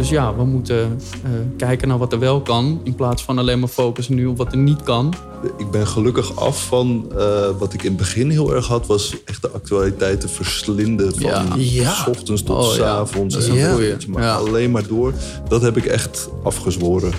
Dus 0.00 0.08
ja, 0.08 0.34
we 0.36 0.44
moeten 0.44 0.98
eh, 1.24 1.30
kijken 1.56 1.88
naar 1.88 1.98
wat 1.98 2.12
er 2.12 2.18
wel 2.18 2.40
kan. 2.40 2.80
In 2.84 2.94
plaats 2.94 3.22
van 3.24 3.38
alleen 3.38 3.58
maar 3.58 3.68
focussen 3.68 4.14
nu 4.14 4.26
op 4.26 4.36
wat 4.36 4.52
er 4.52 4.58
niet 4.58 4.82
kan. 4.82 5.14
Ik 5.58 5.70
ben 5.70 5.86
gelukkig 5.86 6.36
af 6.36 6.66
van 6.66 7.12
eh, 7.18 7.48
wat 7.58 7.72
ik 7.72 7.82
in 7.82 7.88
het 7.88 7.96
begin 7.96 8.30
heel 8.30 8.54
erg 8.54 8.66
had, 8.66 8.86
was 8.86 9.16
echt 9.24 9.42
de 9.42 9.50
actualiteiten 9.50 10.28
verslinden 10.28 11.12
van 11.14 11.30
Ja. 11.30 11.44
Ja. 11.56 11.92
s 11.94 12.06
ochtends 12.06 12.42
tot 12.42 12.56
Oh, 12.56 12.70
s 12.72 12.76
ja. 12.76 12.84
avonds. 12.88 13.34
Dat 13.34 13.42
is 13.42 13.48
en 13.48 13.54
een 13.56 13.62
dan 13.62 13.72
goeie. 13.72 13.88
weet 13.90 14.02
je 14.02 14.10
maar 14.10 14.22
Ja. 14.22 14.34
alleen 14.34 14.70
maar 14.70 14.86
door. 14.86 15.12
Dat 15.48 15.62
heb 15.62 15.76
ik 15.76 15.84
echt 15.86 16.28
afgezworen. 16.42 17.12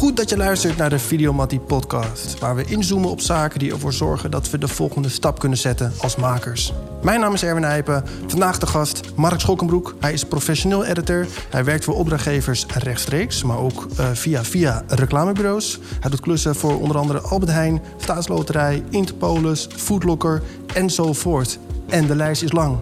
Goed 0.00 0.16
dat 0.16 0.30
je 0.30 0.36
luistert 0.36 0.76
naar 0.76 0.90
de 0.90 0.98
Videomattie 0.98 1.60
podcast, 1.60 2.38
waar 2.38 2.56
we 2.56 2.64
inzoomen 2.64 3.10
op 3.10 3.20
zaken 3.20 3.58
die 3.58 3.72
ervoor 3.72 3.92
zorgen 3.92 4.30
dat 4.30 4.50
we 4.50 4.58
de 4.58 4.68
volgende 4.68 5.08
stap 5.08 5.38
kunnen 5.38 5.58
zetten 5.58 5.92
als 5.98 6.16
makers. 6.16 6.72
Mijn 7.02 7.20
naam 7.20 7.34
is 7.34 7.42
Erwin 7.42 7.62
Nijpen. 7.62 8.04
Vandaag 8.26 8.58
de 8.58 8.66
gast 8.66 9.00
Mark 9.16 9.40
Schokkenbroek. 9.40 9.94
Hij 10.00 10.12
is 10.12 10.24
professioneel 10.24 10.84
editor. 10.84 11.26
Hij 11.50 11.64
werkt 11.64 11.84
voor 11.84 11.94
opdrachtgevers 11.94 12.66
rechtstreeks, 12.66 13.42
maar 13.42 13.58
ook 13.58 13.86
eh, 13.96 14.10
via, 14.12 14.44
via 14.44 14.84
reclamebureaus. 14.88 15.78
Hij 16.00 16.10
doet 16.10 16.20
klussen 16.20 16.54
voor 16.54 16.80
onder 16.80 16.98
andere 16.98 17.20
Albert 17.20 17.52
Heijn, 17.52 17.82
Staatsloterij, 17.96 18.82
Interpolis, 18.90 19.68
Foodlocker 19.76 20.42
enzovoort. 20.74 21.58
En 21.88 22.06
de 22.06 22.14
lijst 22.16 22.42
is 22.42 22.52
lang. 22.52 22.78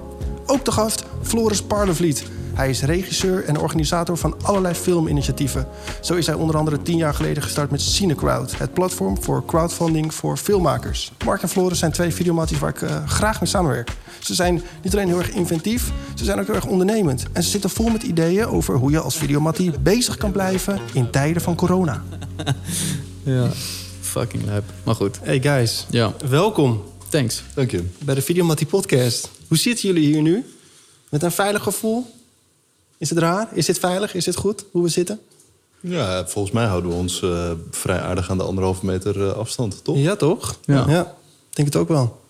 Ook 0.46 0.64
de 0.64 0.72
gast 0.72 1.04
Floris 1.22 1.62
Parlevliet. 1.62 2.37
Hij 2.58 2.70
is 2.70 2.82
regisseur 2.82 3.44
en 3.44 3.58
organisator 3.58 4.16
van 4.16 4.36
allerlei 4.42 4.74
filminitiatieven. 4.74 5.66
Zo 6.00 6.14
is 6.14 6.26
hij 6.26 6.34
onder 6.34 6.56
andere 6.56 6.82
tien 6.82 6.96
jaar 6.96 7.14
geleden 7.14 7.42
gestart 7.42 7.70
met 7.70 7.82
CineCrowd, 7.82 8.58
het 8.58 8.72
platform 8.74 9.22
voor 9.22 9.44
crowdfunding 9.46 10.14
voor 10.14 10.36
filmmakers. 10.36 11.12
Mark 11.24 11.42
en 11.42 11.48
Floris 11.48 11.78
zijn 11.78 11.92
twee 11.92 12.10
videomatties 12.14 12.58
waar 12.58 12.70
ik 12.70 12.82
eh, 12.82 13.06
graag 13.08 13.40
mee 13.40 13.50
samenwerk. 13.50 13.90
Ze 14.18 14.34
zijn 14.34 14.62
niet 14.82 14.92
alleen 14.92 15.06
heel 15.08 15.18
erg 15.18 15.30
inventief, 15.30 15.92
ze 16.14 16.24
zijn 16.24 16.40
ook 16.40 16.46
heel 16.46 16.54
erg 16.54 16.66
ondernemend. 16.66 17.24
En 17.32 17.42
ze 17.42 17.50
zitten 17.50 17.70
vol 17.70 17.88
met 17.88 18.02
ideeën 18.02 18.46
over 18.46 18.74
hoe 18.74 18.90
je 18.90 19.00
als 19.00 19.16
videomattie 19.16 19.78
bezig 19.80 20.16
kan 20.16 20.32
blijven 20.32 20.80
in 20.92 21.10
tijden 21.10 21.42
van 21.42 21.54
corona. 21.54 22.02
Ja. 23.22 23.48
Fucking 24.00 24.44
lijp. 24.44 24.64
Maar 24.84 24.94
goed. 24.94 25.18
Hey 25.22 25.40
guys, 25.40 25.86
Ja, 25.90 26.12
welkom 26.28 26.82
thanks. 27.08 27.42
Dank 27.54 27.70
je. 27.70 27.84
bij 28.04 28.14
de 28.14 28.22
Videomattie 28.22 28.66
podcast. 28.66 29.30
Hoe 29.48 29.56
zitten 29.56 29.88
jullie 29.88 30.06
hier 30.06 30.22
nu? 30.22 30.44
Met 31.08 31.22
een 31.22 31.32
veilig 31.32 31.62
gevoel? 31.62 32.16
Is 32.98 33.10
het 33.10 33.18
raar? 33.18 33.48
Is 33.52 33.66
dit 33.66 33.78
veilig? 33.78 34.14
Is 34.14 34.24
dit 34.24 34.36
goed 34.36 34.64
hoe 34.70 34.82
we 34.82 34.88
zitten? 34.88 35.20
Ja, 35.80 36.26
volgens 36.26 36.54
mij 36.54 36.66
houden 36.66 36.90
we 36.90 36.96
ons 36.96 37.22
eh, 37.22 37.50
vrij 37.70 38.00
aardig 38.00 38.30
aan 38.30 38.38
de 38.38 38.44
anderhalve 38.44 38.86
meter 38.86 39.28
eh, 39.28 39.32
afstand, 39.32 39.84
toch? 39.84 39.96
Ja, 39.98 40.16
toch? 40.16 40.58
Ja. 40.64 41.00
ik 41.50 41.56
denk 41.56 41.68
het 41.68 41.76
ook 41.76 41.88
wel. 41.88 42.20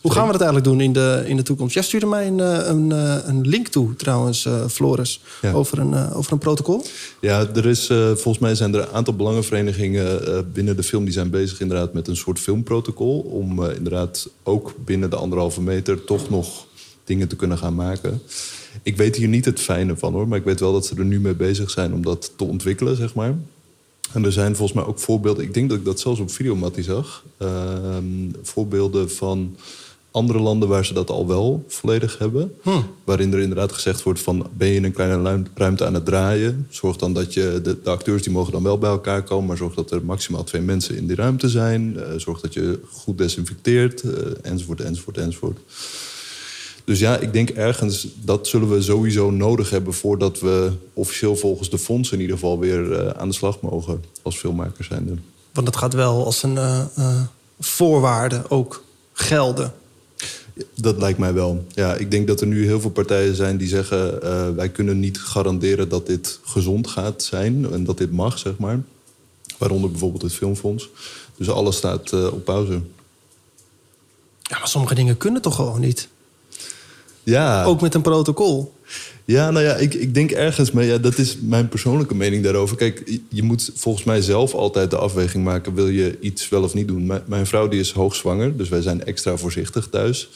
Hoe 0.00 0.12
gaan 0.12 0.26
we 0.26 0.32
dat 0.32 0.40
eigenlijk 0.40 0.70
doen 0.70 0.80
in 0.80 0.92
de, 0.92 1.22
in 1.26 1.36
de 1.36 1.42
toekomst? 1.42 1.74
Jij 1.74 1.82
stuurde 1.82 2.06
mij 2.06 2.26
een, 2.26 2.40
eh, 2.40 2.66
een, 2.66 2.90
een 3.28 3.40
link 3.48 3.68
toe, 3.68 3.96
trouwens, 3.96 4.44
eh, 4.44 4.66
Floris, 4.68 5.20
Ja. 5.42 5.52
over, 5.52 5.78
een, 5.78 6.12
over 6.12 6.32
een 6.32 6.38
protocol. 6.38 6.84
Ja, 7.20 7.46
er 7.54 7.66
is, 7.66 7.86
volgens 7.86 8.38
mij 8.38 8.54
zijn 8.54 8.74
er 8.74 8.80
een 8.80 8.92
aantal 8.92 9.14
belangenverenigingen 9.14 10.52
binnen 10.52 10.76
de 10.76 10.82
film... 10.82 11.04
die 11.04 11.12
zijn 11.12 11.30
bezig 11.30 11.60
inderdaad 11.60 11.92
met 11.92 12.08
een 12.08 12.16
soort 12.16 12.38
filmprotocol... 12.38 13.18
om 13.20 13.64
inderdaad 13.64 14.28
ook 14.42 14.74
binnen 14.84 15.10
de 15.10 15.16
anderhalve 15.16 15.60
meter 15.60 16.04
toch 16.04 16.30
nog 16.30 16.66
dingen 17.04 17.28
te 17.28 17.36
kunnen 17.36 17.58
gaan 17.58 17.74
maken. 17.74 18.22
Ik 18.82 18.96
weet 18.96 19.16
hier 19.16 19.28
niet 19.28 19.44
het 19.44 19.60
fijne 19.60 19.96
van 19.96 20.12
hoor, 20.12 20.28
maar 20.28 20.38
ik 20.38 20.44
weet 20.44 20.60
wel 20.60 20.72
dat 20.72 20.86
ze 20.86 20.94
er 20.96 21.04
nu 21.04 21.20
mee 21.20 21.34
bezig 21.34 21.70
zijn 21.70 21.94
om 21.94 22.02
dat 22.02 22.32
te 22.36 22.44
ontwikkelen, 22.44 22.96
zeg 22.96 23.14
maar. 23.14 23.34
En 24.12 24.24
er 24.24 24.32
zijn 24.32 24.56
volgens 24.56 24.78
mij 24.78 24.88
ook 24.88 24.98
voorbeelden, 24.98 25.44
ik 25.44 25.54
denk 25.54 25.68
dat 25.68 25.78
ik 25.78 25.84
dat 25.84 26.00
zelfs 26.00 26.20
op 26.20 26.30
Videomattie 26.30 26.82
zag... 26.82 27.24
ehm, 27.38 28.04
voorbeelden 28.42 29.10
van 29.10 29.56
andere 30.10 30.38
landen 30.38 30.68
waar 30.68 30.84
ze 30.84 30.92
dat 30.94 31.10
al 31.10 31.26
wel 31.26 31.64
volledig 31.68 32.18
hebben. 32.18 32.54
Waarin 33.04 33.32
er 33.32 33.40
inderdaad 33.40 33.72
gezegd 33.72 34.02
wordt 34.02 34.20
van... 34.20 34.46
ben 34.56 34.68
je 34.68 34.74
in 34.74 34.84
een 34.84 34.92
kleine 34.92 35.44
ruimte 35.54 35.86
aan 35.86 35.94
het 35.94 36.04
draaien... 36.04 36.66
zorg 36.70 36.96
dan 36.96 37.12
dat 37.12 37.34
je... 37.34 37.60
De, 37.62 37.82
de 37.82 37.90
acteurs 37.90 38.22
die 38.22 38.32
mogen 38.32 38.52
dan 38.52 38.62
wel 38.62 38.78
bij 38.78 38.90
elkaar 38.90 39.22
komen... 39.22 39.46
maar 39.46 39.56
zorg 39.56 39.74
dat 39.74 39.90
er 39.90 40.04
maximaal 40.04 40.44
twee 40.44 40.62
mensen 40.62 40.96
in 40.96 41.06
die 41.06 41.16
ruimte 41.16 41.48
zijn. 41.48 41.98
eh, 41.98 42.04
zorg 42.16 42.40
dat 42.40 42.54
je 42.54 42.80
goed 42.90 43.18
desinfecteert, 43.18 44.02
eh, 44.02 44.12
enzovoort, 44.42 44.80
enzovoort, 44.80 45.18
enzovoort. 45.18 45.58
Dus 46.84 46.98
ja, 46.98 47.16
ik 47.16 47.32
denk 47.32 47.50
ergens 47.50 48.06
dat 48.14 48.46
zullen 48.46 48.70
we 48.70 48.82
sowieso 48.82 49.30
nodig 49.30 49.70
hebben... 49.70 49.94
voordat 49.94 50.40
we 50.40 50.72
officieel 50.92 51.36
volgens 51.36 51.70
de 51.70 51.78
fondsen 51.78 52.16
in 52.16 52.22
ieder 52.22 52.36
geval 52.36 52.58
weer 52.58 52.92
eh, 52.92 53.20
aan 53.20 53.28
de 53.28 53.34
slag 53.34 53.60
mogen... 53.60 54.04
als 54.22 54.36
filmmakers 54.36 54.88
zijnde. 54.88 55.14
Want 55.52 55.66
dat 55.66 55.76
gaat 55.76 55.94
wel 55.94 56.24
als 56.24 56.42
een 56.42 56.58
eh, 56.58 56.84
eh, 56.96 57.20
voorwaarde 57.60 58.42
ook 58.48 58.84
gelden. 59.12 59.72
Dat 60.74 60.98
lijkt 60.98 61.18
mij 61.18 61.32
wel. 61.32 61.64
Ja, 61.68 61.94
ik 61.94 62.10
denk 62.10 62.26
dat 62.26 62.40
er 62.40 62.46
nu 62.46 62.66
heel 62.66 62.80
veel 62.80 62.90
partijen 62.90 63.34
zijn 63.34 63.56
die 63.56 63.68
zeggen... 63.68 64.20
wij 64.56 64.68
kunnen 64.68 65.00
niet 65.00 65.20
garanderen 65.20 65.88
dat 65.88 66.06
dit 66.06 66.40
gezond 66.44 66.86
gaat 66.86 67.22
zijn... 67.22 67.72
en 67.72 67.84
dat 67.84 67.98
dit 67.98 68.12
mag, 68.12 68.38
zeg 68.38 68.58
maar. 68.58 68.80
Waaronder 69.58 69.90
bijvoorbeeld 69.90 70.22
het 70.22 70.32
Filmfonds. 70.32 70.88
Dus 71.36 71.50
alles 71.50 71.76
staat 71.76 72.12
op 72.12 72.44
pauze. 72.44 72.80
Ja, 74.42 74.58
maar 74.58 74.68
sommige 74.68 74.94
dingen 74.94 75.16
kunnen 75.16 75.42
toch 75.42 75.54
gewoon 75.54 75.80
niet? 75.80 76.08
Ja, 77.22 77.64
Ook 77.64 77.80
met 77.80 77.94
een 77.94 78.02
protocol. 78.02 78.72
Ja, 79.24 79.50
nou 79.50 79.64
ja, 79.64 79.74
ik, 79.74 79.94
ik 79.94 80.14
denk 80.14 80.30
ergens, 80.30 80.70
maar 80.70 80.84
ja, 80.84 80.98
dat 80.98 81.18
is 81.18 81.38
mijn 81.40 81.68
persoonlijke 81.68 82.14
mening 82.14 82.44
daarover. 82.44 82.76
Kijk, 82.76 83.20
je- 83.28 83.42
moet 83.42 83.70
volgens 83.74 84.04
mij 84.04 84.20
zelf 84.20 84.54
altijd 84.54 84.90
de 84.90 84.96
afweging 84.96 85.44
maken: 85.44 85.74
wil 85.74 85.88
je 85.88 86.18
iets 86.20 86.48
wel 86.48 86.62
of 86.62 86.74
niet 86.74 86.88
doen? 86.88 87.06
Mijn, 87.06 87.22
mijn 87.26 87.46
vrouw 87.46 87.68
die 87.68 87.80
is 87.80 87.92
hoogzwanger, 87.92 88.56
dus 88.56 88.68
wij 88.68 88.80
zijn 88.82 89.04
extra 89.04 89.36
voorzichtig 89.36 89.88
thuis. 89.90 90.28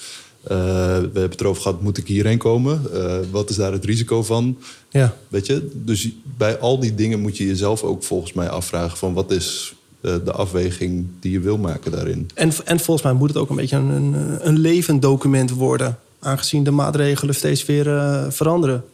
Eh, 0.43 0.57
we 0.57 1.01
hebben 1.13 1.23
het 1.31 1.41
erover 1.41 1.63
gehad: 1.63 1.83
moet 1.83 1.99
ik 1.99 2.07
hierheen 2.07 2.39
komen? 2.39 2.81
Eh, 2.95 3.17
wat 3.31 3.51
is 3.51 3.57
daar 3.57 3.73
het 3.73 3.85
risico 3.85 4.23
van? 4.23 4.59
Ja. 4.91 5.17
Weet 5.29 5.47
je, 5.47 5.69
dus 5.73 6.09
bij 6.37 6.59
al 6.59 6.79
die 6.81 6.95
dingen 6.95 7.21
moet 7.21 7.37
je 7.37 7.47
jezelf 7.47 7.83
ook 7.83 8.03
volgens 8.05 8.33
mij 8.33 8.49
afvragen: 8.49 8.99
van 8.99 9.13
wat 9.15 9.31
is 9.31 9.75
eh, 10.01 10.15
de 10.25 10.33
afweging 10.33 11.07
die 11.21 11.33
je 11.33 11.41
wil 11.41 11.59
maken 11.59 11.91
daarin? 11.91 12.31
En, 12.35 12.53
en 12.65 12.81
volgens 12.81 13.07
mij 13.07 13.15
moet 13.17 13.29
het 13.29 13.39
ook 13.39 13.51
een 13.51 13.57
beetje 13.57 13.77
een, 13.77 13.89
een, 13.91 14.39
een 14.49 14.59
levend 14.59 15.03
document 15.03 15.51
worden. 15.51 15.99
Aangezien 16.27 16.65
de 16.65 16.71
maatregelen 16.71 17.35
steeds 17.35 17.65
weer 17.65 17.97
eh, 17.97 18.25
veranderen. 18.29 18.85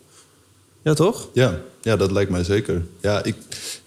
Ja, 0.83 0.95
toch? 0.95 1.29
Ja, 1.33 1.61
ja, 1.83 1.97
dat 1.97 2.11
lijkt 2.11 2.31
mij 2.31 2.45
zeker. 2.45 2.85
Ja, 3.01 3.25
ik, 3.25 3.35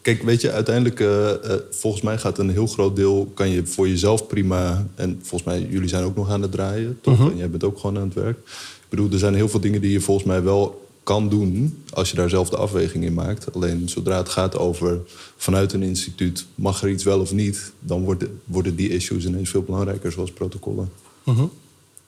kijk, 0.02 0.24
weet 0.24 0.42
je, 0.42 0.52
uiteindelijk, 0.52 1.00
eh, 1.00 1.30
eh, 1.32 1.60
volgens 1.72 2.04
mij 2.04 2.18
gaat 2.18 2.38
een 2.38 2.50
heel 2.50 2.68
groot 2.68 2.96
deel, 2.96 3.32
kan 3.34 3.50
je 3.50 3.66
voor 3.66 3.88
jezelf 3.88 4.28
prima. 4.28 4.88
En 4.96 5.20
volgens 5.22 5.44
mij, 5.44 5.68
jullie 5.70 5.90
zijn 5.90 6.04
ook 6.04 6.16
nog 6.16 6.30
aan 6.30 6.42
het 6.42 6.52
draaien, 6.52 6.98
toch? 7.02 7.20
En 7.32 7.38
jij 7.38 7.50
bent 7.50 7.64
ook 7.64 7.80
gewoon 7.80 7.98
aan 7.98 8.04
het 8.04 8.14
werk. 8.14 8.38
Ik 8.38 8.90
bedoel, 8.90 9.12
er 9.12 9.20
zijn 9.20 9.36
heel 9.36 9.50
veel 9.50 9.60
dingen 9.60 9.82
die 9.82 9.92
je 9.92 10.02
volgens 10.02 10.28
mij 10.28 10.44
wel 10.44 10.88
kan 11.04 11.30
doen 11.30 11.84
als 11.90 12.10
je 12.10 12.16
daar 12.16 12.30
zelf 12.30 12.50
de 12.50 12.58
afweging 12.58 13.04
in 13.04 13.14
maakt. 13.14 13.54
Alleen 13.54 13.90
zodra 13.90 14.18
het 14.18 14.30
gaat 14.30 14.58
over 14.58 15.00
vanuit 15.38 15.74
een 15.74 15.84
instituut, 15.84 16.46
mag 16.56 16.82
er 16.82 16.90
iets 16.90 17.04
wel 17.04 17.20
of 17.20 17.34
niet, 17.34 17.72
dan 17.80 18.04
worden, 18.04 18.40
worden 18.46 18.76
die 18.76 18.90
issues 18.90 19.26
ineens 19.26 19.50
veel 19.50 19.64
belangrijker, 19.64 20.12
zoals 20.12 20.32
protocollen. 20.32 20.90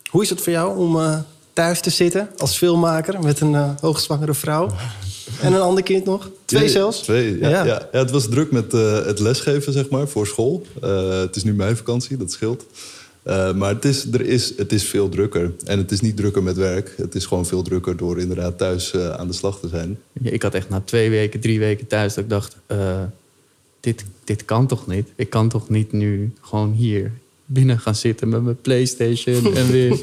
Hoe 0.09 0.21
is 0.23 0.29
het 0.29 0.41
voor 0.41 0.51
jou 0.53 0.77
om 0.77 0.99
eh, 0.99 1.19
thuis 1.53 1.81
te 1.81 1.89
zitten 1.89 2.29
als 2.37 2.57
filmmaker 2.57 3.19
met 3.19 3.39
een 3.39 3.55
eh, 3.55 3.69
hoogzwangere 3.79 4.33
vrouw 4.33 4.69
en 5.41 5.53
een 5.53 5.61
ander 5.61 5.83
kind 5.83 6.05
nog? 6.05 6.29
Twee 6.45 6.63
Ja, 6.63 6.69
zelfs? 6.69 6.99
Twee, 6.99 7.39
ja, 7.39 7.49
Ja. 7.49 7.65
ja. 7.65 7.87
Ja, 7.91 7.99
het 7.99 8.11
was 8.11 8.27
druk 8.29 8.51
met 8.51 8.73
eh, 8.73 9.05
het 9.05 9.19
lesgeven, 9.19 9.73
zeg 9.73 9.89
maar, 9.89 10.07
voor 10.07 10.27
school. 10.27 10.65
Eh, 10.81 11.09
het 11.19 11.35
is 11.35 11.43
nu 11.43 11.53
mijn 11.53 11.77
vakantie, 11.77 12.17
dat 12.17 12.31
scheelt. 12.31 12.65
Eh, 13.23 13.53
maar 13.53 13.73
het 13.73 13.85
is, 13.85 14.05
er 14.11 14.21
is, 14.21 14.53
het 14.57 14.71
is 14.73 14.83
veel 14.83 15.09
drukker. 15.09 15.51
En 15.65 15.77
het 15.77 15.91
is 15.91 16.01
niet 16.01 16.17
drukker 16.17 16.43
met 16.43 16.55
werk. 16.57 16.93
Het 16.97 17.15
is 17.15 17.25
gewoon 17.25 17.45
veel 17.45 17.61
drukker 17.61 17.97
door 17.97 18.19
inderdaad 18.19 18.57
thuis 18.57 18.95
aan 18.95 19.27
de 19.27 19.33
slag 19.33 19.59
te 19.59 19.67
zijn. 19.67 19.99
Ik 20.21 20.41
had 20.41 20.53
echt 20.53 20.69
na 20.69 20.81
twee 20.85 21.09
weken, 21.09 21.39
drie 21.39 21.59
weken 21.59 21.87
thuis 21.87 22.13
dat 22.13 22.23
ik 22.23 22.29
dacht... 22.29 22.55
eh, 22.65 23.01
dit, 23.79 24.03
dit 24.23 24.45
kan 24.45 24.67
toch 24.67 24.87
niet? 24.87 25.07
Ik 25.15 25.29
kan 25.29 25.49
toch 25.49 25.69
niet 25.69 25.91
nu 25.91 26.33
gewoon 26.41 26.71
hier 26.71 27.11
binnen 27.49 27.79
gaan 27.79 27.95
zitten 27.95 28.29
met 28.29 28.43
mijn 28.43 28.61
Playstation... 28.61 29.55
en 29.55 29.71
weer 29.71 29.91
een 29.91 29.99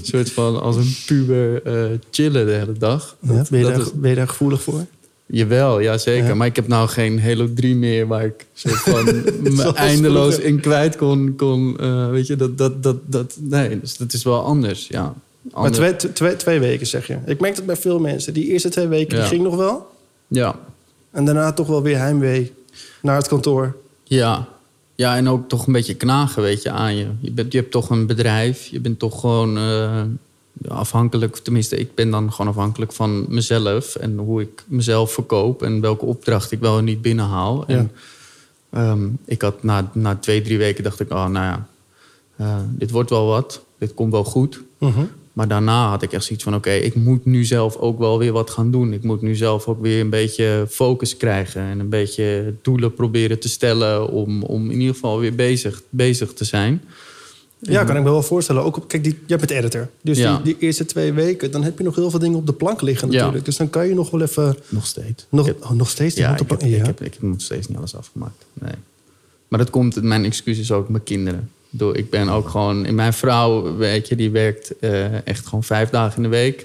soort 0.02 0.30
van 0.32 0.60
als 0.60 0.76
een 0.76 0.94
puber 1.06 1.62
eh, 1.62 1.84
chillen 2.10 2.46
de 2.46 2.52
hele 2.52 2.72
dag. 2.72 3.16
Ja, 3.20 3.32
Dat- 3.36 3.50
ben, 3.50 3.58
je 3.58 3.64
dat 3.64 3.74
daar, 3.74 3.82
is- 3.84 3.92
ben 3.92 4.10
je 4.10 4.16
daar 4.16 4.28
gevoelig 4.28 4.62
voor? 4.62 4.84
Jawel, 5.28 5.80
ja 5.80 5.98
zeker. 5.98 6.26
Ja. 6.26 6.34
Maar 6.34 6.46
ik 6.46 6.56
heb 6.56 6.68
nou 6.68 6.88
geen 6.88 7.20
Halo 7.22 7.48
3 7.54 7.76
meer 7.76 8.06
waar 8.06 8.24
ik 8.24 8.46
soort 8.54 8.74
van 8.74 9.04
me 9.56 9.72
eindeloos 9.74 10.32
vroeger. 10.34 10.44
in 10.52 10.60
kwijt 10.60 10.96
kon. 10.96 11.34
kon 11.36 11.76
eh, 11.78 12.10
weet 12.10 12.26
je, 12.26 12.36
dat, 12.36 12.58
dat, 12.58 12.82
dat, 12.82 12.96
dat, 13.06 13.36
nee, 13.40 13.80
dus 13.80 13.96
dat 13.96 14.12
is 14.12 14.22
wel 14.22 14.42
anders, 14.44 14.86
ja. 14.88 15.14
Maar 15.54 15.70
twee, 15.70 15.96
twee, 15.96 16.36
twee 16.36 16.58
weken 16.58 16.86
zeg 16.86 17.06
je. 17.06 17.16
Ik 17.26 17.40
merk 17.40 17.56
dat 17.56 17.66
bij 17.66 17.76
veel 17.76 17.98
mensen. 17.98 18.32
Die 18.34 18.46
eerste 18.46 18.68
twee 18.68 18.86
weken 18.86 19.16
Ja. 19.16 19.22
die 19.22 19.30
ging 19.32 19.42
nog 19.42 19.56
wel. 19.56 19.86
Ja, 20.26 20.58
En 21.10 21.24
daarna 21.24 21.52
toch 21.52 21.66
wel 21.66 21.82
weer 21.82 21.98
heimwee 21.98 22.52
naar 23.02 23.16
het 23.16 23.28
kantoor. 23.28 23.76
ja. 24.04 24.48
Ja, 24.96 25.16
en 25.16 25.28
ook 25.28 25.48
toch 25.48 25.66
een 25.66 25.72
beetje 25.72 25.94
knagen, 25.94 26.42
weet 26.42 26.62
je, 26.62 26.70
aan 26.70 26.96
je. 26.96 27.06
Je, 27.20 27.30
bent, 27.30 27.52
je 27.52 27.58
hebt 27.58 27.70
toch 27.70 27.90
een 27.90 28.06
bedrijf. 28.06 28.66
Je 28.66 28.80
bent 28.80 28.98
toch 28.98 29.20
gewoon 29.20 29.56
eh, 29.58 30.02
afhankelijk... 30.68 31.36
Tenminste, 31.36 31.76
ik 31.76 31.94
ben 31.94 32.10
dan 32.10 32.32
gewoon 32.32 32.50
afhankelijk 32.50 32.92
van 32.92 33.26
mezelf... 33.28 33.96
en 33.96 34.18
hoe 34.18 34.40
ik 34.40 34.64
mezelf 34.66 35.12
verkoop... 35.12 35.62
en 35.62 35.80
welke 35.80 36.04
opdracht 36.04 36.52
ik 36.52 36.60
wel 36.60 36.78
en 36.78 36.84
niet 36.84 37.02
binnenhaal. 37.02 37.66
En, 37.66 37.92
ehm, 38.70 39.08
ik 39.24 39.42
had 39.42 39.62
na, 39.62 39.90
na 39.92 40.16
twee, 40.16 40.42
drie 40.42 40.58
weken 40.58 40.84
dacht 40.84 41.00
ik... 41.00 41.10
oh, 41.10 41.26
nou 41.26 41.44
ja, 41.44 41.66
eh, 42.36 42.58
dit 42.68 42.90
wordt 42.90 43.10
wel 43.10 43.26
wat. 43.26 43.64
Dit 43.78 43.94
komt 43.94 44.12
wel 44.12 44.24
goed. 44.24 44.62
Mhm. 44.78 45.04
Maar 45.36 45.48
daarna 45.48 45.88
had 45.88 46.02
ik 46.02 46.12
echt 46.12 46.24
zoiets 46.24 46.44
van: 46.44 46.54
oké, 46.54 46.70
ik 46.70 46.94
moet 46.94 47.24
nu 47.24 47.44
zelf 47.44 47.76
ook 47.76 47.98
wel 47.98 48.18
weer 48.18 48.32
wat 48.32 48.50
gaan 48.50 48.70
doen. 48.70 48.92
Ik 48.92 49.02
moet 49.02 49.22
nu 49.22 49.34
zelf 49.34 49.66
ook 49.66 49.80
weer 49.80 50.00
een 50.00 50.10
beetje 50.10 50.66
focus 50.70 51.16
krijgen 51.16 51.62
en 51.62 51.78
een 51.78 51.88
beetje 51.88 52.54
doelen 52.62 52.94
proberen 52.94 53.38
te 53.38 53.48
stellen 53.48 54.08
om, 54.08 54.42
om 54.42 54.70
in 54.70 54.78
ieder 54.80 54.94
geval 54.94 55.18
weer 55.18 55.34
bezig, 55.34 55.82
bezig 55.90 56.32
te 56.32 56.44
zijn. 56.44 56.82
Ja, 57.58 57.84
kan 57.84 57.96
ik 57.96 58.02
me 58.02 58.10
wel 58.10 58.22
voorstellen. 58.22 58.62
Ook 58.64 58.76
op, 58.76 58.88
kijk, 58.88 59.04
die, 59.04 59.18
jij 59.26 59.36
bent 59.38 59.50
editor. 59.50 59.88
Dus 60.02 60.18
Ja. 60.18 60.34
die, 60.36 60.44
die 60.54 60.56
eerste 60.66 60.84
twee 60.86 61.12
weken, 61.12 61.50
dan 61.50 61.62
heb 61.62 61.78
je 61.78 61.84
nog 61.84 61.94
heel 61.94 62.10
veel 62.10 62.18
dingen 62.18 62.38
op 62.38 62.46
de 62.46 62.52
plank 62.52 62.80
liggen 62.82 63.10
Ja. 63.10 63.18
natuurlijk. 63.18 63.44
Dus 63.44 63.56
dan 63.56 63.70
kan 63.70 63.88
je 63.88 63.94
nog 63.94 64.10
wel 64.10 64.22
even... 64.22 64.56
Nog 64.68 64.86
steeds. 64.86 65.26
Nog, 65.28 65.46
heb- 65.46 65.62
oh, 65.64 65.70
nog 65.70 65.90
steeds 65.90 66.14
ja, 66.16 66.32
ik 66.32 66.38
heb, 66.38 66.46
plank. 66.46 66.62
ik, 66.62 66.70
Ja. 66.70 66.84
heb, 66.84 67.00
ik 67.02 67.12
heb 67.12 67.22
nog 67.22 67.40
steeds 67.40 67.68
niet 67.68 67.76
alles 67.78 67.96
afgemaakt. 67.96 68.44
Nee. 68.52 68.74
Maar 69.48 69.58
dat 69.58 69.70
komt, 69.70 70.02
mijn 70.02 70.24
excuus 70.24 70.58
is 70.58 70.72
ook 70.72 70.88
mijn 70.88 71.02
kinderen. 71.02 71.50
Door, 71.76 71.96
ik 71.96 72.10
ben 72.10 72.28
ook 72.28 72.48
gewoon, 72.48 72.94
mijn 72.94 73.12
vrouw, 73.12 73.76
weet 73.76 74.08
je, 74.08 74.16
die 74.16 74.30
werkt 74.30 74.78
eh, 74.78 75.26
echt 75.26 75.46
gewoon 75.46 75.64
vijf 75.64 75.90
dagen 75.90 76.16
in 76.16 76.22
de 76.22 76.28
week. 76.28 76.58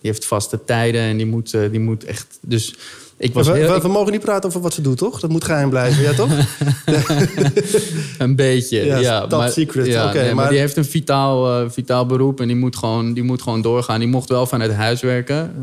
Die 0.00 0.10
heeft 0.10 0.24
vaste 0.24 0.64
tijden 0.64 1.00
en 1.00 1.16
die 1.16 1.26
moet, 1.26 1.54
eh, 1.54 1.60
die 1.70 1.80
moet 1.80 2.04
echt. 2.04 2.38
Dus 2.40 2.74
ik 3.16 3.34
was 3.34 3.46
we, 3.46 3.52
heel, 3.56 3.68
we- 3.70 3.76
ik- 3.76 3.82
mogen 3.82 4.12
niet 4.12 4.20
praten 4.20 4.48
over 4.48 4.60
wat 4.60 4.74
ze 4.74 4.80
doet, 4.80 4.98
toch? 4.98 5.20
Dat 5.20 5.30
moet 5.30 5.44
geheim 5.44 5.70
blijven, 5.70 6.02
ja 6.02 6.12
toch? 6.14 6.30
Een 8.18 8.36
beetje, 8.36 8.84
Ja, 8.84 8.96
ja. 8.98 9.26
top 9.26 9.42
secret. 9.48 9.86
Ja, 9.86 10.06
Oké, 10.08 10.14
nee, 10.18 10.24
maar... 10.26 10.34
maar- 10.34 10.48
die 10.50 10.58
heeft 10.58 10.76
een 10.76 10.84
vitaal, 10.84 11.60
eh, 11.60 11.70
vitaal 11.70 12.06
beroep 12.06 12.40
en 12.40 12.46
die 12.46 12.56
moet, 12.56 12.76
gewoon, 12.76 13.12
die 13.12 13.22
moet 13.22 13.42
gewoon 13.42 13.62
doorgaan. 13.62 13.98
Die 13.98 14.08
mocht 14.08 14.28
wel 14.28 14.46
vanuit 14.46 14.72
huis 14.72 15.00
werken. 15.00 15.54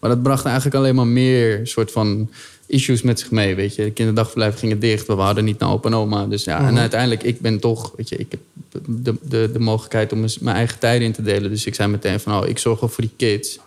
maar 0.00 0.10
dat 0.10 0.22
bracht 0.22 0.44
eigenlijk 0.44 0.76
alleen 0.76 0.94
maar 0.94 1.06
meer 1.06 1.60
soort 1.66 1.92
van 1.92 2.30
issues 2.70 3.02
met 3.02 3.18
zich 3.20 3.30
mee, 3.30 3.54
weet 3.54 3.74
je. 3.74 3.84
De 3.84 3.90
kinderdagverblijven 3.90 4.58
gingen 4.58 4.78
dicht, 4.78 5.06
we 5.06 5.12
hadden 5.12 5.44
niet 5.44 5.58
naar 5.58 5.70
opa 5.70 5.88
en 5.88 5.94
oma. 5.94 6.26
Dus 6.26 6.44
ja, 6.44 6.58
Mhm. 6.58 6.68
en 6.68 6.78
uiteindelijk, 6.78 7.22
ik 7.22 7.40
ben 7.40 7.58
toch, 7.60 7.92
weet 7.96 8.08
je, 8.08 8.16
ik 8.16 8.26
heb 8.30 8.40
de, 8.86 9.14
de, 9.22 9.50
de 9.52 9.58
mogelijkheid 9.58 10.12
om 10.12 10.24
mijn 10.40 10.56
eigen 10.56 10.78
tijden 10.78 11.06
in 11.06 11.12
te 11.12 11.22
delen. 11.22 11.50
Dus 11.50 11.66
ik 11.66 11.74
zei 11.74 11.88
meteen 11.90 12.20
van, 12.20 12.42
oh, 12.42 12.48
ik 12.48 12.58
zorg 12.58 12.80
wel 12.80 12.88
voor 12.88 13.04
die 13.04 13.12
kids. 13.16 13.58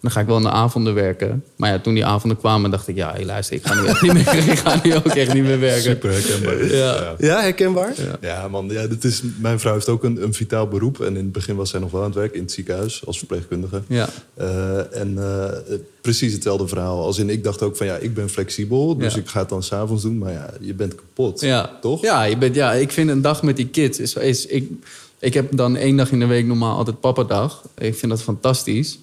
Dan 0.00 0.10
ga 0.10 0.20
ik 0.20 0.26
wel 0.26 0.36
in 0.36 0.42
de 0.42 0.50
avonden 0.50 0.94
werken. 0.94 1.44
Maar 1.56 1.70
ja, 1.70 1.78
toen 1.78 1.94
die 1.94 2.06
avonden 2.06 2.38
kwamen, 2.38 2.70
dacht 2.70 2.88
ik... 2.88 2.96
ja, 2.96 3.12
hey, 3.12 3.24
luister, 3.24 3.56
ik 3.56 3.66
ga 3.66 3.80
nu 3.80 3.86
echt 3.86 4.02
niet 4.02 4.12
meer, 4.12 4.34
ik 4.52 4.58
ga 4.58 4.80
nu 4.82 4.94
ook 4.94 5.06
echt 5.06 5.34
niet 5.34 5.42
meer 5.42 5.60
werken. 5.60 5.82
Super 5.82 6.10
herkenbaar. 6.12 6.66
Ja. 6.76 7.14
Ja, 7.18 7.40
herkenbaar? 7.40 7.94
Ja, 8.20 8.48
man. 8.48 8.68
Ja, 8.68 8.86
dit 8.86 9.04
is, 9.04 9.22
mijn 9.38 9.60
vrouw 9.60 9.72
heeft 9.72 9.88
ook 9.88 10.04
een, 10.04 10.22
een 10.22 10.34
vitaal 10.34 10.68
beroep. 10.68 11.00
En 11.00 11.08
in 11.16 11.22
het 11.22 11.32
begin 11.32 11.56
was 11.56 11.70
zij 11.70 11.80
nog 11.80 11.90
wel 11.90 12.00
aan 12.00 12.06
het 12.06 12.16
werk 12.18 12.34
in 12.34 12.42
het 12.42 12.52
ziekenhuis 12.52 13.06
als 13.06 13.18
verpleegkundige. 13.18 13.82
Ja. 13.86 14.08
Eh, 14.34 15.00
en 15.00 15.14
eh, 15.18 15.76
precies 16.00 16.32
hetzelfde 16.32 16.68
verhaal. 16.68 17.04
Als 17.04 17.18
in, 17.18 17.30
ik 17.30 17.44
dacht 17.44 17.62
ook 17.62 17.76
van 17.76 17.86
ja, 17.86 17.96
ik 17.96 18.14
ben 18.14 18.28
flexibel. 18.28 18.96
Dus 18.96 19.14
Ja. 19.14 19.20
ik 19.20 19.28
ga 19.28 19.40
het 19.40 19.48
dan 19.48 19.62
s'avonds 19.62 20.02
doen. 20.02 20.18
Maar 20.18 20.32
ja, 20.32 20.50
je 20.60 20.74
bent 20.74 20.94
kapot. 20.94 21.40
Ja. 21.40 21.78
Toch? 21.80 22.02
Ja, 22.02 22.22
je 22.22 22.36
bent, 22.36 22.54
ja, 22.54 22.72
ik 22.72 22.92
vind 22.92 23.10
een 23.10 23.22
dag 23.22 23.42
met 23.42 23.56
die 23.56 23.68
kids... 23.68 23.98
Is, 23.98 24.14
is, 24.14 24.46
ik, 24.46 24.70
ik 25.18 25.34
heb 25.34 25.56
dan 25.56 25.76
één 25.76 25.96
dag 25.96 26.10
in 26.12 26.18
de 26.18 26.26
week 26.26 26.46
normaal 26.46 26.76
altijd 26.76 27.00
papadag. 27.00 27.62
Ik 27.78 27.94
vind 27.94 28.12
dat 28.12 28.22
fantastisch. 28.22 28.98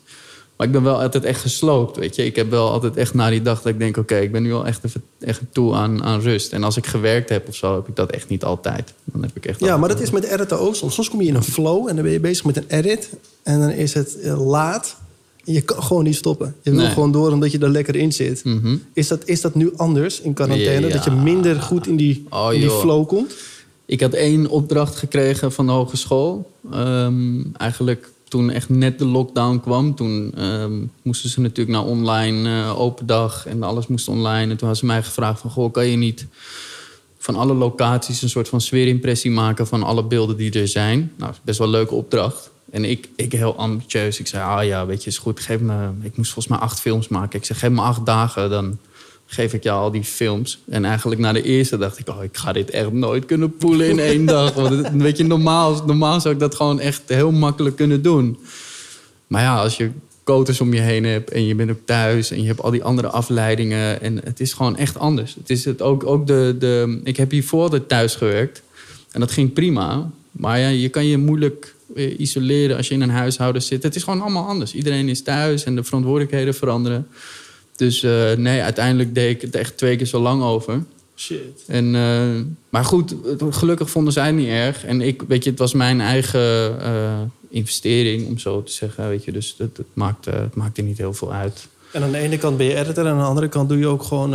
Maar 0.57 0.67
ik 0.67 0.73
ben 0.73 0.83
wel 0.83 1.01
altijd 1.01 1.23
echt 1.23 1.41
gesloopt, 1.41 1.97
weet 1.97 2.15
je. 2.15 2.25
Ik 2.25 2.35
heb 2.35 2.49
wel 2.49 2.69
altijd 2.71 2.97
echt 2.97 3.13
na 3.13 3.29
die 3.29 3.41
dag 3.41 3.61
dat 3.61 3.71
ik 3.73 3.79
denk... 3.79 3.97
oké, 3.97 4.15
ik 4.15 4.31
ben 4.31 4.41
nu 4.43 4.49
wel 4.49 4.65
echt 4.65 4.83
even 4.83 5.03
echt 5.19 5.41
toe 5.51 5.73
aan, 5.73 6.03
aan 6.03 6.19
rust. 6.21 6.53
En 6.53 6.63
als 6.63 6.77
ik 6.77 6.85
gewerkt 6.85 7.29
heb 7.29 7.47
of 7.47 7.55
zo, 7.55 7.75
heb 7.75 7.87
ik 7.87 7.95
dat 7.95 8.11
echt 8.11 8.29
niet 8.29 8.43
altijd. 8.43 8.93
Dan 9.03 9.21
heb 9.21 9.31
ik 9.33 9.45
echt 9.45 9.59
Ja, 9.59 9.77
maar 9.77 9.89
dat 9.89 9.99
is 9.99 10.11
met 10.11 10.23
editen 10.23 10.59
ook. 10.59 10.75
Soms, 10.75 10.93
soms 10.93 11.09
kom 11.09 11.21
je 11.21 11.27
in 11.27 11.35
een 11.35 11.43
flow 11.43 11.87
en 11.87 11.95
dan 11.95 12.03
ben 12.03 12.13
je 12.13 12.19
bezig 12.19 12.45
met 12.45 12.57
een 12.57 12.65
edit. 12.67 13.09
En 13.43 13.59
dan 13.59 13.69
is 13.69 13.93
het 13.93 14.19
eh, 14.19 14.47
laat. 14.47 14.95
En 15.45 15.53
je 15.53 15.61
kan 15.61 15.83
gewoon 15.83 16.03
niet 16.03 16.15
stoppen. 16.15 16.55
Je 16.61 16.71
wil 16.71 16.79
Nee. 16.79 16.89
gewoon 16.91 17.11
door 17.11 17.31
omdat 17.31 17.51
je 17.51 17.59
er 17.59 17.69
lekker 17.69 17.95
in 17.95 18.13
zit. 18.13 18.43
Mhm. 18.43 18.75
Is, 18.93 19.07
dat, 19.07 19.25
is 19.25 19.41
dat 19.41 19.55
nu 19.55 19.71
anders 19.75 20.21
in 20.21 20.33
quarantaine? 20.33 20.87
Ja. 20.87 20.93
Dat 20.93 21.03
je 21.03 21.11
minder 21.11 21.61
goed 21.61 21.87
in 21.87 21.95
die, 21.95 22.25
Oh, 22.29 22.53
in 22.53 22.59
die 22.59 22.69
flow 22.69 23.07
komt? 23.07 23.33
Ik 23.85 24.01
had 24.01 24.13
één 24.13 24.47
opdracht 24.47 24.95
gekregen 24.95 25.51
van 25.51 25.65
de 25.65 25.71
hogeschool. 25.71 26.51
Ehm, 26.71 27.41
eigenlijk 27.57 28.09
toen 28.27 28.49
echt 28.49 28.69
net 28.69 28.99
de 28.99 29.05
lockdown 29.05 29.59
kwam. 29.59 29.95
Toen 29.95 30.31
ehm, 30.35 30.73
moesten 31.01 31.29
ze 31.29 31.41
natuurlijk 31.41 31.77
naar 31.77 31.85
online 31.85 32.49
eh, 32.49 32.79
open 32.79 33.05
dag 33.05 33.45
en 33.45 33.63
alles 33.63 33.87
moest 33.87 34.07
online. 34.07 34.41
En 34.51 34.57
toen 34.57 34.67
hadden 34.67 34.77
ze 34.77 34.85
mij 34.85 35.03
gevraagd 35.03 35.41
van... 35.41 35.49
Goh, 35.49 35.71
kan 35.71 35.87
je 35.87 35.97
niet 35.97 36.25
van 37.17 37.35
alle 37.35 37.53
locaties 37.53 38.21
een 38.21 38.29
soort 38.29 38.49
van 38.49 38.61
sfeerimpressie 38.61 39.31
maken... 39.31 39.67
van 39.67 39.83
alle 39.83 40.03
beelden 40.03 40.37
die 40.37 40.59
er 40.59 40.67
zijn? 40.67 41.11
Nou, 41.17 41.33
best 41.41 41.57
wel 41.57 41.67
een 41.67 41.73
leuke 41.73 41.95
opdracht. 41.95 42.49
En 42.71 42.85
ik, 42.85 43.09
ik 43.15 43.31
heel 43.31 43.55
ambitieus. 43.55 44.19
Ik 44.19 44.27
zei, 44.27 44.43
ah 44.43 44.65
ja, 44.65 44.85
weet 44.85 45.03
je, 45.03 45.09
is 45.09 45.17
goed. 45.17 45.39
Geef 45.39 45.59
me... 45.59 45.89
Ik 46.01 46.17
moest 46.17 46.31
volgens 46.33 46.57
mij 46.57 46.67
acht 46.67 46.79
films 46.79 47.07
maken. 47.07 47.39
Ik 47.39 47.45
zei, 47.45 47.59
geef 47.59 47.69
me 47.69 47.81
acht 47.81 48.05
dagen, 48.05 48.49
dan 48.49 48.77
geef 49.25 49.53
ik 49.53 49.63
jou 49.63 49.81
al 49.81 49.91
die 49.91 50.03
films. 50.03 50.59
En 50.69 50.85
eigenlijk 50.85 51.21
na 51.21 51.33
de 51.33 51.43
eerste 51.43 51.77
dacht 51.77 51.99
ik... 51.99 52.09
oh, 52.09 52.23
ik 52.23 52.37
ga 52.37 52.51
dit 52.51 52.69
echt 52.69 52.91
nooit 52.91 53.25
kunnen 53.25 53.57
poelen 53.57 53.89
in 53.89 53.99
één 53.99 54.25
dag. 54.25 54.53
Want 54.53 54.87
weet 54.89 55.17
je, 55.17 55.23
normaal, 55.23 55.83
normaal 55.85 56.21
zou 56.21 56.33
ik 56.33 56.39
dat 56.39 56.55
gewoon 56.55 56.79
echt 56.79 57.01
heel 57.05 57.31
makkelijk 57.31 57.75
kunnen 57.75 58.01
doen. 58.01 58.37
Maar 59.27 59.41
ja, 59.41 59.61
als 59.61 59.77
je 59.77 59.89
koters 60.23 60.61
om 60.61 60.73
je 60.73 60.81
heen 60.81 61.03
hebt... 61.03 61.31
en 61.31 61.45
je 61.45 61.55
bent 61.55 61.71
ook 61.71 61.85
thuis 61.85 62.31
en 62.31 62.41
je 62.41 62.47
hebt 62.47 62.61
al 62.61 62.71
die 62.71 62.83
andere 62.83 63.07
afleidingen... 63.07 64.01
en 64.01 64.21
het 64.23 64.39
is 64.39 64.53
gewoon 64.53 64.77
echt 64.77 64.97
anders. 64.97 65.35
Het 65.35 65.49
is 65.49 65.65
het 65.65 65.81
ook, 65.81 66.05
ook 66.05 66.27
de, 66.27 66.55
de... 66.59 67.01
Ik 67.03 67.17
heb 67.17 67.31
hiervoor 67.31 67.85
thuis 67.85 68.15
gewerkt. 68.15 68.61
En 69.11 69.19
dat 69.19 69.31
ging 69.31 69.53
prima. 69.53 70.11
Maar 70.31 70.59
ja, 70.59 70.67
je 70.67 70.89
kan 70.89 71.05
je 71.05 71.17
moeilijk 71.17 71.75
eh, 71.95 72.19
isoleren 72.19 72.77
als 72.77 72.87
je 72.87 72.93
in 72.93 73.01
een 73.01 73.09
huishouden 73.09 73.61
zit. 73.61 73.83
Het 73.83 73.95
is 73.95 74.03
gewoon 74.03 74.21
allemaal 74.21 74.47
anders. 74.47 74.73
Iedereen 74.73 75.09
is 75.09 75.21
thuis 75.21 75.63
en 75.63 75.75
de 75.75 75.83
verantwoordelijkheden 75.83 76.53
veranderen. 76.53 77.07
Dus 77.75 78.03
eh, 78.03 78.31
nee, 78.37 78.61
uiteindelijk 78.61 79.15
deed 79.15 79.35
ik 79.35 79.41
het 79.41 79.55
echt 79.55 79.77
twee 79.77 79.95
keer 79.95 80.05
zo 80.05 80.19
lang 80.19 80.43
over. 80.43 80.83
Shit. 81.15 81.63
En, 81.67 81.95
eh, 81.95 82.41
maar 82.69 82.85
goed, 82.85 83.15
gelukkig 83.49 83.89
vonden 83.89 84.13
zij 84.13 84.25
het 84.25 84.35
niet 84.35 84.47
erg. 84.47 84.85
En 84.85 85.01
ik, 85.01 85.23
weet 85.27 85.43
je, 85.43 85.49
het 85.49 85.59
was 85.59 85.73
mijn 85.73 86.01
eigen 86.01 86.81
eh, 86.81 87.19
investering, 87.49 88.27
om 88.27 88.37
zo 88.37 88.63
te 88.63 88.71
zeggen. 88.71 89.09
Weet 89.09 89.23
je, 89.23 89.31
dus 89.31 89.55
het, 89.57 89.77
het, 89.77 89.87
maakte, 89.93 90.29
het 90.29 90.55
maakte 90.55 90.81
niet 90.81 90.97
heel 90.97 91.13
veel 91.13 91.33
uit. 91.33 91.67
En 91.91 92.03
aan 92.03 92.11
de 92.11 92.17
ene 92.17 92.37
kant 92.37 92.57
ben 92.57 92.65
je 92.65 92.75
editor... 92.75 93.05
en 93.05 93.11
aan 93.11 93.17
de 93.17 93.23
andere 93.23 93.47
kant 93.49 93.69
doe 93.69 93.77
je 93.77 93.87
ook 93.87 94.03
gewoon 94.03 94.29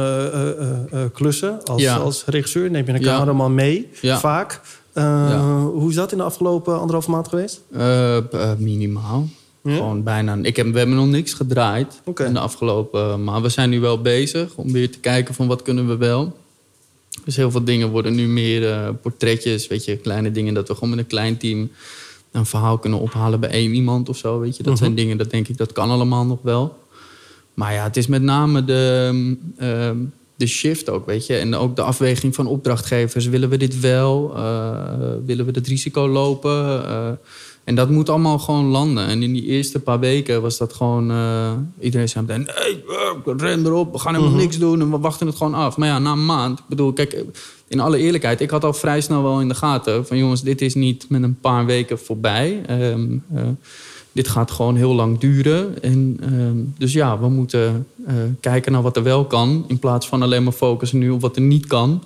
klussen. 1.12 1.64
Als, 1.64 1.82
Ja. 1.82 1.96
als 1.96 2.24
regisseur 2.24 2.70
neem 2.70 2.86
je 2.86 2.92
een 2.92 3.00
cameraman 3.02 3.54
mee, 3.54 3.88
Ja. 4.00 4.18
vaak. 4.18 4.60
Ja. 4.94 5.60
Hoe 5.60 5.88
is 5.88 5.94
dat 5.94 6.12
in 6.12 6.18
de 6.18 6.24
afgelopen 6.24 6.78
anderhalve 6.78 7.10
maand 7.10 7.28
geweest? 7.28 7.60
Minimaal. 8.58 9.28
Ja? 9.62 9.74
Gewoon 9.76 10.02
bijna. 10.02 10.38
Ik 10.42 10.56
heb, 10.56 10.72
we 10.72 10.78
hebben 10.78 10.96
nog 10.96 11.06
niks 11.06 11.32
gedraaid 11.32 12.00
in 12.16 12.32
de 12.32 12.38
afgelopen 12.38 13.24
Maar 13.24 13.42
we 13.42 13.48
zijn 13.48 13.70
nu 13.70 13.80
wel 13.80 14.00
bezig 14.00 14.54
om 14.54 14.72
weer 14.72 14.90
te 14.90 14.98
kijken 14.98 15.34
van 15.34 15.46
wat 15.46 15.62
kunnen 15.62 15.88
we 15.88 15.96
wel. 15.96 16.36
Dus 17.24 17.36
heel 17.36 17.50
veel 17.50 17.64
dingen 17.64 17.90
worden 17.90 18.14
nu 18.14 18.26
meer 18.28 18.70
eh, 18.70 18.88
portretjes, 19.02 19.66
weet 19.66 19.84
je, 19.84 19.96
kleine 19.96 20.30
dingen 20.30 20.54
dat 20.54 20.68
we 20.68 20.74
gewoon 20.74 20.90
met 20.90 20.98
een 20.98 21.06
klein 21.06 21.36
team 21.36 21.70
een 22.32 22.46
verhaal 22.46 22.78
kunnen 22.78 22.98
ophalen 22.98 23.40
bij 23.40 23.50
één 23.50 23.74
iemand 23.74 24.08
of 24.08 24.16
zo, 24.16 24.38
weet 24.40 24.56
je. 24.56 24.62
Dat 24.62 24.78
zijn 24.78 24.90
Mhm. 24.92 25.00
dingen, 25.00 25.16
dat 25.16 25.30
denk 25.30 25.48
ik, 25.48 25.56
dat 25.56 25.72
kan 25.72 25.90
allemaal 25.90 26.26
nog 26.26 26.38
wel. 26.42 26.78
Maar 27.54 27.72
ja, 27.72 27.82
het 27.84 27.96
is 27.96 28.06
met 28.06 28.22
name 28.22 28.64
de, 28.64 29.10
ehm, 29.56 29.96
de 30.36 30.46
shift 30.46 30.88
ook, 30.90 31.06
weet 31.06 31.26
je. 31.26 31.36
En 31.36 31.54
ook 31.54 31.76
de 31.76 31.82
afweging 31.82 32.34
van 32.34 32.46
opdrachtgevers. 32.46 33.26
Willen 33.26 33.48
we 33.48 33.56
dit 33.56 33.80
wel? 33.80 34.32
Eh, 34.36 34.82
willen 35.24 35.44
we 35.46 35.52
het 35.54 35.66
risico 35.66 36.08
lopen? 36.08 36.82
Eh, 37.70 37.76
en 37.78 37.86
dat 37.86 37.90
moet 37.90 38.08
allemaal 38.08 38.38
gewoon 38.38 38.64
landen. 38.64 39.06
En 39.06 39.22
in 39.22 39.32
die 39.32 39.44
eerste 39.44 39.78
paar 39.80 40.00
weken 40.00 40.42
was 40.42 40.58
dat 40.58 40.72
gewoon... 40.72 41.10
eh, 41.10 41.52
iedereen 41.80 42.08
zei 42.08 42.24
meteen, 42.26 42.42
nee, 42.42 42.82
eh, 43.26 43.34
ren 43.36 43.66
erop. 43.66 43.92
We 43.92 43.98
gaan 43.98 44.14
helemaal 44.14 44.34
Mhm. 44.34 44.42
niks 44.42 44.58
doen 44.58 44.80
en 44.80 44.90
we 44.90 44.98
wachten 44.98 45.26
het 45.26 45.36
gewoon 45.36 45.54
af. 45.54 45.76
Maar 45.76 45.88
ja, 45.88 45.98
na 45.98 46.12
een 46.12 46.24
maand... 46.26 46.58
Ik 46.58 46.64
bedoel, 46.68 46.92
kijk, 46.92 47.24
in 47.68 47.80
alle 47.80 47.98
eerlijkheid... 47.98 48.40
Ik 48.40 48.50
had 48.50 48.64
al 48.64 48.72
vrij 48.72 49.00
snel 49.00 49.22
wel 49.22 49.40
in 49.40 49.48
de 49.48 49.54
gaten 49.54 50.06
van... 50.06 50.18
jongens, 50.18 50.42
dit 50.42 50.60
is 50.60 50.74
niet 50.74 51.06
met 51.08 51.22
een 51.22 51.38
paar 51.40 51.66
weken 51.66 51.98
voorbij. 51.98 52.62
Ehm, 52.66 53.18
eh, 53.34 53.42
dit 54.12 54.28
gaat 54.28 54.50
gewoon 54.50 54.76
heel 54.76 54.94
lang 54.94 55.18
duren. 55.18 55.82
En, 55.82 56.16
ehm, 56.20 56.56
dus 56.78 56.92
ja, 56.92 57.18
we 57.20 57.28
moeten 57.28 57.86
eh, 58.06 58.14
kijken 58.40 58.72
naar 58.72 58.82
wat 58.82 58.96
er 58.96 59.02
wel 59.02 59.24
kan... 59.24 59.64
in 59.68 59.78
plaats 59.78 60.08
van 60.08 60.22
alleen 60.22 60.42
maar 60.44 60.52
focussen 60.52 60.98
nu 60.98 61.10
op 61.10 61.20
wat 61.20 61.36
er 61.36 61.42
niet 61.42 61.66
kan... 61.66 62.02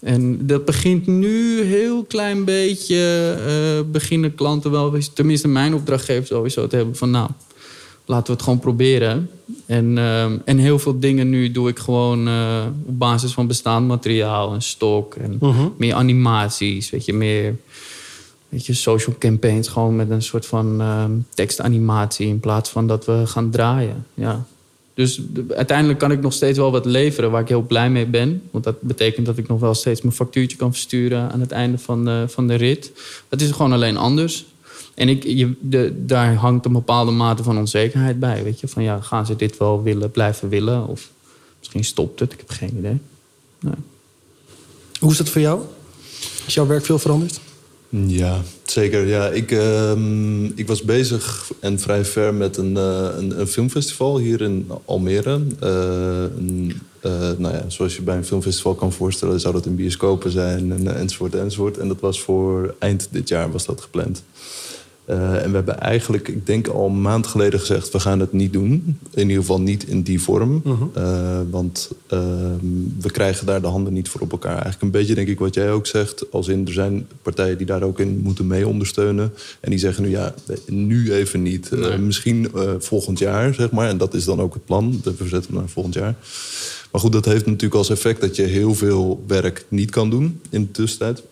En 0.00 0.46
dat 0.46 0.64
begint 0.64 1.06
nu 1.06 1.62
heel 1.62 2.04
klein 2.04 2.44
beetje, 2.44 3.36
eh, 3.46 3.90
beginnen 3.90 4.34
klanten 4.34 4.70
wel, 4.70 4.94
tenminste 5.14 5.48
mijn 5.48 5.74
opdrachtgever 5.74 6.26
sowieso 6.26 6.66
te 6.66 6.76
hebben 6.76 6.96
van 6.96 7.10
nou, 7.10 7.28
laten 8.04 8.26
we 8.26 8.32
het 8.32 8.42
gewoon 8.42 8.58
proberen. 8.58 9.30
En, 9.66 9.98
ehm, 9.98 10.36
en 10.44 10.58
heel 10.58 10.78
veel 10.78 10.98
dingen 11.00 11.30
nu 11.30 11.50
doe 11.50 11.68
ik 11.68 11.78
gewoon 11.78 12.28
eh, 12.28 12.64
op 12.86 12.98
basis 12.98 13.32
van 13.32 13.46
bestaand 13.46 13.86
materiaal 13.86 14.54
en 14.54 14.62
stok 14.62 15.14
en 15.14 15.36
Mhm. 15.40 15.68
meer 15.76 15.94
animaties, 15.94 16.90
weet 16.90 17.04
je, 17.04 17.12
meer 17.12 17.56
weet 18.48 18.66
je, 18.66 18.74
social 18.74 19.16
campaigns, 19.18 19.68
gewoon 19.68 19.96
met 19.96 20.10
een 20.10 20.22
soort 20.22 20.46
van 20.46 20.82
tekstanimatie 21.34 22.26
in 22.26 22.40
plaats 22.40 22.70
van 22.70 22.86
dat 22.86 23.04
we 23.04 23.22
gaan 23.26 23.50
draaien. 23.50 24.06
Ja. 24.14 24.44
Dus 24.94 25.20
de- 25.32 25.44
uiteindelijk 25.56 25.98
kan 25.98 26.12
ik 26.12 26.20
nog 26.20 26.32
steeds 26.32 26.58
wel 26.58 26.70
wat 26.70 26.84
leveren 26.84 27.30
waar 27.30 27.40
ik 27.40 27.48
heel 27.48 27.62
blij 27.62 27.90
mee 27.90 28.06
ben. 28.06 28.42
Want 28.50 28.64
dat 28.64 28.80
betekent 28.80 29.26
dat 29.26 29.38
ik 29.38 29.48
nog 29.48 29.60
wel 29.60 29.74
steeds 29.74 30.02
mijn 30.02 30.14
factuurtje 30.14 30.56
kan 30.56 30.72
versturen 30.72 31.30
aan 31.32 31.40
het 31.40 31.52
einde 31.52 31.78
van 31.78 32.04
de, 32.04 32.24
van 32.28 32.46
de 32.46 32.54
rit. 32.54 32.92
Het 33.28 33.42
is 33.42 33.50
gewoon 33.50 33.72
alleen 33.72 33.96
anders. 33.96 34.44
En 34.94 35.08
ik, 35.08 35.24
je, 35.24 35.52
de, 35.60 35.92
daar 36.06 36.34
hangt 36.34 36.64
een 36.64 36.72
bepaalde 36.72 37.10
mate 37.10 37.42
van 37.42 37.58
onzekerheid 37.58 38.20
bij. 38.20 38.42
Weet 38.42 38.60
je, 38.60 38.68
van 38.68 38.82
ja, 38.82 39.00
gaan 39.00 39.26
ze 39.26 39.36
dit 39.36 39.56
wel 39.56 39.82
willen, 39.82 40.10
blijven 40.10 40.48
willen? 40.48 40.86
Of 40.86 41.10
misschien 41.58 41.84
stopt 41.84 42.20
het, 42.20 42.32
ik 42.32 42.38
heb 42.38 42.50
geen 42.50 42.76
idee. 42.78 42.98
Hoe 45.00 45.10
is 45.12 45.18
het 45.18 45.28
voor 45.28 45.40
jou? 45.40 45.60
Is 46.46 46.54
jouw 46.54 46.66
werk 46.66 46.84
veel 46.84 46.98
veranderd? 46.98 47.40
Ja, 47.90 48.40
zeker. 48.64 49.06
Ja, 49.06 49.28
ik, 49.28 49.50
ehm, 49.50 50.44
ik 50.44 50.66
was 50.66 50.82
bezig 50.82 51.50
en 51.60 51.78
vrij 51.78 52.04
ver 52.04 52.34
met 52.34 52.56
een, 52.56 52.76
eh, 52.76 53.08
een, 53.16 53.46
filmfestival 53.46 54.18
hier 54.18 54.40
in 54.40 54.70
Almere. 54.84 55.40
Eh, 55.60 56.22
een, 56.36 56.80
eh, 57.00 57.30
nou 57.38 57.54
ja, 57.54 57.64
zoals 57.66 57.96
je 57.96 58.02
bij 58.02 58.16
een 58.16 58.24
filmfestival 58.24 58.74
kan 58.74 58.92
voorstellen, 58.92 59.40
zou 59.40 59.54
dat 59.54 59.66
in 59.66 59.74
bioscopen 59.74 60.30
zijn 60.30 60.72
en, 60.72 60.96
enzovoort 60.96 61.34
enzovoort. 61.34 61.78
En 61.78 61.88
dat 61.88 62.00
was 62.00 62.20
voor 62.20 62.74
eind 62.78 63.08
dit 63.10 63.28
jaar 63.28 63.52
was 63.52 63.66
dat 63.66 63.80
gepland. 63.80 64.22
Uh, 65.10 65.42
en 65.42 65.50
we 65.50 65.56
hebben 65.56 65.80
eigenlijk, 65.80 66.28
ik 66.28 66.46
denk 66.46 66.66
al 66.68 66.86
een 66.86 67.00
maand 67.00 67.26
geleden 67.26 67.60
gezegd... 67.60 67.92
we 67.92 68.00
gaan 68.00 68.20
het 68.20 68.32
niet 68.32 68.52
doen. 68.52 68.98
In 69.14 69.22
ieder 69.22 69.36
geval 69.36 69.60
niet 69.60 69.84
in 69.84 70.02
die 70.02 70.20
vorm. 70.20 70.60
Mhm. 70.64 70.82
Uh, 70.96 71.40
want 71.50 71.90
uh, 72.12 72.20
we 73.00 73.10
krijgen 73.10 73.46
daar 73.46 73.60
de 73.60 73.66
handen 73.66 73.92
niet 73.92 74.08
voor 74.08 74.20
op 74.20 74.32
elkaar. 74.32 74.52
Eigenlijk 74.52 74.82
een 74.82 74.90
beetje 74.90 75.14
denk 75.14 75.28
ik 75.28 75.38
wat 75.38 75.54
jij 75.54 75.72
ook 75.72 75.86
zegt. 75.86 76.32
Als 76.32 76.48
in, 76.48 76.66
er 76.66 76.72
zijn 76.72 77.06
partijen 77.22 77.56
die 77.56 77.66
daar 77.66 77.82
ook 77.82 78.00
in 78.00 78.20
moeten 78.22 78.46
mee 78.46 78.66
ondersteunen. 78.66 79.32
En 79.60 79.70
die 79.70 79.78
zeggen 79.78 80.02
nu 80.02 80.10
ja, 80.10 80.34
nu 80.66 81.12
even 81.12 81.42
niet. 81.42 81.70
Nee. 81.70 81.98
misschien 81.98 82.50
volgend 82.78 83.18
jaar, 83.18 83.54
zeg 83.54 83.70
maar. 83.70 83.88
En 83.88 83.98
dat 83.98 84.14
is 84.14 84.24
dan 84.24 84.40
ook 84.40 84.54
het 84.54 84.64
plan. 84.64 85.00
We 85.04 85.14
verzetten 85.14 85.54
naar 85.54 85.68
volgend 85.68 85.94
jaar. 85.94 86.14
Maar 86.90 87.00
goed, 87.00 87.12
dat 87.12 87.24
heeft 87.24 87.46
natuurlijk 87.46 87.74
als 87.74 87.90
effect 87.90 88.20
dat 88.20 88.36
je 88.36 88.42
heel 88.42 88.74
veel 88.74 89.24
werk 89.26 89.64
niet 89.68 89.90
kan 89.90 90.10
doen 90.10 90.40
in 90.50 90.62
de 90.62 90.70
tussentijd. 90.70 91.22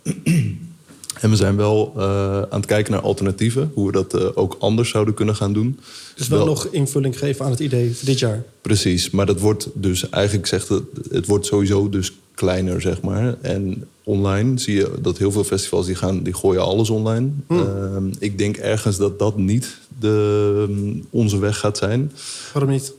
En 1.20 1.30
we 1.30 1.36
zijn 1.36 1.56
wel 1.56 1.92
uh, 1.96 2.02
aan 2.42 2.60
het 2.60 2.66
kijken 2.66 2.92
naar 2.92 3.00
alternatieven. 3.00 3.70
Hoe 3.74 3.86
we 3.86 3.92
dat 3.92 4.14
uh, 4.14 4.28
ook 4.34 4.56
anders 4.58 4.88
zouden 4.88 5.14
kunnen 5.14 5.36
gaan 5.36 5.52
doen. 5.52 5.78
Dus 6.16 6.28
wel, 6.28 6.38
wel, 6.38 6.46
nog 6.46 6.68
invulling 6.70 7.18
geven 7.18 7.44
aan 7.44 7.50
het 7.50 7.60
idee 7.60 7.94
voor 7.94 8.06
dit 8.06 8.18
jaar. 8.18 8.44
Precies, 8.60 9.10
maar 9.10 9.26
dat 9.26 9.40
wordt 9.40 9.68
dus 9.74 10.08
eigenlijk 10.08 10.46
zegt 10.46 10.68
het, 10.68 10.82
het 11.10 11.26
wordt 11.26 11.46
sowieso 11.46 11.88
dus 11.88 12.12
kleiner, 12.34 12.80
zeg 12.80 13.00
maar. 13.00 13.36
En 13.40 13.84
online 14.02 14.58
zie 14.58 14.74
je 14.74 14.90
dat 15.00 15.18
heel 15.18 15.32
veel 15.32 15.44
festivals 15.44 15.86
die 15.86 15.94
gaan, 15.94 16.22
die 16.22 16.34
gooien 16.34 16.62
alles 16.62 16.90
online. 16.90 17.28
Hmm. 17.46 17.58
Uh, 17.58 18.12
ik 18.18 18.38
denk 18.38 18.56
ergens 18.56 18.96
dat 18.96 19.18
dat 19.18 19.36
niet 19.36 19.78
de, 19.98 21.00
onze 21.10 21.38
weg 21.38 21.58
gaat 21.58 21.78
zijn. 21.78 22.12
Waarom 22.52 22.70
niet? 22.70 22.92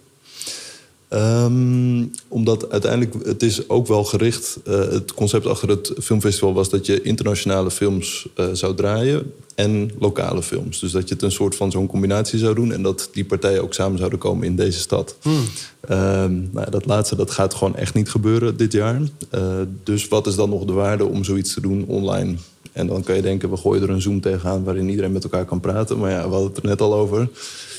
Um, 1.13 2.11
omdat 2.27 2.71
uiteindelijk, 2.71 3.25
het 3.25 3.43
is 3.43 3.69
ook 3.69 3.87
wel 3.87 4.03
gericht... 4.03 4.59
Uh, 4.67 4.79
het 4.79 5.13
concept 5.13 5.45
achter 5.45 5.69
het 5.69 5.93
filmfestival 6.01 6.53
was 6.53 6.69
dat 6.69 6.85
je 6.85 7.01
internationale 7.01 7.71
films 7.71 8.27
uh, 8.35 8.45
zou 8.53 8.75
draaien... 8.75 9.33
en 9.55 9.91
lokale 9.99 10.43
films. 10.43 10.79
Dus 10.79 10.91
dat 10.91 11.07
je 11.07 11.13
het 11.13 11.23
een 11.23 11.31
soort 11.31 11.55
van 11.55 11.71
zo'n 11.71 11.87
combinatie 11.87 12.39
zou 12.39 12.55
doen... 12.55 12.71
en 12.71 12.81
dat 12.81 13.09
die 13.11 13.25
partijen 13.25 13.63
ook 13.63 13.73
samen 13.73 13.97
zouden 13.97 14.19
komen 14.19 14.45
in 14.45 14.55
deze 14.55 14.79
stad. 14.79 15.15
Hmm. 15.21 15.43
Um, 15.89 16.49
nou, 16.51 16.69
dat 16.69 16.85
laatste, 16.85 17.15
dat 17.15 17.31
gaat 17.31 17.53
gewoon 17.53 17.75
echt 17.75 17.93
niet 17.93 18.09
gebeuren 18.09 18.57
dit 18.57 18.71
jaar. 18.71 19.01
Uh, 19.35 19.41
dus 19.83 20.07
wat 20.07 20.27
is 20.27 20.35
dan 20.35 20.49
nog 20.49 20.65
de 20.65 20.73
waarde 20.73 21.05
om 21.05 21.23
zoiets 21.23 21.53
te 21.53 21.61
doen 21.61 21.85
online? 21.87 22.35
En 22.71 22.87
dan 22.87 23.03
kan 23.03 23.15
je 23.15 23.21
denken, 23.21 23.49
we 23.49 23.57
gooien 23.57 23.83
er 23.83 23.89
een 23.89 24.01
Zoom 24.01 24.21
tegenaan... 24.21 24.63
waarin 24.63 24.89
iedereen 24.89 25.11
met 25.11 25.23
elkaar 25.23 25.45
kan 25.45 25.59
praten. 25.59 25.97
Maar 25.97 26.11
ja, 26.11 26.23
we 26.23 26.33
hadden 26.33 26.49
het 26.49 26.57
er 26.57 26.69
net 26.69 26.81
al 26.81 26.93
over. 26.93 27.29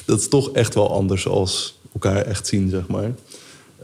Dat 0.04 0.20
is 0.20 0.28
toch 0.28 0.50
echt 0.52 0.74
wel 0.74 0.92
anders 0.92 1.26
als 1.26 1.78
elkaar 2.02 2.24
echt 2.24 2.46
zien, 2.46 2.68
zeg 2.68 2.86
maar. 2.86 3.10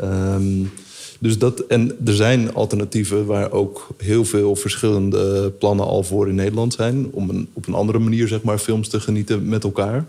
Um, 0.03 0.71
dus 1.19 1.39
dat, 1.39 1.61
en 1.61 1.97
er 2.05 2.15
zijn 2.15 2.55
alternatieven 2.55 3.27
waar 3.27 3.53
ook 3.53 3.89
heel 3.97 4.25
veel 4.25 4.57
verschillende 4.57 5.51
plannen 5.59 5.87
al 5.87 6.03
voor 6.03 6.29
in 6.29 6.35
Nederland 6.35 6.75
zijn. 6.75 7.11
Om 7.11 7.31
een, 7.31 7.49
op 7.53 7.67
een 7.67 7.75
andere 7.75 7.99
manier 7.99 8.29
zeg 8.29 8.43
maar, 8.43 8.59
films 8.59 8.89
te 8.89 9.01
genieten 9.01 9.49
met 9.49 9.65
elkaar. 9.65 10.07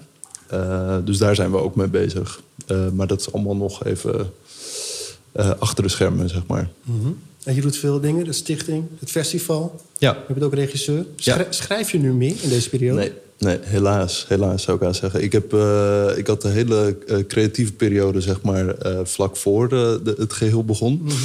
Uh, 0.54 0.96
dus 1.04 1.18
daar 1.18 1.36
zijn 1.36 1.52
we 1.52 1.58
ook 1.58 1.76
mee 1.76 1.88
bezig. 1.88 2.42
Uh, 2.72 2.90
maar 2.94 3.08
dat 3.08 3.20
is 3.20 3.34
allemaal 3.34 3.56
nog 3.56 3.84
even 3.84 4.32
uh, 5.36 5.52
achter 5.60 5.84
de 5.84 5.90
schermen, 5.90 6.30
zeg 6.30 6.48
maar. 6.48 6.70
-hmm. 6.84 7.18
En 7.48 7.56
je 7.56 7.62
doet 7.62 7.78
veel 7.78 8.00
dingen, 8.00 8.26
de 8.26 8.34
stichting, 8.34 8.84
het 9.00 9.12
festival. 9.12 9.82
Ja. 9.98 10.24
Je 10.28 10.34
bent 10.34 10.46
ook 10.46 10.54
regisseur. 10.54 11.06
Schrijf, 11.16 11.40
Ja. 11.40 11.52
schrijf 11.52 11.92
je 11.92 12.00
nu 12.00 12.14
meer 12.14 12.36
in 12.42 12.50
deze 12.50 12.70
periode? 12.70 13.00
Nee, 13.00 13.12
nee 13.38 13.58
helaas, 13.62 14.26
helaas 14.28 14.64
zou 14.64 14.78
ik 14.78 14.84
aan 14.84 14.96
zeggen. 14.96 15.24
Ik, 15.24 15.32
heb, 15.32 15.54
uh, 15.54 16.08
ik 16.16 16.28
had 16.28 16.44
een 16.44 16.52
hele 16.52 16.98
uh, 17.08 17.18
creatieve 17.28 17.74
periode, 17.74 18.22
zeg 18.22 18.42
maar, 18.42 18.66
uh, 18.86 19.00
vlak 19.04 19.38
voor 19.38 19.70
de, 19.70 20.00
de, 20.04 20.16
het 20.18 20.34
geheel 20.34 20.66
begon. 20.66 21.02
Mhm. 21.04 21.16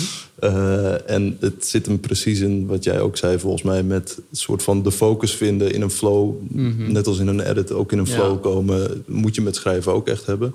En 1.07 1.37
het 1.41 1.67
zit 1.67 1.87
hem 1.87 2.01
precies 2.01 2.41
in 2.41 2.67
wat 2.67 2.85
jij 2.85 3.01
ook 3.01 3.17
zei, 3.17 3.39
volgens 3.39 3.63
mij, 3.63 3.83
met 3.83 4.17
een 4.31 4.37
soort 4.37 4.63
van 4.63 4.83
de 4.83 4.93
focus 4.93 5.35
vinden 5.35 5.73
in 5.73 5.83
een 5.83 5.91
flow. 5.91 6.35
Mhm. 6.49 6.93
Net 6.93 7.07
als 7.07 7.19
in 7.19 7.27
een 7.27 7.41
edit 7.41 7.73
ook 7.73 7.93
in 7.93 7.99
een 7.99 8.07
Ja. 8.07 8.13
flow 8.15 8.43
komen, 8.43 9.05
moet 9.07 9.35
je 9.35 9.41
met 9.43 9.57
schrijven 9.57 9.93
ook 9.93 10.09
echt 10.09 10.27
hebben. 10.27 10.55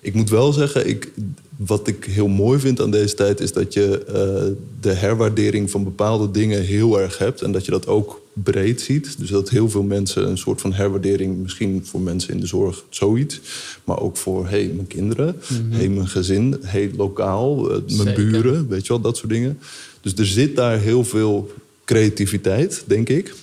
Ik 0.00 0.14
moet 0.14 0.30
wel 0.30 0.52
zeggen, 0.52 0.88
ik, 0.88 1.10
wat 1.56 1.88
ik 1.88 2.04
heel 2.04 2.28
mooi 2.28 2.58
vind 2.58 2.80
aan 2.80 2.90
deze 2.90 3.14
tijd... 3.14 3.40
is 3.40 3.52
dat 3.52 3.72
je 3.72 4.04
uh, 4.08 4.56
de 4.80 4.92
herwaardering 4.92 5.70
van 5.70 5.84
bepaalde 5.84 6.30
dingen 6.30 6.62
heel 6.62 7.00
erg 7.00 7.18
hebt... 7.18 7.42
en 7.42 7.52
dat 7.52 7.64
je 7.64 7.70
dat 7.70 7.86
ook 7.86 8.20
breed 8.32 8.80
ziet. 8.80 9.18
Dus 9.18 9.28
dat 9.28 9.50
heel 9.50 9.70
veel 9.70 9.82
mensen 9.82 10.28
een 10.28 10.38
soort 10.38 10.60
van 10.60 10.72
herwaardering... 10.72 11.36
misschien 11.42 11.82
voor 11.84 12.00
mensen 12.00 12.34
in 12.34 12.40
de 12.40 12.46
zorg 12.46 12.84
zoiets... 12.88 13.40
maar 13.84 14.00
ook 14.00 14.16
voor 14.16 14.48
hey, 14.48 14.70
mijn 14.74 14.86
kinderen, 14.86 15.36
Mhm. 15.48 15.72
hey, 15.72 15.88
mijn 15.88 16.08
gezin, 16.08 16.56
hey, 16.60 16.90
lokaal, 16.96 17.70
uh, 17.72 17.96
mijn 17.96 18.14
buren... 18.14 18.68
weet 18.68 18.82
je 18.82 18.88
wel, 18.92 19.00
dat 19.00 19.16
soort 19.16 19.30
dingen. 19.32 19.58
Dus 20.00 20.14
er 20.14 20.26
zit 20.26 20.56
daar 20.56 20.78
heel 20.78 21.04
veel 21.04 21.52
creativiteit, 21.84 22.82
denk 22.86 23.08
ik. 23.08 23.34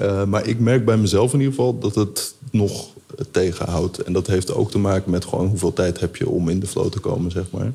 Uh, 0.00 0.24
maar 0.24 0.48
ik 0.48 0.58
merk 0.58 0.84
bij 0.84 0.96
mezelf 0.96 1.32
in 1.32 1.38
ieder 1.38 1.54
geval 1.54 1.78
dat 1.78 1.94
het 1.94 2.34
nog 2.50 2.93
tegenhoudt. 3.30 3.98
En 3.98 4.12
dat 4.12 4.26
heeft 4.26 4.54
ook 4.54 4.70
te 4.70 4.78
maken 4.78 5.10
met 5.10 5.24
gewoon 5.24 5.46
hoeveel 5.46 5.72
tijd 5.72 6.00
heb 6.00 6.16
je 6.16 6.28
om 6.28 6.48
in 6.48 6.60
de 6.60 6.66
flow 6.66 6.90
te 6.90 7.00
komen, 7.00 7.30
zeg 7.30 7.44
maar. 7.50 7.72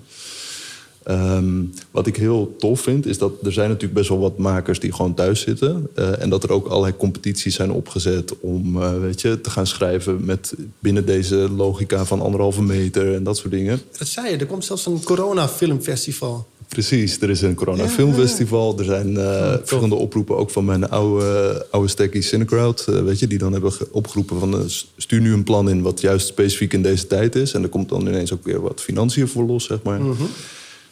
Um, 1.08 1.74
wat 1.92 2.08
ik 2.08 2.16
heel 2.16 2.56
tof 2.58 2.82
vind, 2.82 3.06
is 3.06 3.18
dat 3.18 3.32
er 3.44 3.54
zijn 3.54 3.68
natuurlijk 3.68 3.94
best 3.94 4.10
wel 4.10 4.20
wat 4.20 4.38
makers 4.38 4.80
die 4.80 4.92
gewoon 4.92 5.14
thuis 5.14 5.42
zitten. 5.42 5.88
Uh, 5.96 6.22
en 6.22 6.30
dat 6.30 6.44
er 6.44 6.52
ook 6.52 6.68
allerlei 6.68 6.98
competities 6.98 7.56
zijn 7.56 7.72
opgezet 7.72 8.40
om 8.40 8.78
uh, 8.78 9.00
weet 9.00 9.22
je, 9.22 9.42
te 9.42 9.50
gaan 9.50 9.68
schrijven 9.68 10.26
met 10.26 10.54
binnen 10.80 11.06
deze 11.06 11.36
logica 11.36 12.06
van 12.06 12.22
anderhalve 12.22 12.62
meter 12.62 13.16
en 13.16 13.24
dat 13.24 13.38
soort 13.38 13.52
dingen. 13.52 13.82
Dat 13.98 14.08
zei 14.08 14.30
je, 14.30 14.38
er 14.38 14.46
komt 14.46 14.66
zelfs 14.66 14.86
een 14.86 15.04
corona-filmfestival. 15.04 16.48
Precies, 16.70 17.22
er 17.22 17.30
is 17.30 17.42
een 17.42 17.56
Corona 17.56 17.84
Ja. 17.84 17.90
Filmfestival. 17.90 18.80
Er 18.80 18.86
zijn 18.86 19.14
uh, 19.14 19.54
verschillende 19.58 19.96
oproepen 19.96 20.38
ook 20.38 20.50
van 20.50 20.66
mijn 20.66 20.90
oude, 20.90 21.66
oude 21.72 21.88
stekkie 21.90 22.22
Cinecrowd. 22.22 22.86
Uh, 22.90 23.02
weet 23.04 23.20
je, 23.20 23.28
die 23.28 23.38
dan 23.38 23.52
hebben 23.52 23.72
ge- 23.72 23.88
opgeroepen 23.92 24.40
van 24.40 24.54
uh, 24.56 24.60
stuur 24.98 25.22
nu 25.22 25.34
een 25.34 25.44
plan 25.44 25.70
in 25.70 25.82
wat 25.82 26.02
juist 26.02 26.28
specifiek 26.28 26.74
in 26.74 26.82
deze 26.82 27.08
tijd 27.08 27.36
is. 27.36 27.54
En 27.54 27.64
er 27.64 27.70
komt 27.70 27.90
dan 27.90 28.02
ineens 28.08 28.34
ook 28.34 28.44
weer 28.44 28.62
wat 28.62 28.82
financiën 28.82 29.28
voor 29.28 29.44
los, 29.44 29.64
zeg 29.66 29.82
maar. 29.84 30.02
Mhm. 30.02 30.24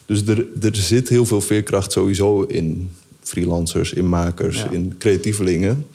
Dus 0.06 0.22
er, 0.26 0.46
er 0.60 0.76
zit 0.76 1.08
heel 1.08 1.26
veel 1.26 1.40
veerkracht 1.40 1.92
sowieso 1.92 2.42
in 2.42 2.90
freelancers, 3.22 3.92
in 3.92 4.08
makers, 4.08 4.56
Ja. 4.56 4.70
in 4.70 4.94
creatievelingen. 4.98 5.86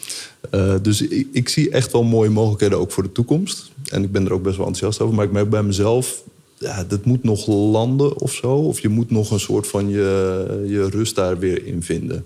Uh, 0.55 0.73
dus 0.81 1.01
ik, 1.01 1.27
ik 1.31 1.49
zie 1.49 1.69
echt 1.69 1.91
wel 1.91 2.03
mooie 2.03 2.29
mogelijkheden 2.29 2.77
ook 2.79 2.91
voor 2.91 3.03
de 3.03 3.11
toekomst. 3.11 3.71
En 3.89 4.03
ik 4.03 4.11
ben 4.11 4.25
er 4.25 4.33
ook 4.33 4.43
best 4.43 4.57
wel 4.57 4.65
enthousiast 4.67 5.01
over. 5.01 5.15
Maar 5.15 5.25
ik 5.25 5.31
merk 5.31 5.49
bij 5.49 5.63
mezelf, 5.63 6.23
ja, 6.63 6.83
dat 6.83 7.05
moet 7.05 7.23
nog 7.23 7.47
landen 7.47 8.17
of 8.19 8.33
zo. 8.33 8.55
Of 8.55 8.79
je 8.79 8.89
moet 8.89 9.11
nog 9.11 9.31
een 9.31 9.39
soort 9.39 9.67
van 9.67 9.89
je, 9.89 10.63
je 10.67 10.89
rust 10.89 11.15
daar 11.15 11.39
weer 11.39 11.65
in 11.65 11.83
vinden. 11.83 12.25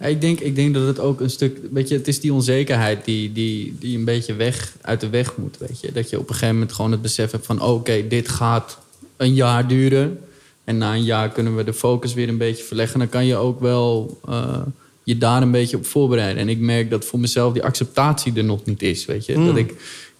Ja, 0.00 0.06
Ik 0.06 0.20
denk, 0.20 0.40
ik 0.40 0.54
denk 0.54 0.74
dat 0.74 0.86
het 0.86 0.98
ook 0.98 1.20
een 1.20 1.30
stuk... 1.30 1.58
Weet 1.70 1.88
je, 1.88 1.94
het 1.94 2.08
is 2.08 2.20
die 2.20 2.32
onzekerheid 2.32 3.04
die, 3.04 3.32
die, 3.32 3.76
die 3.80 3.98
een 3.98 4.04
beetje 4.04 4.34
weg, 4.34 4.76
uit 4.80 5.00
de 5.00 5.08
weg 5.08 5.36
moet. 5.36 5.58
Weet 5.58 5.80
je? 5.80 5.92
Dat 5.92 6.10
je 6.10 6.18
op 6.18 6.28
een 6.28 6.34
gegeven 6.34 6.54
moment 6.54 6.72
gewoon 6.72 6.90
het 6.90 7.02
besef 7.02 7.30
hebt 7.30 7.46
van... 7.46 7.62
oké, 7.62 8.08
dit 8.08 8.28
gaat 8.28 8.78
een 9.16 9.34
jaar 9.34 9.68
duren. 9.68 10.18
En 10.64 10.78
na 10.78 10.94
een 10.94 11.04
jaar 11.04 11.32
kunnen 11.32 11.56
we 11.56 11.64
de 11.64 11.74
focus 11.74 12.14
weer 12.14 12.28
een 12.28 12.38
beetje 12.38 12.64
verleggen. 12.64 12.98
Dan 12.98 13.08
kan 13.08 13.26
je 13.26 13.36
ook 13.36 13.60
wel 13.60 14.18
eh, 14.28 14.60
je 15.06 15.18
daar 15.18 15.42
een 15.42 15.50
beetje 15.50 15.76
op 15.76 15.86
voorbereiden. 15.86 16.42
En 16.42 16.48
ik 16.48 16.58
merk 16.58 16.90
dat 16.90 17.04
voor 17.04 17.18
mezelf 17.18 17.52
die 17.52 17.62
acceptatie 17.62 18.32
er 18.34 18.44
nog 18.44 18.64
niet 18.64 18.82
is. 18.82 19.04
Weet 19.04 19.26
je? 19.26 19.38
Mm. 19.38 19.46
Dat 19.46 19.56
ik, 19.56 19.70
ik 19.70 19.76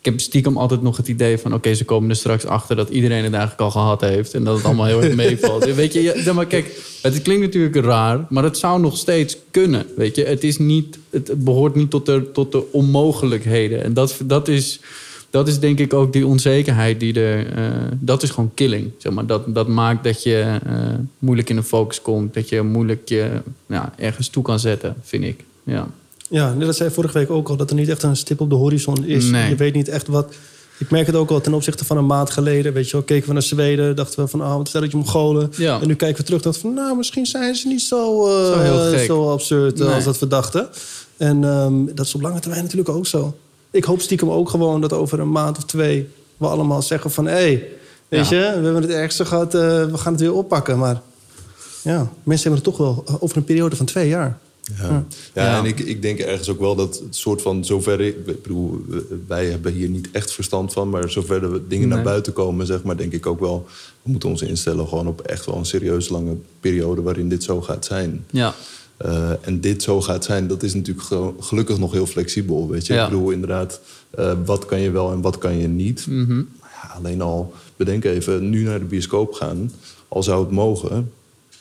heb 0.06 0.20
stiekem 0.20 0.56
altijd 0.56 0.82
nog 0.82 0.96
het 0.96 1.08
idee 1.08 1.38
van... 1.38 1.54
oké, 1.54 1.74
ze 1.74 1.84
komen 1.84 2.10
er 2.10 2.16
straks 2.16 2.44
achter 2.44 2.76
dat 2.76 2.88
iedereen 2.88 3.24
het 3.24 3.32
eigenlijk 3.32 3.62
al 3.62 3.70
gehad 3.70 4.00
heeft... 4.00 4.34
en 4.34 4.44
dat 4.44 4.56
het 4.56 4.66
allemaal 4.66 4.86
heel 4.86 5.02
erg 5.02 5.14
meevalt. 5.24 5.74
weet 5.74 5.92
je, 5.92 6.22
ja, 6.24 6.32
maar 6.32 6.46
kijk, 6.46 6.98
het 7.02 7.22
klinkt 7.22 7.42
natuurlijk 7.42 7.76
raar... 7.76 8.26
maar 8.28 8.44
het 8.44 8.58
zou 8.58 8.80
nog 8.80 8.96
steeds 8.96 9.36
kunnen, 9.50 9.86
weet 9.96 10.16
je. 10.16 10.24
Het, 10.24 10.44
is 10.44 10.58
niet, 10.58 10.98
het 11.10 11.44
behoort 11.44 11.74
niet 11.74 11.90
tot 11.90 12.06
de, 12.06 12.30
tot 12.32 12.52
de 12.52 12.72
onmogelijkheden. 12.72 13.82
En 13.82 13.94
dat, 13.94 14.20
dat, 14.24 14.48
is, 14.48 14.80
dat 15.30 15.48
is 15.48 15.58
denk 15.58 15.78
ik 15.78 15.94
ook 15.94 16.12
die 16.12 16.26
onzekerheid 16.26 17.00
die 17.00 17.20
er... 17.20 17.52
eh, 17.52 17.64
dat 17.92 18.22
is 18.22 18.30
gewoon 18.30 18.50
killing, 18.54 18.90
zeg 18.98 19.12
maar. 19.12 19.26
Dat, 19.26 19.54
dat 19.54 19.68
maakt 19.68 20.04
dat 20.04 20.22
je 20.22 20.58
eh, 20.66 20.76
moeilijk 21.18 21.50
in 21.50 21.56
de 21.56 21.62
focus 21.62 22.02
komt... 22.02 22.34
dat 22.34 22.48
je 22.48 22.62
moeilijk 22.62 23.08
je 23.08 23.30
ja, 23.66 23.92
ergens 23.96 24.28
toe 24.28 24.42
kan 24.42 24.58
zetten, 24.58 24.96
vind 25.02 25.24
ik. 25.24 25.44
Ja. 25.64 25.88
Ja, 26.30 26.52
net 26.54 26.66
dat 26.66 26.76
zei 26.76 26.90
vorige 26.90 27.18
week 27.18 27.30
ook 27.30 27.48
al, 27.48 27.56
dat 27.56 27.70
er 27.70 27.76
niet 27.76 27.88
echt 27.88 28.02
een 28.02 28.16
stip 28.16 28.40
op 28.40 28.50
de 28.50 28.56
horizon 28.56 29.04
is. 29.04 29.24
Nee. 29.24 29.48
Je 29.48 29.54
weet 29.54 29.74
niet 29.74 29.88
echt 29.88 30.06
wat... 30.06 30.34
Ik 30.78 30.90
merk 30.90 31.06
het 31.06 31.14
ook 31.16 31.30
al 31.30 31.40
ten 31.40 31.54
opzichte 31.54 31.84
van 31.84 31.96
een 31.96 32.06
maand 32.06 32.30
geleden. 32.30 32.72
Weet 32.72 32.86
je 32.86 32.92
wel, 32.92 33.02
keken 33.02 33.26
we 33.26 33.32
naar 33.32 33.42
Zweden, 33.42 33.96
dachten 33.96 34.22
we 34.24 34.28
van... 34.28 34.40
ah, 34.40 34.56
wat 34.56 34.68
stelletje 34.68 34.96
Mongolen. 34.96 35.52
Ja. 35.56 35.80
En 35.80 35.86
nu 35.86 35.94
kijken 35.94 36.18
we 36.18 36.24
terug, 36.24 36.42
dachten 36.42 36.62
van... 36.62 36.74
nou, 36.74 36.96
misschien 36.96 37.26
zijn 37.26 37.54
ze 37.54 37.68
niet 37.68 37.80
zo, 37.82 38.26
eh, 38.26 38.98
Zo 38.98 39.30
absurd 39.32 39.80
eh, 39.80 39.86
Nee. 39.86 39.94
als 39.94 40.04
dat 40.04 40.18
we 40.18 40.26
dachten. 40.26 40.68
En 41.16 41.44
ehm, 41.44 41.74
dat 41.94 42.06
is 42.06 42.14
op 42.14 42.20
lange 42.20 42.40
termijn 42.40 42.62
natuurlijk 42.62 42.88
ook 42.88 43.06
zo. 43.06 43.34
Ik 43.70 43.84
hoop 43.84 44.00
stiekem 44.00 44.30
ook 44.30 44.50
gewoon 44.50 44.80
dat 44.80 44.92
over 44.92 45.20
een 45.20 45.30
maand 45.30 45.56
of 45.56 45.64
twee... 45.64 46.08
we 46.36 46.46
allemaal 46.46 46.82
zeggen 46.82 47.10
van... 47.10 47.26
hé, 47.26 47.32
hey, 47.32 47.68
weet 48.08 48.28
Ja. 48.28 48.36
je, 48.36 48.58
we 48.58 48.64
hebben 48.64 48.82
het 48.82 48.90
ergste 48.90 49.24
gehad, 49.24 49.54
eh, 49.54 49.60
we 49.84 49.98
gaan 49.98 50.12
het 50.12 50.20
weer 50.20 50.34
oppakken. 50.34 50.78
Maar 50.78 51.00
ja, 51.82 52.10
mensen 52.22 52.50
hebben 52.50 52.70
het 52.70 52.76
toch 52.76 52.76
wel 52.76 53.04
over 53.20 53.36
een 53.36 53.44
periode 53.44 53.76
van 53.76 53.86
twee 53.86 54.08
jaar. 54.08 54.38
Ja, 54.80 55.06
ja, 55.34 55.44
Ja. 55.44 55.58
en 55.58 55.64
ik, 55.64 55.80
ik 55.80 56.02
denk 56.02 56.18
ergens 56.18 56.48
ook 56.48 56.60
wel 56.60 56.74
dat 56.74 56.98
het 57.04 57.16
soort 57.16 57.42
van 57.42 57.64
zover 57.64 58.00
ik, 58.00 58.16
ik 58.26 58.42
bedoel, 58.42 58.84
wij 59.26 59.46
hebben 59.46 59.72
hier 59.72 59.88
niet 59.88 60.08
echt 60.12 60.32
verstand 60.32 60.72
van, 60.72 60.88
maar 60.90 61.10
zover 61.10 61.52
we 61.52 61.62
dingen 61.68 61.88
naar 61.88 62.02
buiten 62.02 62.32
komen, 62.32 62.66
zeg 62.66 62.82
maar, 62.82 62.96
denk 62.96 63.12
ik 63.12 63.26
ook 63.26 63.40
wel, 63.40 63.66
we 64.02 64.10
moeten 64.10 64.28
ons 64.28 64.42
instellen 64.42 64.88
gewoon 64.88 65.06
op 65.06 65.20
echt 65.20 65.46
wel 65.46 65.56
een 65.56 65.64
serieus 65.66 66.08
lange 66.08 66.36
periode 66.60 67.02
waarin 67.02 67.28
dit 67.28 67.42
zo 67.42 67.60
gaat 67.60 67.84
zijn. 67.84 68.24
Ja, 68.30 68.54
Eh, 68.96 69.30
en 69.40 69.60
dit 69.60 69.82
zo 69.82 70.00
gaat 70.00 70.24
zijn, 70.24 70.46
dat 70.46 70.62
is 70.62 70.74
natuurlijk 70.74 71.06
gelukkig 71.40 71.78
nog 71.78 71.92
heel 71.92 72.06
flexibel, 72.06 72.68
weet 72.68 72.86
je. 72.86 72.94
Ja. 72.94 73.04
Ik 73.04 73.10
bedoel, 73.10 73.30
inderdaad, 73.30 73.80
eh, 74.10 74.32
wat 74.44 74.64
kan 74.66 74.80
je 74.80 74.90
wel 74.90 75.12
en 75.12 75.20
wat 75.20 75.38
kan 75.38 75.58
je 75.58 75.68
niet. 75.68 76.06
Mhm. 76.06 76.38
Ja, 76.60 76.88
alleen 76.96 77.20
al, 77.22 77.52
bedenk 77.76 78.04
even, 78.04 78.50
nu 78.50 78.62
naar 78.62 78.78
de 78.78 78.84
bioscoop 78.84 79.32
gaan, 79.32 79.72
al 80.08 80.22
zou 80.22 80.42
het 80.44 80.50
mogen, 80.52 81.12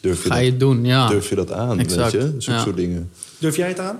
durf 0.06 0.24
je, 0.24 0.30
ga 0.30 0.36
dat, 0.36 0.44
je 0.44 0.50
het 0.50 0.60
doen, 0.60 0.86
ja. 0.86 1.08
durf 1.08 1.30
je 1.30 1.36
dat 1.36 1.52
aan, 1.52 1.80
Exact, 1.80 2.12
weet 2.12 2.22
je. 2.22 2.28
Zulke 2.38 2.52
ja. 2.60 2.64
soort 2.64 2.76
dingen. 2.78 3.10
Durf 3.38 3.56
jij 3.56 3.68
het 3.68 3.80
aan? 3.80 4.00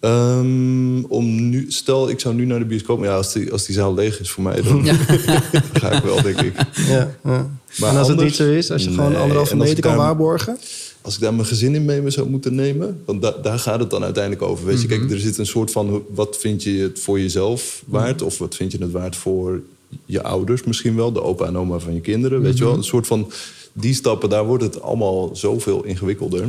Ehm, 0.00 1.04
om 1.04 1.48
nu, 1.48 1.64
stel, 1.68 2.08
ik 2.10 2.20
zou 2.20 2.34
nu 2.34 2.44
naar 2.44 2.58
de 2.58 2.64
bioscoop. 2.64 3.02
Ja, 3.04 3.16
als 3.16 3.32
die, 3.32 3.52
als 3.52 3.64
die 3.66 3.74
zaal 3.74 3.94
leeg 3.94 4.20
is 4.20 4.30
voor 4.30 4.42
mij, 4.42 4.62
dan 4.62 4.84
ga 5.80 5.90
ik 5.90 6.02
wel, 6.02 6.22
denk 6.22 6.40
ik. 6.40 6.52
Ja, 6.86 7.14
ja. 7.24 7.50
Maar 7.78 7.90
en 7.90 7.96
als 7.96 8.08
het 8.08 8.20
niet 8.20 8.34
zo 8.34 8.50
is, 8.50 8.70
als 8.70 8.84
je 8.84 8.90
gewoon 8.90 9.16
anderhalve 9.16 9.56
meter 9.56 9.80
kan 9.80 9.90
daar- 9.90 10.00
waarborgen. 10.00 10.58
Als 11.00 11.14
ik 11.14 11.20
daar 11.20 11.34
mijn 11.34 11.46
gezin 11.46 11.74
in 11.74 11.84
mee 11.84 12.10
zou 12.10 12.28
moeten 12.28 12.54
nemen, 12.54 13.02
want 13.04 13.22
da- 13.22 13.36
daar 13.42 13.58
gaat 13.58 13.80
het 13.80 13.90
dan 13.90 14.04
uiteindelijk 14.04 14.42
over. 14.42 14.66
Weet 14.66 14.80
je, 14.80 14.86
kijk, 14.86 15.10
er 15.10 15.18
zit 15.18 15.38
een 15.38 15.46
soort 15.46 15.70
van: 15.70 16.02
wat 16.14 16.36
vind 16.40 16.62
je 16.62 16.78
het 16.78 17.00
voor 17.00 17.20
jezelf 17.20 17.82
waard? 17.86 18.22
Of 18.22 18.38
wat 18.38 18.54
vind 18.56 18.72
je 18.72 18.78
het 18.78 18.90
waard 18.90 19.16
voor 19.16 19.60
je 20.06 20.22
ouders 20.22 20.64
misschien 20.64 20.96
wel, 20.96 21.12
de 21.12 21.22
opa 21.22 21.46
en 21.46 21.58
oma 21.58 21.78
van 21.78 21.94
je 21.94 22.00
kinderen? 22.00 22.40
Weet 22.42 22.58
je 22.58 22.64
wel, 22.64 22.74
een 22.74 22.84
soort 22.84 23.06
van 23.06 23.30
die 23.72 23.94
stappen, 23.94 24.28
daar 24.28 24.44
wordt 24.46 24.62
het 24.64 24.82
allemaal 24.82 25.30
zoveel 25.36 25.84
ingewikkelder. 25.84 26.44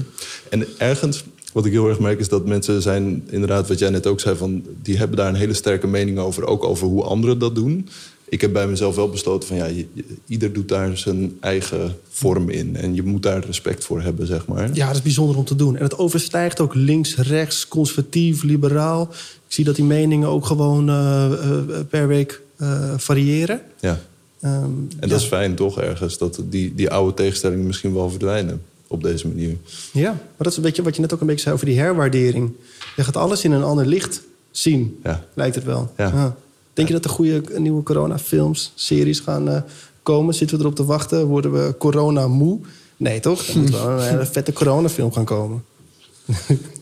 En 0.50 0.66
ergens, 0.78 1.24
wat 1.54 1.66
ik 1.66 1.72
heel 1.72 1.88
erg 1.90 2.00
merk, 2.00 2.20
is 2.20 2.30
dat 2.30 2.46
mensen 2.46 2.82
zijn, 2.82 3.24
inderdaad, 3.30 3.68
wat 3.68 3.80
jij 3.80 3.90
net 3.90 4.08
ook 4.08 4.20
zei, 4.20 4.36
van 4.36 4.64
die 4.82 4.98
hebben 4.98 5.18
daar 5.18 5.30
een 5.30 5.36
hele 5.36 5.54
sterke 5.54 5.88
mening 5.88 6.20
over, 6.20 6.46
ook 6.46 6.64
over 6.64 6.88
hoe 6.88 7.04
anderen 7.04 7.40
dat 7.40 7.56
doen. 7.56 7.90
Ik 8.30 8.42
heb 8.42 8.54
bij 8.54 8.68
mezelf 8.68 8.96
wel 8.96 9.10
besloten 9.10 9.48
van 9.48 9.58
ja, 9.58 9.66
je- 9.66 9.88
je- 9.94 10.04
ieder 10.28 10.54
doet 10.54 10.68
daar 10.68 10.98
zijn 10.98 11.38
eigen 11.40 11.96
vorm 12.10 12.50
in. 12.50 12.76
En 12.76 12.96
je 12.96 13.04
moet 13.04 13.24
daar 13.24 13.46
respect 13.46 13.84
voor 13.84 14.02
hebben, 14.02 14.28
zeg 14.28 14.48
maar. 14.48 14.70
Ja, 14.74 14.88
dat 14.88 14.96
is 14.96 15.02
bijzonder 15.02 15.38
om 15.38 15.46
te 15.46 15.56
doen. 15.56 15.76
En 15.78 15.84
het 15.84 15.98
overstijgt 15.98 16.60
ook 16.60 16.74
links, 16.76 17.16
rechts, 17.16 17.68
conservatief, 17.68 18.44
liberaal. 18.44 19.02
Ik 19.48 19.54
zie 19.60 19.64
dat 19.64 19.76
die 19.76 19.86
meningen 19.86 20.28
ook 20.28 20.46
gewoon 20.46 20.90
eh, 20.90 21.26
eh, 21.26 21.32
per 21.90 22.08
week 22.08 22.42
eh, 22.58 22.94
variëren. 22.98 23.62
Ja. 23.80 24.00
Ehm, 24.44 24.54
En 24.54 24.88
ja. 25.00 25.08
dat 25.08 25.20
is 25.20 25.26
fijn 25.26 25.56
toch 25.56 25.80
ergens, 25.80 26.18
dat 26.18 26.40
die, 26.50 26.76
die 26.76 26.90
oude 26.90 27.14
tegenstellingen 27.14 27.66
misschien 27.66 27.94
wel 27.94 28.10
verdwijnen 28.10 28.62
op 28.88 29.04
deze 29.04 29.28
manier. 29.28 29.58
Ja, 29.94 30.10
maar 30.12 30.20
dat 30.38 30.48
is 30.48 30.58
een 30.58 30.64
beetje 30.64 30.84
wat 30.84 30.96
je 30.96 31.02
net 31.02 31.14
ook 31.14 31.22
een 31.22 31.28
beetje 31.28 31.42
zei 31.42 31.54
over 31.56 31.66
die 31.68 31.80
herwaardering. 31.80 32.52
Je 32.96 33.04
gaat 33.04 33.18
alles 33.18 33.44
in 33.44 33.52
een 33.52 33.64
ander 33.64 33.86
licht 33.86 34.22
zien, 34.52 35.00
Ja. 35.04 35.24
lijkt 35.34 35.56
het 35.56 35.64
wel. 35.64 35.92
Ja. 35.98 36.36
Denk 36.74 36.88
je 36.88 36.94
dat 36.94 37.04
er 37.06 37.10
goede 37.10 37.42
nieuwe 37.58 37.84
coronafilms, 37.84 38.72
series 38.76 39.20
gaan 39.20 39.50
eh, 39.50 39.62
komen? 40.04 40.34
Zitten 40.34 40.58
we 40.58 40.64
erop 40.64 40.76
te 40.76 40.86
wachten? 40.86 41.26
Worden 41.26 41.52
we 41.52 41.76
corona 41.78 42.28
moe? 42.28 42.60
Nee, 42.98 43.20
toch? 43.20 43.48
Er 43.48 43.60
moet 43.60 43.70
wel 43.70 43.90
een 43.90 44.02
hele 44.02 44.26
vette 44.26 44.54
coronafilm 44.54 45.12
gaan 45.14 45.26
komen. 45.26 45.64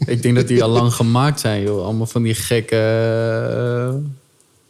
Ik 0.05 0.21
denk 0.21 0.35
dat 0.35 0.47
die 0.47 0.63
al 0.63 0.69
lang 0.69 0.93
gemaakt 0.93 1.39
zijn, 1.39 1.61
joh. 1.61 1.83
Allemaal 1.83 2.05
van 2.05 2.23
die 2.23 2.33
gekke 2.33 2.75
eh, 2.75 3.93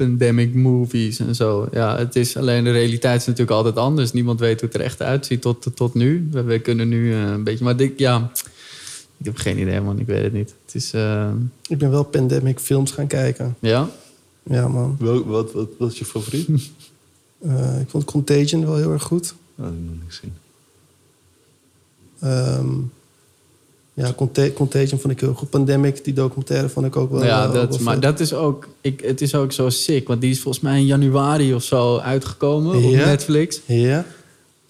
pandemic 0.05 0.53
movies 0.55 1.19
en 1.19 1.35
zo. 1.35 1.67
Ja, 1.71 1.97
het 1.97 2.15
is 2.15 2.37
alleen 2.37 2.63
de 2.63 2.71
realiteit 2.71 3.19
is 3.21 3.25
natuurlijk 3.27 3.57
altijd 3.57 3.75
anders. 3.75 4.11
Niemand 4.11 4.39
weet 4.39 4.59
hoe 4.59 4.69
het 4.69 4.77
er 4.77 4.85
echt 4.85 5.01
uitziet 5.01 5.41
tot, 5.41 5.67
tot 5.75 5.93
nu. 5.93 6.27
We, 6.31 6.43
we 6.43 6.59
kunnen 6.59 6.87
nu 6.87 7.13
eh, 7.13 7.21
een 7.21 7.43
beetje... 7.43 7.63
Maar 7.63 7.79
ik, 7.79 7.99
ja, 7.99 8.31
ik 9.17 9.25
heb 9.25 9.37
geen 9.37 9.57
idee, 9.59 9.81
man. 9.81 9.99
Ik 9.99 10.05
weet 10.05 10.23
het 10.23 10.33
niet. 10.33 10.53
Het 10.65 10.75
is... 10.75 10.93
eh, 10.93 11.29
Ik 11.67 11.77
ben 11.77 11.91
wel 11.91 12.03
pandemic 12.03 12.59
films 12.59 12.91
gaan 12.91 13.07
kijken. 13.07 13.55
ja? 13.59 13.89
Ja, 14.43 14.67
man. 14.67 14.95
Wel, 14.99 15.25
wat, 15.25 15.51
wat, 15.53 15.67
wat 15.77 15.91
is 15.91 15.99
je 15.99 16.05
favoriet? 16.05 16.47
Eh, 17.41 17.79
ik 17.79 17.89
vond 17.89 18.03
Contagion 18.03 18.65
wel 18.65 18.75
heel 18.75 18.91
erg 18.91 19.03
goed. 19.03 19.33
Nou, 19.55 19.69
dat 19.71 19.79
heb 19.79 19.83
ik 19.83 19.89
nog 19.93 20.01
niet 20.03 20.13
gezien. 20.13 20.33
Ehm, 22.19 22.69
ja, 24.05 24.13
Conta- 24.13 24.49
Contagion 24.49 24.99
vond 24.99 25.13
ik 25.13 25.19
heel 25.19 25.33
goed. 25.33 25.49
Pandemic, 25.49 26.03
die 26.03 26.13
documentaire 26.13 26.69
vond 26.69 26.85
ik 26.85 26.95
ook 26.95 27.11
wel. 27.11 27.23
ja, 27.23 27.45
eh, 27.45 27.53
dat, 27.53 27.69
wel 27.75 27.83
maar 27.83 27.99
dat 27.99 28.19
is 28.19 28.33
ook... 28.33 28.67
Ik, 28.81 29.01
het 29.01 29.21
is 29.21 29.35
ook 29.35 29.51
zo 29.51 29.69
sick. 29.69 30.07
Want 30.07 30.21
die 30.21 30.31
is 30.31 30.39
volgens 30.39 30.63
mij 30.63 30.77
in 30.79 30.85
januari 30.85 31.53
of 31.53 31.63
zo 31.63 31.97
uitgekomen 31.97 32.75
op? 32.75 32.91
Netflix. 32.91 33.59
Ja, 33.65 34.05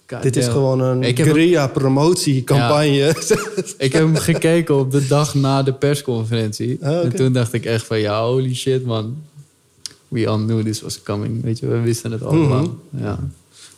God 0.06 0.22
dit 0.22 0.36
is 0.36 0.46
gewoon 0.48 0.80
een 0.80 1.16
guerrilla-promotiecampagne. 1.16 3.14
Ik 3.78 3.92
heb 3.92 4.02
hem 4.02 4.16
gekeken 4.16 4.78
op 4.78 4.90
de 4.90 5.06
dag 5.06 5.34
na 5.34 5.62
de 5.62 5.72
persconferentie. 5.72 6.74
Oké. 6.80 6.88
En 6.90 7.14
toen 7.16 7.32
dacht 7.32 7.52
ik 7.52 7.64
echt 7.64 7.86
van, 7.86 7.98
ja, 7.98 8.26
holy 8.26 8.54
shit, 8.54 8.84
man. 8.84 9.16
We 10.08 10.28
all 10.28 10.44
knew 10.44 10.62
this 10.62 10.80
was 10.80 11.02
coming. 11.02 11.42
Weet 11.42 11.58
je, 11.58 11.66
we 11.66 11.80
wisten 11.80 12.12
het 12.12 12.22
allemaal. 12.22 12.76
Mhm. 12.90 13.04
ja. 13.04 13.18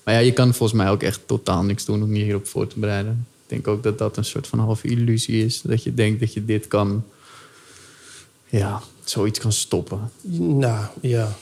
Maar 0.04 0.14
ja, 0.14 0.20
je 0.20 0.32
kan 0.32 0.54
volgens 0.54 0.78
mij 0.82 0.90
ook 0.90 1.02
echt 1.02 1.20
totaal 1.26 1.62
niks 1.62 1.84
doen 1.84 2.02
om 2.02 2.14
je 2.14 2.22
hierop 2.24 2.46
voor 2.46 2.66
te 2.66 2.78
bereiden. 2.78 3.26
Ik 3.54 3.64
denk 3.64 3.76
ook 3.76 3.82
dat 3.82 3.98
dat 3.98 4.16
een 4.16 4.24
soort 4.24 4.46
van 4.46 4.58
halve 4.58 4.88
illusie 4.88 5.44
is. 5.44 5.60
Dat 5.62 5.82
je 5.82 5.94
denkt 5.94 6.20
dat 6.20 6.32
je 6.32 6.44
dit 6.44 6.68
kan... 6.68 7.04
Ja, 8.48 8.82
zoiets 9.04 9.38
kan 9.38 9.52
stoppen. 9.52 10.10
nou, 10.38 10.84
ja. 11.00 11.36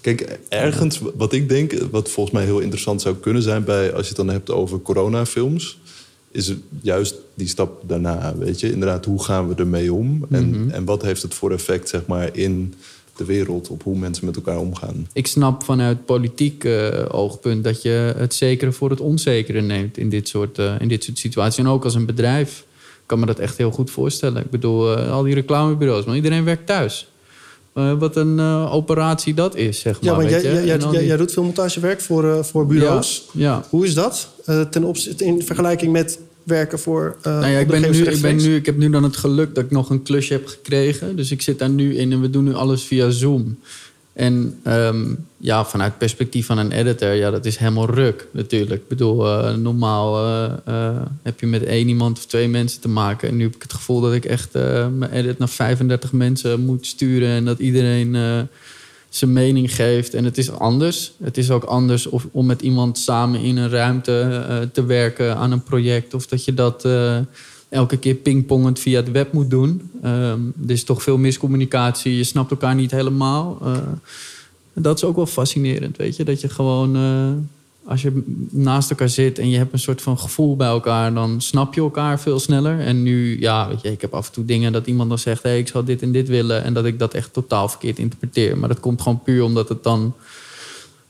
Kijk, 0.00 0.38
ergens 0.48 1.00
wat 1.14 1.32
ik 1.32 1.48
denk, 1.48 1.72
wat 1.90 2.10
volgens 2.10 2.34
mij 2.36 2.44
heel 2.44 2.58
interessant 2.58 3.02
zou 3.02 3.16
kunnen 3.16 3.42
zijn 3.42 3.64
bij 3.64 3.92
als 3.92 4.02
je 4.02 4.08
het 4.08 4.16
dan 4.16 4.28
hebt 4.28 4.50
over 4.50 4.82
coronafilms, 4.82 5.78
is 6.30 6.48
het 6.48 6.58
juist 6.80 7.14
die 7.34 7.48
stap 7.48 7.82
daarna. 7.88 8.36
Weet 8.36 8.60
je, 8.60 8.72
inderdaad, 8.72 9.04
hoe 9.04 9.24
gaan 9.24 9.48
we 9.48 9.54
ermee 9.54 9.92
om? 9.92 10.26
En, 10.30 10.68
en 10.72 10.84
wat 10.84 11.02
heeft 11.02 11.22
het 11.22 11.34
voor 11.34 11.52
effect, 11.52 11.88
zeg 11.88 12.06
maar, 12.06 12.36
in 12.36 12.74
de 13.26 13.32
wereld 13.32 13.68
op 13.68 13.82
hoe 13.82 13.98
mensen 13.98 14.26
met 14.26 14.36
elkaar 14.36 14.58
omgaan? 14.58 15.06
Ik 15.12 15.26
snap 15.26 15.64
vanuit 15.64 16.04
politiek 16.04 16.64
eh, 16.64 17.04
oogpunt 17.08 17.64
dat 17.64 17.82
je 17.82 18.14
het 18.16 18.34
zekere 18.34 18.72
voor 18.72 18.90
het 18.90 19.00
onzekere 19.00 19.60
neemt 19.60 19.98
in 19.98 20.08
dit 20.08 20.28
soort, 20.28 20.58
eh, 20.58 20.74
in 20.78 20.88
dit 20.88 21.04
soort 21.04 21.18
situaties. 21.18 21.58
En 21.58 21.68
ook 21.68 21.84
als 21.84 21.94
een 21.94 22.06
bedrijf 22.06 22.64
kan 23.06 23.18
me 23.18 23.26
dat 23.26 23.38
echt 23.38 23.56
heel 23.56 23.70
goed 23.70 23.90
voorstellen. 23.90 24.42
Ik 24.42 24.50
bedoel, 24.50 24.96
eh, 24.96 25.12
al 25.12 25.22
die 25.22 25.34
reclamebureaus, 25.34 26.04
maar 26.04 26.16
iedereen 26.16 26.44
werkt 26.44 26.66
thuis. 26.66 27.10
Eh, 27.74 27.98
wat 27.98 28.16
een 28.16 28.40
operatie 28.70 29.34
dat 29.34 29.56
is, 29.56 29.80
zeg 29.80 30.00
maar. 30.00 30.10
Ja, 30.10 30.16
maar 30.16 30.26
weet 30.26 30.42
jij, 30.42 30.54
je? 30.54 30.66
jij, 30.66 31.06
jij, 31.06 31.16
doet 31.16 31.32
veel 31.32 31.42
montagewerk 31.42 32.00
voor, 32.00 32.44
voor 32.44 32.66
bureaus. 32.66 33.28
Ja, 33.32 33.42
ja. 33.42 33.64
Hoe 33.68 33.86
is 33.86 33.94
dat 33.94 34.28
ten 34.70 34.84
opzichte 34.84 35.24
in 35.24 35.42
vergelijking 35.42 35.92
met 35.92 36.18
werken 36.44 36.78
voor 36.78 37.16
uh, 37.18 37.24
Nou 37.24 37.52
ja, 37.52 37.58
ik, 37.58 37.66
ben 37.66 37.80
nu, 37.80 38.04
ik, 38.04 38.20
ben 38.20 38.36
nu, 38.36 38.56
ik 38.56 38.66
heb 38.66 38.76
nu 38.76 38.90
dan 38.90 39.02
het 39.02 39.16
geluk 39.16 39.54
dat 39.54 39.64
ik 39.64 39.70
nog 39.70 39.90
een 39.90 40.02
klusje 40.02 40.32
heb 40.32 40.46
gekregen. 40.46 41.16
Dus 41.16 41.30
ik 41.30 41.42
zit 41.42 41.58
daar 41.58 41.70
nu 41.70 41.96
in 41.96 42.12
en 42.12 42.20
we 42.20 42.30
doen 42.30 42.44
nu 42.44 42.54
alles 42.54 42.82
via 42.82 43.10
Zoom. 43.10 43.58
En 44.12 44.58
ehm, 44.62 45.14
ja, 45.36 45.64
vanuit 45.64 45.98
perspectief 45.98 46.46
van 46.46 46.58
een 46.58 46.72
editor, 46.72 47.12
ja, 47.12 47.30
dat 47.30 47.44
is 47.44 47.56
helemaal 47.56 47.90
ruk 47.90 48.26
natuurlijk. 48.30 48.80
Ik 48.80 48.88
bedoel, 48.88 49.26
eh, 49.26 49.54
normaal 49.54 50.26
eh, 50.64 51.02
heb 51.22 51.40
je 51.40 51.46
met 51.46 51.64
één 51.64 51.88
iemand 51.88 52.18
of 52.18 52.26
twee 52.26 52.48
mensen 52.48 52.80
te 52.80 52.88
maken. 52.88 53.28
En 53.28 53.36
nu 53.36 53.44
heb 53.44 53.54
ik 53.54 53.62
het 53.62 53.72
gevoel 53.72 54.00
dat 54.00 54.12
ik 54.12 54.24
echt 54.24 54.52
mijn 54.52 55.12
edit 55.12 55.38
naar 55.38 55.48
35 55.48 56.12
mensen 56.12 56.60
moet 56.60 56.86
sturen. 56.86 57.28
En 57.28 57.44
dat 57.44 57.58
iedereen 57.58 58.16
zijn 59.16 59.32
mening 59.32 59.74
geeft. 59.74 60.14
En 60.14 60.24
het 60.24 60.38
is 60.38 60.50
anders. 60.50 61.12
Het 61.22 61.36
is 61.38 61.50
ook 61.50 61.64
anders 61.64 62.06
of, 62.06 62.26
om 62.30 62.46
met 62.46 62.62
iemand 62.62 62.98
samen 62.98 63.40
in 63.40 63.56
een 63.56 63.70
ruimte 63.70 64.44
eh, 64.48 64.58
te 64.72 64.84
werken 64.84 65.36
aan 65.36 65.52
een 65.52 65.62
project. 65.62 66.14
Of 66.14 66.26
dat 66.26 66.44
je 66.44 66.54
dat 66.54 66.84
eh, 66.84 67.18
elke 67.68 67.96
keer 67.96 68.14
pingpongend 68.14 68.78
via 68.78 69.00
het 69.00 69.10
web 69.10 69.32
moet 69.32 69.50
doen. 69.50 69.90
Ehm, 70.02 70.40
er 70.66 70.70
is 70.70 70.84
toch 70.84 71.02
veel 71.02 71.18
miscommunicatie. 71.18 72.16
Je 72.16 72.24
snapt 72.24 72.50
elkaar 72.50 72.74
niet 72.74 72.90
helemaal. 72.90 73.58
Eh, 73.62 73.76
dat 74.72 74.96
is 74.96 75.04
ook 75.04 75.16
wel 75.16 75.26
fascinerend, 75.26 75.96
weet 75.96 76.16
je. 76.16 76.24
Dat 76.24 76.40
je 76.40 76.48
gewoon, 76.48 76.96
als 77.84 78.02
je 78.02 78.22
naast 78.50 78.90
elkaar 78.90 79.08
zit 79.08 79.38
en 79.38 79.50
je 79.50 79.56
hebt 79.56 79.72
een 79.72 79.78
soort 79.78 80.02
van 80.02 80.18
gevoel 80.18 80.56
bij 80.56 80.68
elkaar... 80.68 81.14
dan 81.14 81.40
snap 81.40 81.74
je 81.74 81.80
elkaar 81.80 82.20
veel 82.20 82.38
sneller. 82.38 82.80
En 82.80 83.02
nu, 83.02 83.40
ja, 83.40 83.68
weet 83.68 83.82
je, 83.82 83.90
ik 83.90 84.00
heb 84.00 84.14
af 84.14 84.26
en 84.26 84.32
toe 84.32 84.44
dingen 84.44 84.72
dat 84.72 84.86
iemand 84.86 85.08
dan 85.08 85.18
zegt... 85.18 85.42
hé, 85.42 85.48
hey, 85.48 85.58
ik 85.58 85.68
zou 85.68 85.84
dit 85.84 86.02
en 86.02 86.12
dit 86.12 86.28
willen. 86.28 86.64
En 86.64 86.74
dat 86.74 86.84
ik 86.84 86.98
dat 86.98 87.14
echt 87.14 87.32
totaal 87.32 87.68
verkeerd 87.68 87.98
interpreteer. 87.98 88.58
Maar 88.58 88.68
dat 88.68 88.80
komt 88.80 89.02
gewoon 89.02 89.22
puur 89.22 89.42
omdat 89.44 89.68
het 89.68 89.82
dan 89.82 90.14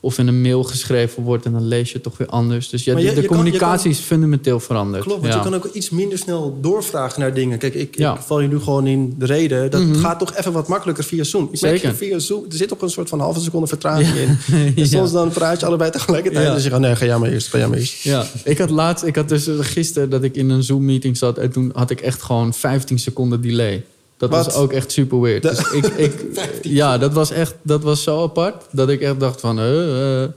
of 0.05 0.19
in 0.19 0.27
een 0.27 0.41
mail 0.41 0.63
geschreven 0.63 1.23
wordt 1.23 1.45
en 1.45 1.53
dan 1.53 1.67
lees 1.67 1.89
je 1.89 1.95
het 1.95 2.03
toch 2.03 2.17
weer 2.19 2.27
anders. 2.29 2.69
Dus 2.69 2.85
ja, 2.85 2.95
de, 2.95 3.01
je 3.03 3.25
communicatie 3.27 3.83
kan- 3.91 3.99
is 4.01 4.07
fundamenteel 4.07 4.61
veranderd. 4.61 5.03
Klopt, 5.05 5.21
want 5.21 5.33
ja. 5.33 5.39
je 5.39 5.45
kan 5.51 5.55
ook 5.55 5.65
iets 5.75 5.91
minder 5.91 6.19
snel 6.19 6.59
doorvragen 6.61 7.21
naar 7.21 7.35
dingen. 7.35 7.59
Kijk, 7.59 7.75
ik, 7.75 7.99
Ja. 7.99 8.15
ik 8.15 8.21
val 8.21 8.41
je 8.41 8.49
nu 8.49 8.59
gewoon 8.59 8.87
in 8.87 9.15
de 9.19 9.27
reden. 9.27 9.71
Dat 9.71 9.83
Mhm. 9.83 9.95
gaat 9.99 10.19
toch 10.19 10.35
even 10.37 10.53
wat 10.53 10.69
makkelijker 10.69 11.05
via 11.05 11.25
Zoom. 11.25 11.49
Ik 11.53 11.59
Zeker. 11.59 11.95
via 11.95 12.19
Zoom, 12.19 12.45
er 12.51 12.57
zit 12.57 12.69
toch 12.69 12.83
een 12.83 12.91
soort 12.91 13.09
van 13.09 13.21
halve 13.21 13.41
seconde 13.41 13.67
vertraging 13.67 14.17
in. 14.17 14.39
En 14.77 14.87
soms 14.87 15.13
dan 15.13 15.29
praat 15.29 15.61
je 15.61 15.67
allebei 15.67 15.91
tegelijkertijd. 15.91 16.47
Ja. 16.47 16.55
Dus 16.55 16.65
je 16.65 16.71
gaat, 16.71 16.81
nee, 16.81 16.97
ga 16.97 17.05
jij 17.05 17.19
maar 17.19 17.31
eerst, 17.31 17.49
ga 17.49 17.59
jij 17.59 17.69
maar 17.69 17.79
eerst. 17.79 18.03
Ja, 18.03 18.27
ik 18.45 18.59
had 18.59 18.71
laatst, 18.71 19.05
ik 19.05 19.17
had 19.17 19.29
dus 19.29 19.49
gisteren 19.61 20.11
dat 20.11 20.23
ik 20.23 20.37
in 20.37 20.51
een 20.51 20.63
Zoom-meeting 20.63 21.17
zat 21.17 21.39
en 21.39 21.51
toen 21.53 21.71
had 21.75 21.91
ik 21.91 22.01
echt 22.01 22.23
gewoon 22.23 22.55
15 22.55 22.99
seconden 22.99 23.41
delay. 23.41 23.85
Dat 24.23 24.31
Wat? 24.31 24.45
was 24.45 24.55
ook 24.55 24.73
echt 24.73 24.93
super 24.93 25.21
weird. 25.21 25.43
Dus 25.43 25.59
ik, 25.71 25.87
ik, 25.87 26.25
ja, 26.81 26.99
dat 26.99 27.13
was 27.13 27.31
echt, 27.31 27.55
dat 27.63 27.83
was 27.83 28.03
zo 28.03 28.23
apart 28.23 28.65
dat 28.71 28.89
ik 28.89 29.01
echt 29.01 29.21
dacht 29.21 29.41
van, 29.41 29.59
eh, 29.59 30.23
eh. 30.23 30.29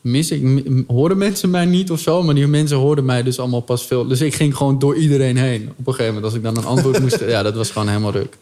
mis 0.00 0.30
ik, 0.30 0.64
horen 0.86 1.18
mensen 1.18 1.50
mij 1.50 1.64
niet 1.64 1.90
of 1.90 2.00
zo, 2.00 2.22
maar 2.22 2.34
die 2.34 2.46
mensen 2.46 2.76
hoorden 2.76 3.04
mij 3.04 3.22
dus 3.22 3.38
allemaal 3.38 3.60
pas 3.60 3.86
veel. 3.86 4.06
Dus 4.06 4.20
ik 4.20 4.34
ging 4.34 4.56
gewoon 4.56 4.78
door 4.78 4.96
iedereen 4.96 5.36
heen. 5.36 5.68
Op 5.76 5.86
een 5.86 5.92
gegeven 5.92 6.06
moment, 6.06 6.24
als 6.24 6.34
ik 6.34 6.42
dan 6.42 6.56
een 6.56 6.64
antwoord 6.64 7.00
moest, 7.00 7.20
ja, 7.34 7.42
dat 7.42 7.54
was 7.54 7.70
gewoon 7.70 7.88
helemaal 7.88 8.12
ruk. 8.12 8.36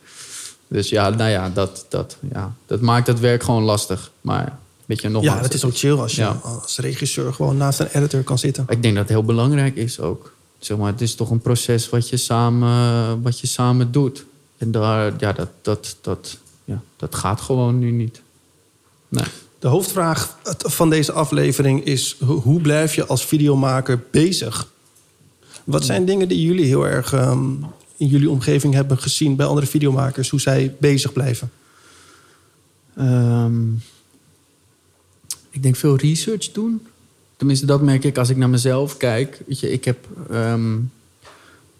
Dus 0.68 0.88
ja, 0.88 1.08
nou 1.08 1.30
ja, 1.30 1.50
dat, 1.54 1.86
dat, 1.88 2.16
ja, 2.32 2.54
dat 2.66 2.80
maakt 2.80 3.06
het 3.06 3.20
werk 3.20 3.42
gewoon 3.42 3.62
lastig. 3.62 4.10
Maar 4.20 4.58
weet 4.86 5.00
je, 5.00 5.08
nogmaals. 5.08 5.36
Ja, 5.36 5.42
het 5.42 5.54
is 5.54 5.64
ook 5.64 5.76
chill 5.76 5.96
als 5.98 6.14
je 6.14 6.20
Ja. 6.20 6.40
als 6.42 6.78
regisseur 6.78 7.32
gewoon 7.32 7.56
naast 7.56 7.80
een 7.80 7.88
editor 7.92 8.22
kan 8.22 8.38
zitten. 8.38 8.64
Ik 8.68 8.82
denk 8.82 8.94
dat 8.94 9.02
het 9.02 9.12
heel 9.12 9.24
belangrijk 9.24 9.76
is 9.76 10.00
ook. 10.00 10.32
Zeg 10.58 10.76
maar, 10.76 10.92
het 10.92 11.00
is 11.00 11.14
toch 11.14 11.30
een 11.30 11.40
proces 11.40 11.90
wat 11.90 12.08
je 12.08 12.16
samen, 12.16 13.22
wat 13.22 13.40
je 13.40 13.46
samen 13.46 13.92
doet. 13.92 14.24
En 14.64 14.70
daar, 14.70 15.12
ja, 15.18 15.32
dat, 15.32 15.48
dat, 15.62 15.96
dat, 16.00 16.38
ja, 16.64 16.82
dat 16.96 17.14
gaat 17.14 17.40
gewoon 17.40 17.78
nu 17.78 17.90
niet. 17.90 18.22
Nee. 19.08 19.24
De 19.58 19.68
hoofdvraag 19.68 20.38
van 20.58 20.90
deze 20.90 21.12
aflevering 21.12 21.84
is: 21.84 22.16
ho- 22.24 22.40
hoe 22.40 22.60
blijf 22.60 22.94
je 22.94 23.06
als 23.06 23.26
videomaker 23.26 24.02
bezig? 24.10 24.68
Wat 25.64 25.84
zijn 25.84 26.04
dingen 26.04 26.28
die 26.28 26.42
jullie 26.42 26.64
heel 26.64 26.86
erg 26.86 27.12
ehm, 27.12 27.52
in 27.96 28.06
jullie 28.06 28.30
omgeving 28.30 28.74
hebben 28.74 28.98
gezien 28.98 29.36
bij 29.36 29.46
andere 29.46 29.66
videomakers, 29.66 30.28
hoe 30.30 30.40
zij 30.40 30.74
bezig 30.78 31.12
blijven? 31.12 31.50
Ehm, 32.96 33.72
ik 35.50 35.62
denk 35.62 35.76
veel 35.76 35.96
research 35.96 36.52
doen. 36.52 36.86
Tenminste, 37.36 37.66
dat 37.66 37.82
merk 37.82 38.04
ik 38.04 38.18
als 38.18 38.28
ik 38.28 38.36
naar 38.36 38.50
mezelf 38.50 38.96
kijk. 38.96 39.42
Weet 39.46 39.60
je, 39.60 39.72
ik 39.72 39.84
heb 39.84 40.06
ehm, 40.30 40.76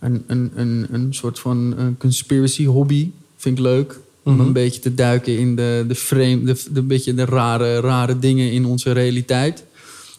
een, 0.05 0.23
een, 0.27 0.51
een, 0.55 0.87
een 0.91 1.15
soort 1.15 1.39
van 1.39 1.75
eh, 1.79 1.85
conspiracy 1.99 2.65
hobby. 2.65 3.11
Vind 3.37 3.59
ik 3.59 3.65
leuk. 3.65 3.99
Om 4.23 4.33
Mhm. 4.35 4.47
een 4.47 4.53
beetje 4.53 4.81
te 4.81 4.95
duiken 4.95 5.39
in 5.39 5.57
de, 5.57 5.85
de 5.89 5.95
frame, 5.95 6.43
de, 6.43 6.57
de, 6.71 6.83
beetje 6.83 7.15
de 7.15 7.25
rare, 7.25 7.81
rare 7.81 8.19
dingen 8.19 8.51
in 8.53 8.65
onze 8.67 8.93
realiteit. 8.93 9.65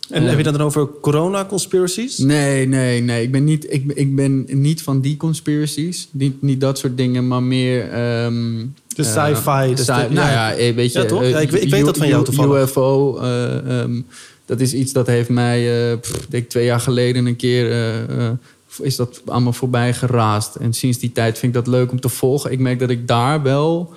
En 0.10 0.22
Eh, 0.24 0.30
heb 0.30 0.38
je 0.38 0.44
dat 0.44 0.54
dan 0.54 0.66
over 0.66 0.88
corona-conspiracies? 1.02 2.18
Nee, 2.18 2.68
nee, 2.68 3.02
nee. 3.02 3.24
Ik 3.24 3.32
ben 3.32 3.44
niet, 3.44 3.74
ik, 3.74 3.84
ik 3.94 4.16
ben 4.16 4.46
niet 4.48 4.82
van 4.82 5.02
die 5.02 5.18
conspiracies. 5.18 6.08
Niet, 6.12 6.42
niet 6.42 6.62
dat 6.62 6.78
soort 6.78 6.98
dingen, 6.98 7.28
maar 7.28 7.44
meer... 7.44 7.90
ehm, 7.90 8.66
De 8.96 9.04
eh, 9.04 9.06
sci-fi, 9.34 9.76
dus 9.76 9.82
sci- 9.86 9.92
nou 9.92 10.14
ja. 10.14 10.50
ja, 10.52 10.74
weet 10.74 10.94
je... 10.94 11.00
Ja, 11.00 11.06
toch? 11.06 11.24
Ja, 11.28 11.40
ik 11.40 11.50
weet- 11.52 11.64
ik 11.64 11.70
weet 11.70 11.86
dat 11.86 11.98
van 11.98 12.08
jou 12.08 12.24
toevallig. 12.26 12.62
UFO, 12.70 13.18
eh, 13.18 13.80
ehm, 13.82 14.02
dat 14.46 14.60
is 14.62 14.74
iets 14.74 14.94
dat 14.94 15.08
heeft 15.08 15.30
mij... 15.30 15.98
pff, 16.02 16.16
ik 16.16 16.26
denk 16.32 16.50
twee 16.50 16.66
jaar 16.66 16.80
geleden 16.80 17.26
een 17.26 17.36
keer... 17.36 17.72
is 18.82 18.96
dat 18.96 19.22
me 19.40 19.54
voorbij 19.54 19.94
geraast. 19.94 20.56
En 20.56 20.74
sinds 20.74 20.98
die 20.98 21.12
tijd 21.12 21.38
vind 21.40 21.56
ik 21.56 21.64
dat 21.64 21.74
leuk 21.74 21.92
om 21.92 22.00
te 22.00 22.10
volgen. 22.10 22.52
Ik 22.52 22.60
merk 22.60 22.80
dat 22.80 22.90
ik 22.90 23.08
daar 23.08 23.42
wel... 23.42 23.94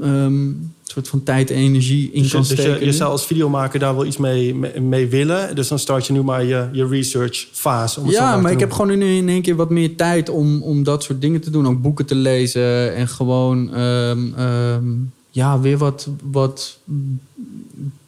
ehm, 0.00 0.52
een 0.90 0.96
soort 0.96 1.08
van 1.08 1.22
tijd 1.22 1.50
en 1.50 1.56
energie 1.56 2.10
in 2.12 2.22
Dus, 2.22 2.30
kan 2.30 2.40
dus 2.40 2.50
steken. 2.50 2.78
je, 2.78 2.84
je 2.84 2.92
zou 2.92 3.10
als 3.10 3.26
videomaker 3.26 3.78
daar 3.78 3.94
wel 3.94 4.06
iets 4.06 4.16
mee, 4.16 4.54
mee, 4.54 4.80
mee 4.80 5.06
willen. 5.06 5.54
Dus 5.54 5.68
dan 5.68 5.78
start 5.78 6.06
je 6.06 6.12
nu 6.12 6.22
maar 6.22 6.44
je, 6.44 6.68
je 6.72 6.86
research 6.86 7.46
fase. 7.52 8.00
Om 8.00 8.06
het 8.06 8.14
Ja, 8.14 8.36
maar 8.36 8.52
ik 8.52 8.60
heb 8.60 8.72
gewoon 8.72 8.98
nu 8.98 9.16
in 9.16 9.28
één 9.28 9.42
keer 9.42 9.56
wat 9.56 9.70
meer 9.70 9.96
tijd 9.96 10.28
om, 10.28 10.62
om 10.62 10.82
dat 10.82 11.02
soort 11.02 11.20
dingen 11.20 11.40
te 11.40 11.50
doen. 11.50 11.66
Ook 11.66 11.82
boeken 11.82 12.06
te 12.06 12.14
lezen 12.14 12.94
en 12.94 13.08
gewoon 13.08 13.74
ehm, 13.74 14.34
ehm, 14.34 14.84
ja, 15.30 15.60
weer 15.60 15.78
wat, 15.78 16.08
wat 16.22 16.78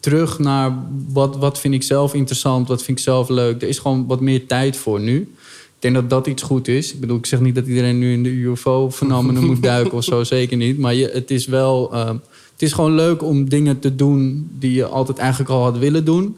terug 0.00 0.38
naar 0.38 0.78
wat, 1.08 1.36
wat 1.36 1.58
vind 1.58 1.74
ik 1.74 1.82
zelf 1.82 2.14
interessant, 2.14 2.68
wat 2.68 2.82
vind 2.82 2.98
ik 2.98 3.04
zelf 3.04 3.28
leuk. 3.28 3.62
Er 3.62 3.68
is 3.68 3.78
gewoon 3.78 4.06
wat 4.06 4.20
meer 4.20 4.46
tijd 4.46 4.76
voor 4.76 5.00
nu. 5.00 5.34
Ik 5.82 5.92
denk 5.92 6.08
dat 6.08 6.10
dat 6.10 6.32
iets 6.32 6.42
goed 6.42 6.68
is. 6.68 6.92
Ik 6.92 7.00
bedoel, 7.00 7.16
ik 7.16 7.26
zeg 7.26 7.40
niet 7.40 7.54
dat 7.54 7.66
iedereen 7.66 7.98
nu 7.98 8.12
in 8.12 8.22
de 8.22 8.28
UFO-fenomenen 8.28 9.44
moet 9.44 9.62
duiken 9.72 9.92
of 9.92 10.04
zo, 10.04 10.24
zeker 10.24 10.56
niet. 10.56 10.78
Maar 10.78 10.94
je, 10.94 11.10
het 11.12 11.30
is 11.30 11.46
wel, 11.46 11.92
ehm, 11.92 12.16
het 12.52 12.62
is 12.62 12.72
gewoon 12.72 12.94
leuk 12.94 13.22
om 13.22 13.48
dingen 13.48 13.78
te 13.78 13.94
doen 13.94 14.50
die 14.58 14.72
je 14.74 14.86
altijd 14.86 15.18
eigenlijk 15.18 15.50
al 15.50 15.62
had 15.62 15.78
willen 15.78 16.04
doen. 16.04 16.36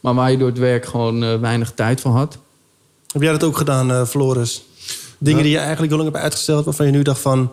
Maar 0.00 0.14
waar 0.14 0.30
je 0.30 0.36
door 0.36 0.48
het 0.48 0.58
werk 0.58 0.86
gewoon 0.86 1.24
eh, 1.24 1.40
weinig 1.40 1.72
tijd 1.74 2.00
voor 2.00 2.10
had. 2.10 2.38
Heb 3.12 3.22
jij 3.22 3.32
dat 3.32 3.44
ook 3.44 3.56
gedaan, 3.56 3.90
eh, 3.90 4.04
Floris? 4.04 4.64
Dingen 5.18 5.42
die 5.42 5.52
je 5.52 5.58
eigenlijk 5.58 5.92
al 5.92 5.98
lang 5.98 6.10
hebt 6.10 6.22
uitgesteld... 6.22 6.64
waarvan 6.64 6.86
je 6.86 6.92
nu 6.92 7.02
dacht 7.02 7.20
van... 7.20 7.50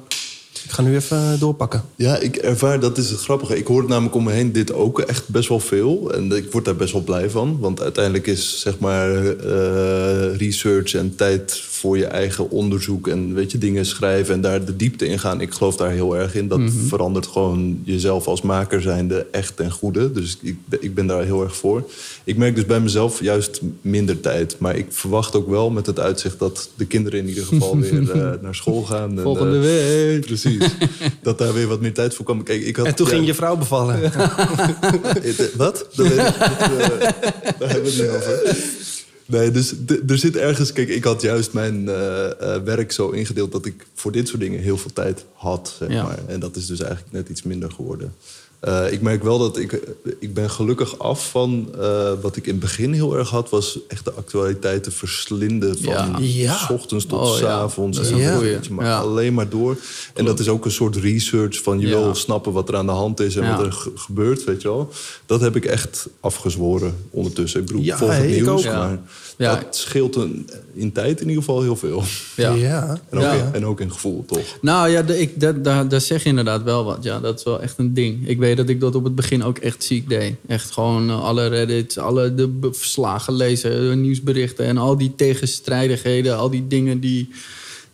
ik 0.66 0.72
ga 0.72 0.82
nu 0.82 0.96
even 0.96 1.18
eh, 1.18 1.40
doorpakken. 1.40 1.84
Ja, 1.96 2.18
ik 2.18 2.36
ervaar, 2.36 2.80
dat 2.80 2.98
is 2.98 3.10
het 3.10 3.20
grappige. 3.20 3.58
Ik 3.58 3.68
hoor 3.68 3.80
het 3.80 3.90
namelijk 3.90 4.16
om 4.16 4.24
me 4.24 4.32
heen 4.32 4.52
dit 4.52 4.74
ook 4.74 5.00
echt 5.00 5.30
best 5.30 5.50
wel 5.50 5.60
veel. 5.60 6.14
En 6.14 6.32
ik 6.32 6.52
word 6.52 6.66
daar 6.66 6.76
best 6.76 6.94
wel 6.94 7.02
blij 7.02 7.30
van. 7.30 7.58
Want 7.60 7.82
uiteindelijk 7.82 8.28
is 8.28 8.60
zeg 8.60 8.80
maar 8.80 9.26
eh, 9.26 10.36
research 10.38 10.94
en 10.94 11.16
tijd 11.16 11.52
voor 11.80 11.98
je 11.98 12.06
eigen 12.06 12.50
onderzoek... 12.50 13.08
en 13.08 13.34
weet 13.34 13.52
je, 13.52 13.58
dingen 13.58 13.86
schrijven 13.86 14.34
en 14.34 14.42
daar 14.42 14.66
de 14.66 14.76
diepte 14.76 15.06
in 15.08 15.20
gaan. 15.20 15.42
Ik 15.42 15.54
geloof 15.54 15.76
daar 15.76 15.92
heel 15.92 16.18
erg 16.18 16.36
in. 16.36 16.48
Dat 16.48 16.60
verandert 16.88 17.28
gewoon 17.28 17.82
jezelf 17.84 18.28
als 18.28 18.42
maker 18.42 18.82
zijnde 18.82 19.28
echt 19.32 19.56
ten 19.56 19.72
goede. 19.72 20.12
Dus 20.12 20.38
ik, 20.42 20.56
ben- 20.66 20.82
ik 20.84 20.96
ben 20.96 21.08
daar 21.08 21.24
heel 21.24 21.44
erg 21.44 21.56
voor. 21.56 21.90
Ik 22.24 22.38
merk 22.38 22.56
dus 22.56 22.66
bij 22.66 22.80
mezelf 22.80 23.22
juist 23.22 23.62
minder 23.82 24.20
tijd. 24.20 24.56
Maar 24.60 24.76
ik 24.76 24.86
verwacht 24.90 25.36
ook 25.36 25.50
wel 25.50 25.70
met 25.70 25.86
het 25.86 26.00
uitzicht 26.00 26.40
dat 26.40 26.70
de 26.76 26.86
kinderen 26.86 27.20
in 27.20 27.28
ieder 27.28 27.46
geval 27.46 27.78
weer 27.80 28.12
eh, 28.12 28.32
naar 28.42 28.56
school 28.56 28.82
gaan. 28.84 29.18
En, 29.18 29.24
Volgende 29.24 29.56
eh, 29.58 29.62
week. 29.64 30.26
Precies. 30.26 30.66
dat 31.24 31.38
daar 31.38 31.54
weer 31.54 31.68
wat 31.68 31.82
meer 31.82 31.94
tijd 31.94 32.14
voor 32.16 32.26
kwam. 32.26 32.44
Kijk, 32.44 32.62
ik 32.66 32.76
had, 32.76 32.86
En 32.86 32.96
toen 32.96 33.06
ja, 33.08 33.12
ging 33.14 33.26
je 33.26 33.34
vrouw 33.34 33.58
bevallen. 33.58 34.00
het- 34.02 34.14
Wat? 35.56 35.88
Dat 35.96 36.08
weet 36.08 36.18
ik 36.18 36.24
niet. 36.26 36.80
eh, 36.80 37.00
daar 37.60 37.70
hebben 37.70 37.92
we 37.92 38.02
het 38.02 38.02
niet 38.02 38.10
over. 38.10 38.58
Nee, 39.26 39.52
dus 39.52 39.74
er 40.08 40.18
zit 40.18 40.36
ergens... 40.36 40.74
Kijk, 40.74 40.90
ik 40.90 41.04
had 41.04 41.22
juist 41.22 41.54
mijn 41.54 41.90
eh, 41.90 42.56
eh, 42.56 42.64
werk 42.64 42.92
zo 42.92 43.10
ingedeeld... 43.10 43.52
dat 43.52 43.66
ik 43.66 43.86
voor 43.94 44.12
dit 44.12 44.28
soort 44.28 44.40
dingen 44.42 44.60
heel 44.60 44.78
veel 44.78 44.94
tijd 44.94 45.26
had, 45.34 45.76
zeg 45.80 45.90
Ja. 45.90 46.04
maar. 46.04 46.20
En 46.28 46.40
dat 46.40 46.56
is 46.56 46.66
dus 46.66 46.80
eigenlijk 46.80 47.12
net 47.12 47.30
iets 47.30 47.44
minder 47.44 47.72
geworden. 47.72 48.14
Eh, 48.60 48.92
ik 48.92 49.02
merk 49.02 49.24
wel 49.24 49.38
dat 49.38 49.58
ik... 49.58 49.80
Ik 50.20 50.34
ben 50.34 50.50
gelukkig 50.50 51.00
af 51.00 51.30
van... 51.30 51.70
eh, 51.80 52.12
wat 52.22 52.36
ik 52.36 52.46
in 52.46 52.52
het 52.52 52.60
begin 52.62 52.94
heel 52.94 53.18
erg 53.18 53.30
had... 53.30 53.50
was 53.50 53.80
echt 53.88 54.06
de 54.06 54.12
actualiteiten 54.14 54.92
verslinden... 54.92 55.78
van 55.84 55.94
Ja. 55.94 56.16
Ja. 56.20 56.58
s 56.58 56.70
ochtends 56.70 57.06
tot 57.06 57.20
Oh, 57.20 57.36
s 57.36 57.40
ja. 57.40 57.48
avonds. 57.48 57.98
Je 58.10 58.60
maar 58.72 58.86
Ja. 58.86 58.98
alleen 59.00 59.34
maar 59.34 59.50
door. 59.50 59.78
En 60.14 60.26
dat 60.26 60.40
is 60.40 60.48
ook 60.48 60.66
een 60.66 60.72
soort 60.72 60.96
research 60.96 61.62
van... 61.62 61.80
je 61.80 61.88
Ja. 61.88 61.98
wil 62.00 62.16
snappen 62.16 62.52
wat 62.52 62.70
er 62.70 62.76
aan 62.76 62.86
de 62.86 62.92
hand 62.92 63.20
is 63.20 63.36
en 63.36 63.44
Ja. 63.44 63.56
wat 63.58 63.66
er 63.66 63.72
ge- 63.72 63.92
gebeurt, 63.96 64.44
weet 64.44 64.62
je 64.62 64.68
wel. 64.68 64.90
Dat 65.26 65.42
heb 65.42 65.56
ik 65.56 65.66
echt 65.66 66.08
afgezworen 66.20 66.96
ondertussen. 67.10 67.60
Ik 67.60 67.66
bedoel, 67.66 67.82
Ja, 67.82 67.98
volg 67.98 68.12
het 68.16 68.24
ik 68.24 68.42
nieuws. 68.42 68.64
Ja. 68.64 68.78
maar 68.78 69.00
Ja. 69.38 69.56
dat 69.56 69.76
scheelt 69.76 70.16
een, 70.16 70.50
in 70.74 70.92
tijd 70.92 71.22
in 71.22 71.28
ieder 71.28 71.44
geval 71.44 71.62
heel 71.62 71.76
veel. 71.76 72.04
Ja. 72.36 72.52
ja. 72.70 73.00
En 73.10 73.18
ook, 73.18 73.24
Ja. 73.24 73.34
in, 73.34 73.54
en 73.54 73.66
ook 73.66 73.82
in 73.82 73.92
gevoel, 73.92 74.26
toch? 74.26 74.58
Nou 74.62 74.90
ja, 74.90 75.04
ik, 75.08 75.40
dat, 75.40 75.64
daar, 75.64 75.88
daar 75.88 76.02
zeg 76.02 76.24
je 76.24 76.30
inderdaad 76.30 76.64
wel 76.64 76.84
wat. 76.84 77.04
Ja, 77.04 77.20
dat 77.20 77.38
is 77.38 77.44
wel 77.44 77.62
echt 77.62 77.78
een 77.78 77.94
ding. 77.94 78.28
Ik 78.28 78.38
weet 78.38 78.58
dat 78.58 78.70
ik 78.70 78.80
dat 78.80 78.96
op 78.96 79.04
het 79.04 79.16
begin 79.16 79.44
ook 79.44 79.58
echt 79.58 79.84
ziek 79.84 80.10
deed. 80.10 80.36
Echt 80.48 80.72
gewoon 80.72 81.10
eh, 81.10 81.24
alle 81.24 81.48
Reddit, 81.48 81.98
alle 81.98 82.36
de 82.36 82.70
verslagen 82.72 83.34
lezen, 83.34 83.90
de 83.90 83.96
nieuwsberichten... 83.96 84.66
en 84.66 84.78
al 84.78 84.98
die 84.98 85.14
tegenstrijdigheden, 85.16 86.38
al 86.38 86.50
die 86.50 86.68
dingen 86.68 87.00
die... 87.00 87.30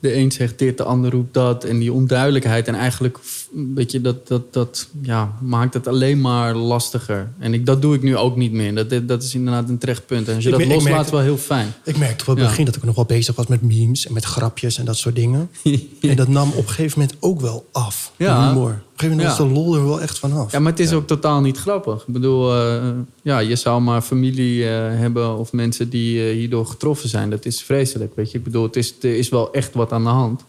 De 0.02 0.16
een 0.16 0.32
zegt 0.32 0.60
dit, 0.60 0.78
de 0.78 0.84
ander 0.84 1.12
roept 1.12 1.34
dat. 1.34 1.64
En 1.64 1.80
die 1.80 1.94
onduidelijkheid. 1.94 2.68
En 2.68 2.76
eigenlijk, 2.76 3.20
weet 3.76 3.92
je, 3.92 4.02
dat, 4.02 4.28
dat, 4.28 4.54
dat 4.54 4.88
ja, 5.02 5.34
maakt 5.42 5.74
het 5.74 5.88
alleen 5.88 6.22
maar 6.22 6.56
lastiger. 6.56 7.32
En 7.40 7.54
ik, 7.54 7.66
dat 7.66 7.82
doe 7.82 7.96
ik 7.96 8.02
nu 8.02 8.18
ook 8.18 8.36
niet 8.36 8.52
meer. 8.52 8.76
Dat, 8.76 9.08
dat 9.08 9.24
is 9.24 9.36
inderdaad 9.36 9.70
een 9.70 9.78
terecht 9.78 10.06
punt. 10.06 10.28
En 10.28 10.36
als 10.36 10.44
je 10.44 10.50
Ik 10.50 10.58
dat 10.58 10.68
loslaat, 10.68 10.92
merk- 10.94 11.06
is 11.06 11.12
wel 11.12 11.20
heel 11.22 11.38
fijn. 11.38 11.74
Ik 11.84 11.98
merkte 11.98 12.22
op 12.24 12.30
het 12.30 12.38
Ja. 12.40 12.44
begin 12.50 12.66
dat 12.66 12.76
ik 12.76 12.84
nog 12.84 12.96
wel 12.96 13.06
bezig 13.06 13.36
was 13.36 13.48
met 13.48 13.62
memes... 13.62 14.08
en 14.08 14.14
met 14.14 14.24
grapjes 14.26 14.78
en 14.78 14.86
dat 14.86 14.98
soort 14.98 15.16
dingen. 15.16 15.50
En 16.02 16.16
dat 16.16 16.28
nam 16.28 16.50
op 16.52 16.58
een 16.58 16.68
gegeven 16.74 17.00
moment 17.00 17.18
ook 17.20 17.42
wel 17.42 17.66
af. 17.72 18.12
de 18.18 18.24
Ja. 18.24 18.48
humor. 18.48 18.82
Op 19.04 19.10
een 19.10 19.16
gegeven 19.18 19.38
moment 19.38 19.56
Ja. 19.56 19.64
was 19.64 19.66
de 19.66 19.72
lol 19.72 19.76
er 19.76 19.88
wel 19.88 20.02
echt 20.02 20.20
vanaf. 20.20 20.52
Ja, 20.52 20.60
maar 20.60 20.72
het 20.72 20.82
is 20.82 20.92
ook 20.92 21.08
totaal 21.08 21.42
niet 21.42 21.58
grappig. 21.58 22.02
Ik 22.08 22.14
bedoel, 22.14 22.56
eh, 22.56 22.90
ja, 23.22 23.40
je 23.40 23.56
zou 23.56 23.82
maar 23.82 24.02
familie 24.02 24.64
eh, 24.64 24.70
hebben 25.00 25.38
of 25.38 25.52
mensen 25.52 25.90
die 25.90 26.28
eh, 26.30 26.34
hierdoor 26.34 26.66
getroffen 26.66 27.10
zijn. 27.10 27.30
Dat 27.30 27.46
is 27.46 27.62
vreselijk, 27.62 28.16
weet 28.16 28.32
je. 28.32 28.38
Ik 28.38 28.44
bedoel, 28.44 28.64
het 28.64 28.76
is, 28.76 28.94
er 29.02 29.18
is 29.18 29.30
wel 29.30 29.54
echt 29.54 29.74
wat 29.74 29.92
aan 29.92 30.04
de 30.04 30.10
hand. 30.10 30.44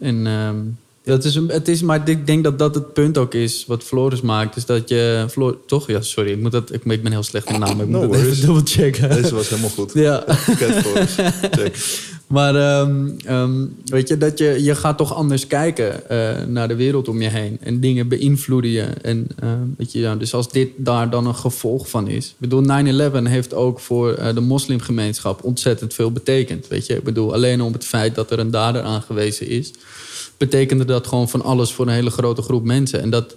En 0.00 0.26
ehm, 0.26 0.56
dat 1.04 1.24
is 1.24 1.34
een, 1.34 1.48
het 1.48 1.68
is, 1.68 1.82
maar 1.82 2.08
ik 2.08 2.26
denk 2.26 2.44
dat 2.44 2.58
dat 2.58 2.74
het 2.74 2.92
punt 2.92 3.18
ook 3.18 3.34
is 3.34 3.64
wat 3.66 3.82
Floris 3.82 4.20
maakt. 4.20 4.56
Is 4.56 4.66
dat 4.66 4.88
je, 4.88 5.26
Flor, 5.30 5.56
toch? 5.66 5.86
Ja, 5.86 6.00
sorry, 6.00 6.30
ik, 6.30 6.40
moet 6.40 6.52
dat, 6.52 6.72
ik, 6.72 6.84
ik 6.84 7.02
ben 7.02 7.12
heel 7.12 7.22
slecht 7.22 7.50
in 7.50 7.60
namen. 7.60 7.84
Ik 7.84 7.90
No 7.90 8.00
moet 8.00 8.12
dat 8.12 8.20
even 8.20 8.40
dubbel 8.40 8.62
checken. 8.64 9.08
Deze 9.08 9.34
was 9.34 9.48
helemaal 9.48 9.70
goed. 9.70 9.90
Ja. 9.94 10.24
Check. 11.50 11.76
Maar 12.28 12.54
ehm, 12.54 13.08
ehm, 13.24 13.66
weet 13.84 14.08
je, 14.08 14.18
dat 14.18 14.38
je, 14.38 14.62
je 14.62 14.74
gaat 14.74 14.98
toch 14.98 15.14
anders 15.14 15.46
kijken 15.46 16.08
eh, 16.08 16.46
naar 16.46 16.68
de 16.68 16.74
wereld 16.74 17.08
om 17.08 17.22
je 17.22 17.28
heen. 17.28 17.58
En 17.60 17.80
dingen 17.80 18.08
beïnvloeden 18.08 18.70
je. 18.70 18.82
En, 18.82 19.26
ehm, 19.38 19.66
weet 19.76 19.92
je, 19.92 20.16
dus 20.18 20.34
als 20.34 20.50
dit 20.50 20.68
daar 20.76 21.10
dan 21.10 21.26
een 21.26 21.34
gevolg 21.34 21.88
van 21.88 22.08
is. 22.08 22.26
Ik 22.26 22.34
bedoel, 22.38 22.62
9-11 22.62 23.26
heeft 23.26 23.54
ook 23.54 23.80
voor 23.80 24.12
eh, 24.12 24.34
de 24.34 24.40
moslimgemeenschap 24.40 25.44
ontzettend 25.44 25.94
veel 25.94 26.12
betekend. 26.12 26.68
Weet 26.68 26.86
je, 26.86 26.94
ik 26.94 27.02
bedoel, 27.02 27.34
alleen 27.34 27.60
om 27.60 27.72
het 27.72 27.84
feit 27.84 28.14
dat 28.14 28.30
er 28.30 28.38
een 28.38 28.50
dader 28.50 28.82
aangewezen 28.82 29.48
is... 29.48 29.70
betekende 30.36 30.84
dat 30.84 31.06
gewoon 31.06 31.28
van 31.28 31.42
alles 31.42 31.72
voor 31.72 31.86
een 31.86 31.92
hele 31.92 32.10
grote 32.10 32.42
groep 32.42 32.64
mensen. 32.64 33.00
En 33.00 33.10
dat, 33.10 33.36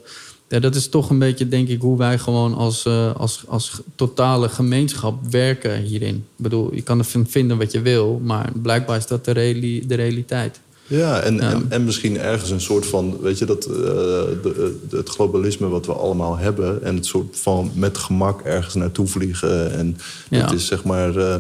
ja, 0.52 0.60
dat 0.60 0.76
is 0.76 0.90
toch 0.90 1.10
een 1.10 1.20
beetje, 1.20 1.48
denk 1.48 1.68
ik, 1.68 1.82
hoe 1.82 1.98
wij 1.98 2.18
gewoon 2.18 2.54
als, 2.54 2.86
eh, 2.86 3.16
als, 3.16 3.44
als 3.48 3.82
totale 3.96 4.50
gemeenschap 4.50 5.16
werken 5.30 5.82
hierin. 5.82 6.16
Ik 6.16 6.44
bedoel, 6.44 6.74
je 6.76 6.82
kan 6.82 6.98
ervan 7.00 7.26
vinden 7.28 7.58
wat 7.58 7.72
je 7.72 7.82
wil, 7.82 8.22
maar 8.24 8.52
blijkbaar 8.62 8.98
is 8.98 9.08
dat 9.08 9.26
de, 9.26 9.32
reali- 9.32 9.88
de 9.88 9.96
realiteit. 9.96 10.60
Ja, 10.88 11.20
en, 11.20 11.36
Ja. 11.36 11.52
En, 11.52 11.66
en 11.70 11.84
misschien 11.84 12.18
ergens 12.20 12.50
een 12.50 12.62
soort 12.62 12.86
van, 12.86 13.18
weet 13.22 13.38
je, 13.38 13.46
dat, 13.46 13.66
eh, 13.66 13.72
de, 13.74 14.78
de- 14.90 14.98
het 14.98 15.10
globalisme 15.10 15.68
wat 15.68 15.86
we 15.86 15.94
allemaal 15.94 16.38
hebben. 16.38 16.84
En 16.84 16.96
het 16.96 17.06
soort 17.06 17.38
van 17.40 17.72
met 17.76 17.98
gemak 17.98 18.42
ergens 18.42 18.74
naartoe 18.76 19.08
vliegen. 19.08 19.72
En 19.78 19.98
Ja. 20.30 20.42
het 20.42 20.52
is 20.52 20.66
zeg 20.66 20.84
maar, 20.84 21.10
eh, 21.10 21.36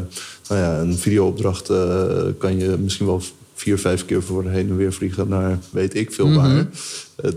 nou 0.49 0.61
ja, 0.61 0.79
een 0.79 0.97
videoopdracht 0.97 1.69
eh, 1.69 2.05
kan 2.37 2.57
je 2.57 2.75
misschien 2.79 3.05
wel 3.05 3.21
vier, 3.53 3.77
vijf 3.79 4.05
keer 4.05 4.23
voor 4.23 4.45
heen 4.49 4.69
en 4.69 4.75
weer 4.77 4.93
vliegen 4.93 5.27
naar 5.27 5.59
weet 5.69 5.95
ik 5.95 6.11
veel 6.11 6.27
Mhm. 6.27 6.35
waar. 6.35 6.57
Eh, 6.57 6.63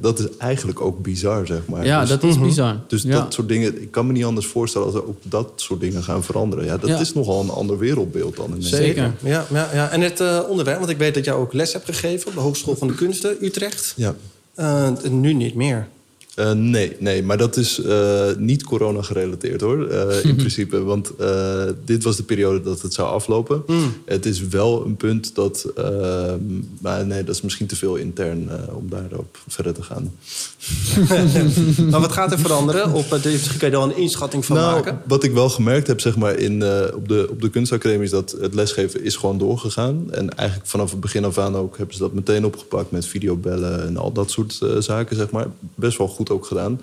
dat 0.00 0.18
is 0.18 0.26
eigenlijk 0.38 0.80
ook 0.80 1.02
bizar, 1.02 1.46
zeg 1.46 1.60
maar. 1.66 1.84
Ja, 1.86 2.00
Dus- 2.00 2.08
dat 2.08 2.22
is 2.22 2.38
bizar. 2.38 2.76
dus 2.88 3.02
ja. 3.02 3.10
dat 3.10 3.32
soort 3.34 3.48
dingen, 3.48 3.82
ik 3.82 3.90
kan 3.90 4.06
me 4.06 4.12
niet 4.12 4.24
anders 4.24 4.46
voorstellen 4.46 4.86
als 4.86 4.96
er 4.96 5.06
ook 5.08 5.18
dat 5.22 5.52
soort 5.56 5.80
dingen 5.80 6.02
gaan 6.02 6.24
veranderen. 6.24 6.64
Ja, 6.64 6.76
dat 6.76 6.88
Ja. 6.88 6.98
is 7.00 7.14
nogal 7.14 7.40
een 7.40 7.50
ander 7.50 7.78
wereldbeeld 7.78 8.36
dan. 8.36 8.50
ineens. 8.50 8.68
Zeker. 8.68 9.12
Ja, 9.22 9.46
ja, 9.50 9.68
ja. 9.72 9.90
En 9.90 10.00
het 10.00 10.20
eh, 10.20 10.40
onderwerp, 10.48 10.78
want 10.78 10.90
ik 10.90 10.98
weet 10.98 11.14
dat 11.14 11.24
jij 11.24 11.34
ook 11.34 11.52
les 11.52 11.72
hebt 11.72 11.84
gegeven... 11.84 12.28
op 12.28 12.34
de 12.34 12.40
Hogeschool 12.40 12.76
van 12.76 12.88
de 12.88 12.94
Kunsten, 12.94 13.36
Utrecht. 13.40 13.92
Ja. 13.96 14.14
Eh, 14.54 14.88
nu 15.10 15.32
niet 15.32 15.54
meer. 15.54 15.88
Eh, 16.34 16.52
nee, 16.52 16.96
nee, 16.98 17.22
maar 17.22 17.36
dat 17.38 17.56
is 17.56 17.80
eh, 17.80 18.26
niet 18.38 18.64
corona 18.64 19.02
gerelateerd 19.02 19.60
hoor, 19.60 19.86
eh, 19.88 20.24
in 20.24 20.36
principe. 20.44 20.82
Want 20.82 21.12
dit 21.84 22.02
was 22.04 22.16
de 22.16 22.22
periode 22.22 22.62
dat 22.62 22.82
het 22.82 22.94
zou 22.94 23.08
aflopen. 23.08 23.62
Het 24.04 24.26
is 24.26 24.46
wel 24.48 24.84
een 24.86 24.96
punt 24.96 25.34
dat... 25.34 25.66
eh, 25.76 26.32
maar 26.80 27.06
nee, 27.06 27.24
dat 27.24 27.34
is 27.34 27.40
misschien 27.40 27.66
te 27.66 27.76
veel 27.76 27.94
intern 27.96 28.50
om 28.74 28.88
daarop 28.88 29.38
verder 29.48 29.74
te 29.74 29.82
gaan. 29.82 30.12
maar 31.90 32.00
wat 32.00 32.12
gaat 32.12 32.32
er 32.32 32.38
veranderen? 32.38 32.92
Op, 32.92 33.12
eh, 33.12 33.22
dit- 33.22 33.56
kan 33.56 33.68
je 33.70 33.74
daar 33.76 33.82
een 33.84 33.96
inschatting 33.96 34.44
van 34.44 34.56
nou, 34.56 34.74
maken? 34.74 35.00
wat 35.06 35.24
ik 35.24 35.32
wel 35.32 35.48
gemerkt 35.48 35.86
heb 35.86 36.00
zeg 36.00 36.16
maar, 36.16 36.38
in, 36.38 36.62
op, 36.94 37.08
de, 37.08 37.26
op 37.30 37.40
de 37.42 37.50
kunstacademie... 37.50 38.04
is 38.04 38.10
dat 38.10 38.36
het 38.40 38.54
lesgeven 38.54 39.04
is 39.04 39.16
gewoon 39.16 39.38
doorgegaan. 39.38 40.06
En 40.10 40.36
eigenlijk 40.36 40.68
vanaf 40.70 40.90
het 40.90 41.00
begin 41.00 41.24
af 41.24 41.38
aan 41.38 41.56
ook 41.56 41.76
hebben 41.76 41.94
ze 41.94 42.00
dat 42.02 42.12
meteen 42.12 42.44
opgepakt... 42.44 42.90
met 42.90 43.06
videobellen 43.06 43.86
en 43.86 43.96
al 43.96 44.12
dat 44.12 44.30
soort 44.30 44.60
zaken, 44.78 45.16
zeg 45.16 45.30
maar. 45.30 45.46
Best 45.74 45.98
wel 45.98 46.08
goed 46.08 46.23
ook 46.30 46.46
gedaan. 46.46 46.80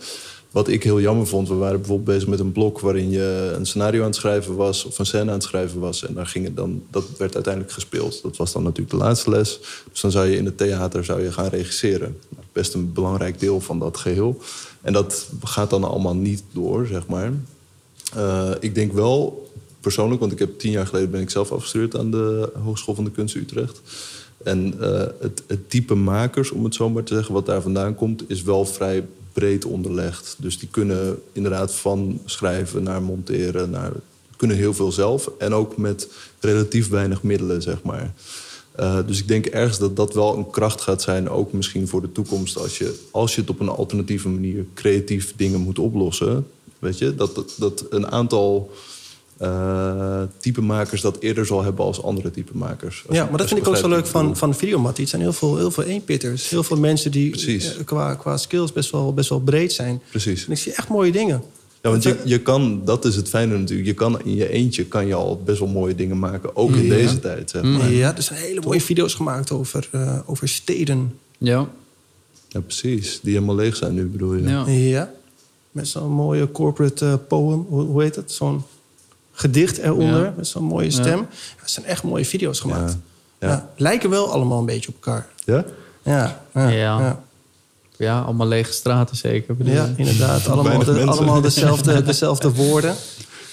Wat 0.51 0.67
ik 0.67 0.84
heel 0.84 1.01
jammer 1.01 1.27
vond, 1.27 1.47
we 1.47 1.56
waren 1.56 1.77
bijvoorbeeld 1.77 2.15
bezig 2.15 2.30
met 2.30 2.39
een 2.39 2.51
blok... 2.51 2.80
waarin 2.80 3.10
je 3.10 3.54
een 3.56 3.65
scenario 3.65 3.99
aan 3.99 4.06
het 4.06 4.15
schrijven 4.15 4.56
was 4.56 4.86
of 4.86 4.99
een 4.99 5.06
scène 5.06 5.27
aan 5.27 5.34
het 5.34 5.43
schrijven 5.43 5.80
was. 5.80 6.06
En 6.06 6.13
daar 6.13 6.27
ging 6.27 6.45
het 6.45 6.56
dan, 6.56 6.84
dat 6.89 7.04
werd 7.17 7.34
uiteindelijk 7.34 7.73
gespeeld. 7.73 8.21
Dat 8.21 8.38
was 8.38 8.51
dan 8.51 8.63
natuurlijk 8.63 8.91
de 8.91 8.97
laatste 8.97 9.30
les. 9.30 9.60
Dus 9.91 10.01
dan 10.01 10.12
zou 10.12 10.27
je 10.27 10.38
in 10.38 10.45
het 10.45 10.58
theater 10.58 11.06
zou 11.06 11.23
je 11.23 11.32
gaan 11.32 11.47
regisseren. 11.47 12.17
Best 12.51 12.73
een 12.73 12.93
belangrijk 12.93 13.39
deel 13.39 13.62
van 13.62 13.80
dat 13.80 13.97
geheel. 13.97 14.41
En 14.82 14.93
dat 14.93 15.27
gaat 15.43 15.69
dan 15.69 15.84
allemaal 15.84 16.15
niet 16.15 16.43
door, 16.54 16.86
zeg 16.86 17.08
maar. 17.08 17.32
Eh, 18.15 18.51
ik 18.60 18.75
denk 18.75 18.93
wel, 18.93 19.49
persoonlijk, 19.80 20.19
want 20.19 20.32
ik 20.32 20.39
heb 20.39 20.60
tien 20.60 20.71
jaar 20.71 20.88
geleden 20.88 21.12
ben 21.12 21.21
ik 21.21 21.30
zelf 21.30 21.51
afgestudeerd 21.51 21.97
aan 21.97 22.12
de 22.12 22.51
Hogeschool 22.63 22.95
van 22.95 23.04
de 23.04 23.12
Kunsten 23.12 23.41
Utrecht. 23.41 23.82
En 24.43 24.73
eh, 24.82 25.08
het, 25.19 25.43
het 25.47 25.69
type 25.69 25.95
makers, 25.95 26.51
om 26.51 26.63
het 26.63 26.75
zo 26.75 26.89
maar 26.89 27.04
te 27.04 27.13
zeggen, 27.13 27.34
wat 27.34 27.45
daar 27.45 27.62
vandaan 27.62 27.95
komt, 27.95 28.30
is 28.30 28.41
wel 28.41 28.65
vrij 28.65 29.06
breed 29.34 29.65
onderlegd. 29.65 30.36
Dus 30.38 30.60
die 30.60 30.70
kunnen 30.72 31.22
inderdaad 31.32 31.76
van 31.76 32.22
schrijven 32.26 32.84
naar 32.84 33.02
monteren, 33.02 33.70
naar, 33.70 33.91
kunnen 34.36 34.58
heel 34.58 34.74
veel 34.74 34.91
zelf. 34.91 35.32
En 35.38 35.54
ook 35.54 35.78
met 35.78 36.08
relatief 36.39 36.89
weinig 36.89 37.24
middelen, 37.24 37.62
zeg 37.62 37.84
maar. 37.84 38.13
Eh, 38.72 38.98
dus 39.06 39.20
ik 39.20 39.28
denk 39.28 39.46
ergens 39.46 39.80
dat 39.80 39.96
dat 39.96 40.13
wel 40.13 40.38
een 40.38 40.50
kracht 40.50 40.82
gaat 40.82 41.02
zijn, 41.02 41.30
ook 41.30 41.54
misschien 41.54 41.88
voor 41.88 42.02
de 42.02 42.12
toekomst. 42.12 42.58
Als 42.58 42.78
je, 42.78 43.00
als 43.12 43.36
je 43.36 43.41
het 43.41 43.50
op 43.50 43.60
een 43.60 43.70
alternatieve 43.70 44.30
manier 44.30 44.65
creatief 44.74 45.34
dingen 45.36 45.60
moet 45.60 45.80
oplossen. 45.80 46.48
Weet 46.80 46.98
je, 46.98 47.15
dat, 47.15 47.36
dat, 47.36 47.56
dat 47.58 47.86
een 47.89 48.08
aantal 48.08 48.72
eh 49.41 50.21
typemakers 50.38 51.01
dat 51.01 51.17
eerder 51.19 51.45
zal 51.45 51.63
hebben 51.63 51.86
als 51.86 52.04
andere 52.04 52.32
typemakers. 52.32 53.04
Als 53.08 53.17
Ja, 53.17 53.25
maar 53.30 53.38
dat 53.38 53.47
vind 53.47 53.60
ik 53.60 53.67
ook 53.67 53.75
zo 53.77 53.88
leuk 53.89 54.06
van, 54.06 54.38
van 54.38 54.56
Videomat. 54.56 54.97
Het 54.97 55.10
zijn 55.10 55.21
heel 55.21 55.34
veel, 55.34 55.58
heel 55.58 55.71
veel 55.71 55.84
eenpitters. 55.84 56.49
Heel 56.49 56.63
veel 56.63 56.77
mensen 56.77 57.12
die 57.12 57.30
Precies. 57.30 57.77
eh, 57.77 57.86
qua, 57.86 58.15
qua 58.15 58.38
skills 58.38 58.71
best 58.71 58.91
wel, 58.91 59.13
best 59.13 59.30
wel 59.30 59.39
breed 59.39 59.71
zijn. 59.73 60.01
Precies. 60.10 60.45
En 60.45 60.51
ik 60.51 60.58
zie 60.58 60.73
echt 60.73 60.88
mooie 60.88 61.12
dingen. 61.12 61.43
Ja, 61.82 61.89
want 61.89 62.04
je, 62.04 62.17
je 62.25 62.39
kan, 62.39 62.82
dat 62.86 63.06
is 63.06 63.15
het 63.15 63.30
fijne 63.30 63.58
natuurlijk. 63.58 63.88
Je 63.88 63.93
kan 63.93 64.21
in 64.23 64.36
je 64.36 64.49
eentje 64.49 64.86
kan 64.86 65.08
je 65.08 65.13
al 65.13 65.41
best 65.45 65.60
wel 65.60 65.67
mooie 65.67 65.95
dingen 65.95 66.19
maken, 66.19 66.56
ook 66.56 66.71
in 66.75 66.84
Ja. 66.84 66.89
deze 66.89 67.19
tijd. 67.19 67.49
Zeg 67.49 67.63
maar. 67.63 67.91
Ja, 67.91 68.15
er 68.15 68.21
zijn 68.23 68.39
hele 68.39 68.62
mooie 68.62 68.82
video's 68.82 69.13
gemaakt 69.13 69.51
over, 69.51 69.88
eh, 69.91 70.17
over 70.25 70.47
steden. 70.47 71.13
Ja. 71.38 71.67
Ja, 72.47 72.60
precies. 72.60 73.19
Die 73.23 73.34
helemaal 73.34 73.56
leeg 73.56 73.75
zijn 73.75 73.93
nu, 73.93 74.06
bedoel 74.06 74.34
je? 74.34 74.47
Ja. 74.47 74.67
Ja. 74.67 75.12
Met 75.71 75.88
zo'n 75.88 76.12
mooie 76.12 76.51
corporate 76.51 77.19
poem. 77.27 77.65
Hoe, 77.69 77.82
hoe 77.84 78.01
heet 78.01 78.15
het? 78.15 78.32
Zo'n 78.32 78.63
gedicht 79.41 79.77
eronder. 79.77 80.23
Ja. 80.23 80.34
Met 80.38 80.47
zo'n 80.47 80.63
mooie 80.63 80.91
stem. 80.91 81.17
Ja. 81.17 81.25
het 81.58 81.69
zijn 81.71 81.86
echt 81.86 82.04
mooie 82.04 82.25
video's 82.25 82.60
gemaakt. 82.60 82.97
Ja. 83.39 83.69
Lijken 83.77 84.10
wel 84.10 84.32
allemaal 84.32 84.60
een 84.60 84.65
beetje 84.65 84.89
op 84.89 84.95
elkaar. 84.95 85.27
Ja? 85.45 85.65
Ja, 86.04 86.41
ja, 86.54 87.19
Ja. 87.97 88.21
allemaal 88.21 88.47
lege 88.47 88.71
straten 88.73 89.15
zeker. 89.15 89.56
bedoel 89.56 89.73
Ja, 89.73 89.89
inderdaad. 89.95 90.47
Allemaal, 90.49 90.84
de- 90.84 91.06
allemaal 91.06 91.41
dezelfde, 91.41 92.04
dezelfde 92.04 92.51
woorden. 92.63 92.95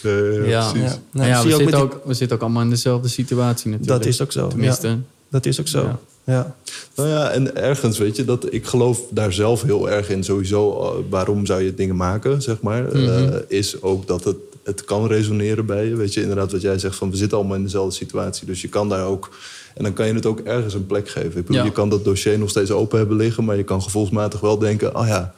Ja. 0.03 0.72
Nou 0.72 1.03
we, 1.12 1.37
ook 1.37 1.42
zitten 1.44 1.66
die- 1.66 1.74
ook, 1.77 2.01
we 2.05 2.14
zitten 2.14 2.37
ook 2.37 2.42
allemaal 2.42 2.62
in 2.62 2.70
dezelfde 2.70 3.09
situatie 3.09 3.70
natuurlijk. 3.70 3.98
Dat 4.01 4.09
is 4.12 4.20
ook 4.22 4.33
zo. 4.33 4.48
Tenminste. 4.48 4.88
Ja, 4.88 4.96
dat 5.31 5.46
is 5.46 5.61
ook 5.61 5.68
zo. 5.68 5.98
Ja. 6.29 6.57
Nou 6.95 7.09
ja, 7.09 7.31
en 7.31 7.57
ergens 7.57 7.99
weet 7.99 8.17
je, 8.17 8.25
dat, 8.25 8.53
ik 8.53 8.67
geloof 8.67 9.01
daar 9.11 9.33
zelf 9.33 9.62
heel 9.62 9.91
erg 9.91 10.11
in. 10.11 10.25
Sowieso, 10.25 10.81
eh, 10.83 10.91
waarom 11.11 11.47
zou 11.47 11.62
je 11.62 11.75
dingen 11.75 11.97
maken, 11.97 12.43
zeg 12.43 12.61
maar. 12.61 12.93
eh, 12.93 13.01
Mhm. 13.01 13.38
is 13.49 13.83
ook 13.83 14.07
dat 14.07 14.25
het, 14.25 14.37
het 14.62 14.85
kan 14.85 15.07
resoneren 15.07 15.67
bij 15.67 15.85
je. 15.87 15.97
Weet 15.97 16.14
je, 16.14 16.21
inderdaad 16.21 16.53
wat 16.53 16.61
jij 16.61 16.79
zegt, 16.79 16.97
van 16.97 17.11
we 17.11 17.17
zitten 17.17 17.38
allemaal 17.38 17.57
in 17.57 17.62
dezelfde 17.62 17.95
situatie. 17.95 18.47
Dus 18.47 18.61
je 18.62 18.69
kan 18.69 18.88
daar 18.88 19.05
ook... 19.07 19.31
En 19.75 19.85
dan 19.85 19.93
kan 19.93 20.07
je 20.07 20.12
het 20.14 20.27
ook 20.27 20.41
ergens 20.41 20.75
een 20.75 20.87
plek 20.87 21.09
geven. 21.09 21.29
Ik 21.41 21.47
bedoel, 21.47 21.57
Ja. 21.57 21.64
Je 21.64 21.73
kan 21.73 21.88
dat 21.88 22.05
dossier 22.05 22.38
nog 22.38 22.51
steeds 22.51 22.71
open 22.71 22.99
hebben 22.99 23.17
liggen... 23.17 23.45
maar 23.45 23.57
je 23.57 23.64
kan 23.64 23.83
gevoelsmatig 23.83 24.41
wel 24.41 24.59
denken... 24.59 24.97
oh 24.97 25.07
ja, 25.07 25.35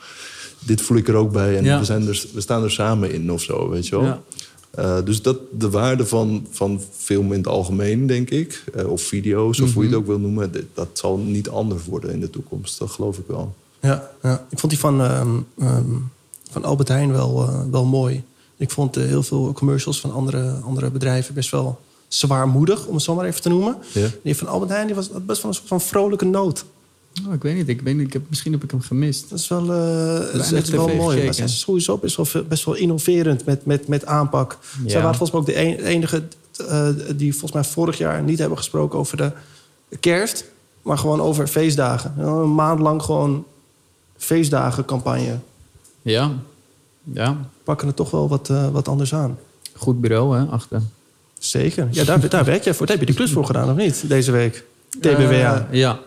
dit 0.59 0.81
voel 0.81 0.97
ik 0.97 1.09
er 1.09 1.15
ook 1.15 1.33
bij 1.33 1.57
en 1.57 1.65
Ja. 1.65 1.79
we, 1.79 1.85
zijn 1.85 2.09
er, 2.09 2.25
we 2.33 2.41
staan 2.41 2.63
er 2.63 2.71
samen 2.71 3.13
in 3.13 3.33
of 3.33 3.43
zo, 3.43 3.69
weet 3.69 3.87
je 3.89 3.97
wel. 3.97 4.05
Ja. 4.05 4.23
Eh, 4.71 4.99
dus 5.05 5.23
dat, 5.23 5.39
de 5.59 5.71
waarde 5.71 6.07
van, 6.07 6.47
van 6.51 6.81
film 6.97 7.33
in 7.33 7.39
het 7.39 7.47
algemeen, 7.49 8.07
denk 8.07 8.31
ik, 8.31 8.65
eh, 8.75 8.91
of 8.91 9.03
video's, 9.03 9.61
of 9.61 9.75
hoe 9.75 9.83
je 9.83 9.89
Mhm. 9.89 9.99
het 9.99 10.07
ook 10.09 10.11
wil 10.11 10.19
noemen, 10.19 10.53
dit- 10.53 10.67
dat 10.75 10.89
zal 10.93 11.17
niet 11.17 11.49
anders 11.49 11.85
worden 11.85 12.11
in 12.13 12.21
de 12.21 12.31
toekomst. 12.31 12.79
Dat 12.79 12.91
geloof 12.91 13.19
ik 13.19 13.25
wel. 13.27 13.55
Ja, 13.81 14.11
ja. 14.23 14.47
Ik 14.51 14.59
vond 14.59 14.73
die 14.73 14.81
van, 14.81 15.01
ehm, 15.01 15.29
ehm, 15.59 15.85
van 16.51 16.65
Albert 16.65 16.89
Heijn 16.89 17.13
wel, 17.13 17.43
eh, 17.49 17.61
wel 17.71 17.85
mooi. 17.85 18.23
Ik 18.57 18.71
vond 18.71 18.95
heel 18.95 19.23
veel 19.23 19.53
commercials 19.53 20.01
van 20.01 20.13
andere, 20.13 20.53
andere 20.65 20.91
bedrijven 20.91 21.35
best 21.35 21.51
wel 21.51 21.79
zwaarmoedig, 22.09 22.87
om 22.87 22.95
het 22.95 23.03
zo 23.03 23.15
maar 23.15 23.25
even 23.25 23.43
te 23.43 23.49
noemen. 23.49 23.77
Ja? 23.93 24.07
Die 24.23 24.37
van 24.37 24.47
Albert 24.47 24.71
Heijn 24.71 24.87
die 24.87 24.95
was 24.97 25.09
best 25.27 25.43
wel 25.43 25.51
een 25.51 25.57
soort 25.57 25.69
van 25.69 25.81
vrolijke 25.81 26.25
noot. 26.25 26.65
Oh, 27.27 27.35
ik 27.35 27.43
weet 27.43 27.57
niet. 27.57 27.69
Ik 27.69 27.81
weet 27.81 27.97
niet 27.97 28.07
ik 28.07 28.13
heb, 28.13 28.23
misschien 28.29 28.53
heb 28.53 28.65
ik 28.65 28.71
hem 28.71 28.81
gemist. 28.81 29.31
Dat 29.31 29.39
is 29.39 29.49
wel, 29.49 29.73
eh, 29.73 30.33
het 30.33 30.53
is, 30.53 30.69
wel 30.71 30.89
mooi. 30.89 31.25
Maar 31.25 31.49
sowieso 31.49 31.99
best 31.99 32.17
wel, 32.17 32.45
best 32.49 32.65
wel 32.65 32.75
innoverend 32.75 33.45
met, 33.45 33.67
met, 33.67 33.89
met 33.89 34.07
aanpak. 34.07 34.59
Ja. 34.83 34.91
Zij 34.91 35.03
waren 35.03 35.17
volgens 35.17 35.31
mij 35.31 35.57
ook 35.57 35.79
de 35.79 35.85
enige 35.85 36.23
eh, 36.69 36.89
die 37.17 37.31
volgens 37.31 37.53
mij 37.53 37.65
vorig 37.65 37.99
jaar 37.99 38.23
niet 38.23 38.39
hebben 38.39 38.59
gesproken 38.59 38.99
over 38.99 39.17
de 39.17 39.33
kerst, 40.01 40.45
maar 40.83 40.99
gewoon 40.99 41.21
over 41.21 41.47
feestdagen. 41.47 42.15
Een 42.19 42.55
maand 42.55 42.81
lang 42.81 43.03
gewoon 43.03 43.45
feestdagencampagne. 44.17 45.39
Ja. 46.03 46.33
Ja. 47.03 47.37
Pakken 47.65 47.87
het 47.87 47.97
toch 47.97 48.11
wel 48.11 48.29
wat, 48.29 48.51
eh, 48.51 48.69
wat 48.69 48.89
anders 48.89 49.15
aan. 49.15 49.39
Goed 49.77 50.01
bureau, 50.01 50.39
hè, 50.39 50.45
achter. 50.45 50.83
Zeker. 51.39 51.89
Ja, 51.91 52.05
daar, 52.05 52.29
daar 52.29 52.45
werk 52.45 52.65
jij 52.65 52.75
voor. 52.75 52.87
Daar 52.87 52.97
heb 52.97 53.07
je 53.07 53.13
die 53.13 53.23
klus 53.23 53.35
voor 53.35 53.47
gedaan, 53.47 53.71
of 53.71 53.77
niet? 53.77 54.09
Deze 54.09 54.33
week. 54.33 54.65
TBWA. 55.01 55.69
Ja. 55.71 55.99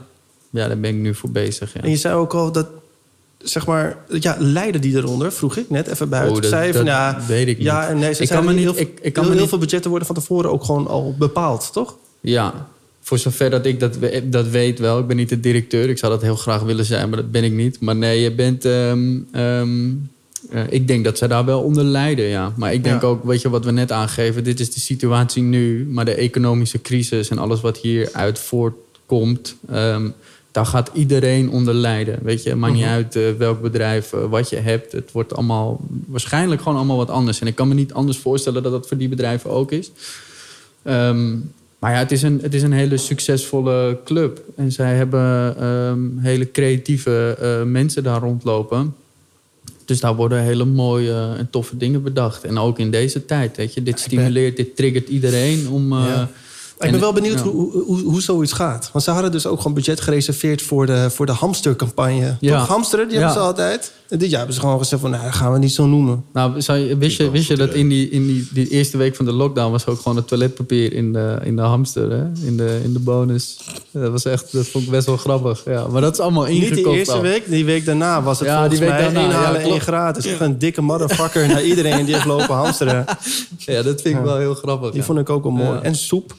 Ja, 0.53 0.67
daar 0.67 0.79
ben 0.79 0.89
ik 0.95 1.01
nu 1.01 1.15
voor 1.15 1.29
bezig, 1.31 1.73
ja. 1.73 1.81
En 1.81 1.89
je 1.89 1.95
zei 1.97 2.15
ook 2.15 2.33
al 2.33 2.51
dat, 2.51 2.67
zeg 3.37 3.65
maar, 3.65 3.97
ja, 4.19 4.35
leiden 4.39 4.81
die 4.81 4.95
eronder, 4.95 5.31
vroeg 5.31 5.57
ik 5.57 5.69
net 5.69 5.87
even 5.87 6.09
buiten. 6.09 6.35
Oh, 6.35 6.41
dat- 6.41 6.49
zei 6.51 6.73
van 6.73 6.85
ja, 6.85 7.21
weet 7.27 7.47
ik 7.47 7.57
niet. 7.57 7.65
ja 7.65 7.87
en 7.87 7.99
nee, 7.99 8.13
ze 8.13 8.21
Ik 8.23 8.29
kan 8.29 8.45
me 8.45 8.53
heel, 8.53 8.71
niet- 8.71 8.79
ik- 8.79 8.99
ik 9.01 9.13
kan 9.13 9.23
heel, 9.23 9.31
heel 9.31 9.41
niet- 9.41 9.49
veel 9.49 9.57
budgetten 9.59 9.89
worden 9.89 10.07
van 10.07 10.15
tevoren 10.15 10.51
ook 10.51 10.63
gewoon 10.63 10.87
al 10.87 11.15
bepaald, 11.17 11.69
toch? 11.73 11.95
Ja, 12.21 12.67
voor 13.01 13.17
zover 13.17 13.49
dat 13.49 13.65
ik 13.65 13.79
dat, 13.79 13.97
dat 14.23 14.47
weet 14.47 14.79
wel. 14.79 14.99
Ik 14.99 15.07
ben 15.07 15.15
niet 15.15 15.29
de 15.29 15.39
directeur. 15.39 15.89
Ik 15.89 15.97
zou 15.97 16.11
dat 16.11 16.21
heel 16.21 16.35
graag 16.35 16.61
willen 16.61 16.85
zijn, 16.85 17.09
maar 17.09 17.17
dat 17.17 17.31
ben 17.31 17.43
ik 17.43 17.51
niet. 17.51 17.79
Maar 17.79 17.95
nee, 17.95 18.21
je 18.21 18.31
bent... 18.33 18.65
ehm, 18.65 19.17
ehm, 19.31 19.89
eh, 20.49 20.61
ik 20.69 20.87
denk 20.87 21.03
dat 21.03 21.17
zij 21.17 21.27
daar 21.27 21.45
wel 21.45 21.61
onder 21.61 21.83
lijden, 21.83 22.25
ja. 22.25 22.53
Maar 22.57 22.73
ik 22.73 22.83
denk 22.83 23.01
Ja. 23.01 23.07
ook, 23.07 23.23
weet 23.23 23.41
je, 23.41 23.49
wat 23.49 23.65
we 23.65 23.71
net 23.71 23.91
aangeven... 23.91 24.43
dit 24.43 24.59
is 24.59 24.73
de 24.73 24.79
situatie 24.79 25.43
nu, 25.43 25.85
maar 25.89 26.05
de 26.05 26.13
economische 26.15 26.81
crisis... 26.81 27.29
en 27.29 27.37
alles 27.37 27.61
wat 27.61 27.77
hieruit 27.77 28.39
voortkomt... 28.39 29.55
ehm, 29.69 30.09
daar 30.53 30.65
gaat 30.65 30.89
iedereen 30.93 31.49
onder 31.49 31.73
lijden. 31.73 32.19
Weet 32.21 32.43
je, 32.43 32.49
het 32.49 32.57
maakt 32.57 32.73
niet 32.73 32.81
Mhm. 32.83 32.91
uit 32.91 33.15
eh, 33.15 33.23
welk 33.37 33.61
bedrijf, 33.61 34.13
eh, 34.13 34.19
wat 34.29 34.49
je 34.49 34.55
hebt. 34.55 34.91
Het 34.91 35.11
wordt 35.11 35.33
allemaal 35.35 35.81
waarschijnlijk 36.07 36.61
gewoon 36.61 36.77
allemaal 36.77 36.97
wat 36.97 37.09
anders. 37.09 37.39
En 37.41 37.47
ik 37.47 37.55
kan 37.55 37.67
me 37.67 37.73
niet 37.73 37.93
anders 37.93 38.17
voorstellen 38.17 38.63
dat 38.63 38.71
dat 38.71 38.87
voor 38.87 38.97
die 38.97 39.09
bedrijven 39.09 39.49
ook 39.49 39.71
is. 39.71 39.91
Ehm, 40.83 41.31
maar 41.79 41.91
ja, 41.91 41.97
het 41.97 42.11
is, 42.11 42.21
een, 42.21 42.39
het 42.41 42.53
is 42.53 42.61
een 42.61 42.71
hele 42.71 42.97
succesvolle 42.97 43.97
club. 44.05 44.41
En 44.55 44.71
zij 44.71 44.95
hebben 44.95 45.55
ehm, 45.59 45.99
hele 46.17 46.51
creatieve 46.51 47.37
eh, 47.39 47.63
mensen 47.63 48.03
daar 48.03 48.21
rondlopen. 48.21 48.95
Dus 49.85 49.99
daar 49.99 50.15
worden 50.15 50.41
hele 50.41 50.65
mooie 50.65 51.33
en 51.37 51.47
toffe 51.49 51.77
dingen 51.77 52.03
bedacht. 52.03 52.43
En 52.43 52.57
ook 52.57 52.79
in 52.79 52.91
deze 52.91 53.25
tijd, 53.25 53.57
weet 53.57 53.73
je. 53.73 53.83
Dit 53.83 53.99
stimuleert, 53.99 54.57
dit 54.57 54.75
triggert 54.75 55.09
iedereen 55.09 55.67
om, 55.69 55.93
Ja. 55.93 56.29
Ik 56.79 56.91
ben 56.91 56.99
wel 56.99 57.13
benieuwd 57.13 57.39
hoe, 57.39 57.71
hoe, 57.71 58.01
hoe 58.01 58.21
zoiets 58.21 58.53
gaat. 58.53 58.89
Want 58.93 59.03
ze 59.05 59.11
hadden 59.11 59.31
dus 59.31 59.45
ook 59.45 59.57
gewoon 59.57 59.73
budget 59.73 60.01
gereserveerd 60.01 60.61
voor 60.61 60.85
de, 60.85 61.09
voor 61.09 61.25
de 61.25 61.31
hamstercampagne. 61.31 62.37
Ja. 62.39 62.59
Toch? 62.59 62.67
Hamsteren, 62.67 63.07
die 63.07 63.17
hebben 63.17 63.35
ze 63.35 63.41
altijd. 63.41 63.91
En 64.09 64.19
dit 64.19 64.29
jaar 64.29 64.37
hebben 64.37 64.55
ze 64.55 64.61
gewoon 64.61 64.77
gezegd 64.77 65.01
van, 65.01 65.11
nou, 65.11 65.23
dat 65.23 65.33
gaan 65.33 65.51
we 65.51 65.59
niet 65.59 65.71
zo 65.71 65.85
noemen. 65.85 66.25
Nou, 66.33 66.61
zou 66.61 66.77
je, 66.79 66.97
wist, 66.97 67.17
je, 67.17 67.29
wist 67.29 67.47
je 67.47 67.55
dat 67.55 67.73
in, 67.73 67.89
die, 67.89 68.09
in 68.09 68.27
die, 68.27 68.47
die 68.53 68.67
eerste 68.67 68.97
week 68.97 69.15
van 69.15 69.25
de 69.25 69.31
lockdown 69.31 69.71
was 69.71 69.85
ook 69.85 69.99
gewoon 69.99 70.17
het 70.17 70.27
toiletpapier 70.27 70.93
in 70.93 71.13
de, 71.13 71.39
in 71.43 71.55
de 71.55 71.61
hamster, 71.61 72.11
hè? 72.11 72.47
In, 72.47 72.57
de, 72.57 72.79
in 72.83 72.93
de 72.93 72.99
bonus. 72.99 73.59
Dat 73.91 74.11
was 74.11 74.25
echt, 74.25 74.51
dat 74.51 74.67
vond 74.67 74.83
ik 74.83 74.89
best 74.89 75.05
wel 75.05 75.17
grappig. 75.17 75.61
Ja, 75.65 75.87
maar 75.87 76.01
dat 76.01 76.13
is 76.13 76.19
allemaal 76.19 76.45
ingekocht. 76.45 76.75
Niet 76.75 76.85
die 76.85 76.93
eerste 76.93 77.21
week, 77.21 77.49
die 77.49 77.65
week 77.65 77.85
daarna 77.85 78.21
was 78.21 78.39
het 78.39 78.47
Ja, 78.47 78.59
volgens 78.59 78.79
die 78.79 78.89
week 78.89 78.97
mij 78.97 79.13
daarna, 79.13 79.53
één 79.53 79.61
ja, 79.61 79.71
één 79.71 79.81
gratis. 79.81 80.25
Echt 80.25 80.39
een 80.39 80.59
dikke 80.59 80.81
motherfucker 80.81 81.47
naar 81.47 81.63
iedereen 81.63 82.05
die 82.05 82.13
heeft 82.13 82.25
lopen 82.25 82.55
hamsteren. 82.55 83.05
Ja, 83.57 83.81
dat 83.81 84.01
vind 84.01 84.17
ik 84.17 84.23
wel 84.23 84.37
heel 84.37 84.53
grappig. 84.53 84.89
Die 84.89 84.99
ja. 84.99 85.05
vond 85.05 85.19
ik 85.19 85.29
ook 85.29 85.43
wel 85.43 85.51
mooi. 85.51 85.77
Ja. 85.77 85.81
En 85.81 85.95
soep, 85.95 86.35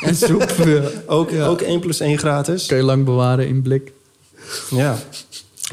En 0.00 0.16
soep 0.16 0.50
ja. 0.64 0.82
ook, 1.06 1.30
Ja. 1.30 1.46
ook 1.46 1.60
1 1.60 1.80
plus 1.80 2.00
1 2.00 2.18
gratis. 2.18 2.66
kun 2.66 2.76
je 2.76 2.82
lang 2.82 3.04
bewaren 3.04 3.46
in 3.46 3.62
blik. 3.62 3.92
Ja. 4.70 4.96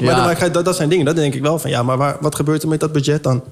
Maar, 0.00 0.52
dat, 0.52 0.64
dat 0.64 0.76
zijn 0.76 0.88
dingen, 0.88 1.04
dat 1.04 1.16
denk 1.16 1.34
ik 1.34 1.42
wel 1.42 1.58
van... 1.58 1.70
ja, 1.70 1.82
maar 1.82 1.96
waar, 1.96 2.16
wat 2.20 2.34
gebeurt 2.34 2.62
er 2.62 2.68
met 2.68 2.80
dat 2.80 2.92
budget 2.92 3.22
dan? 3.22 3.42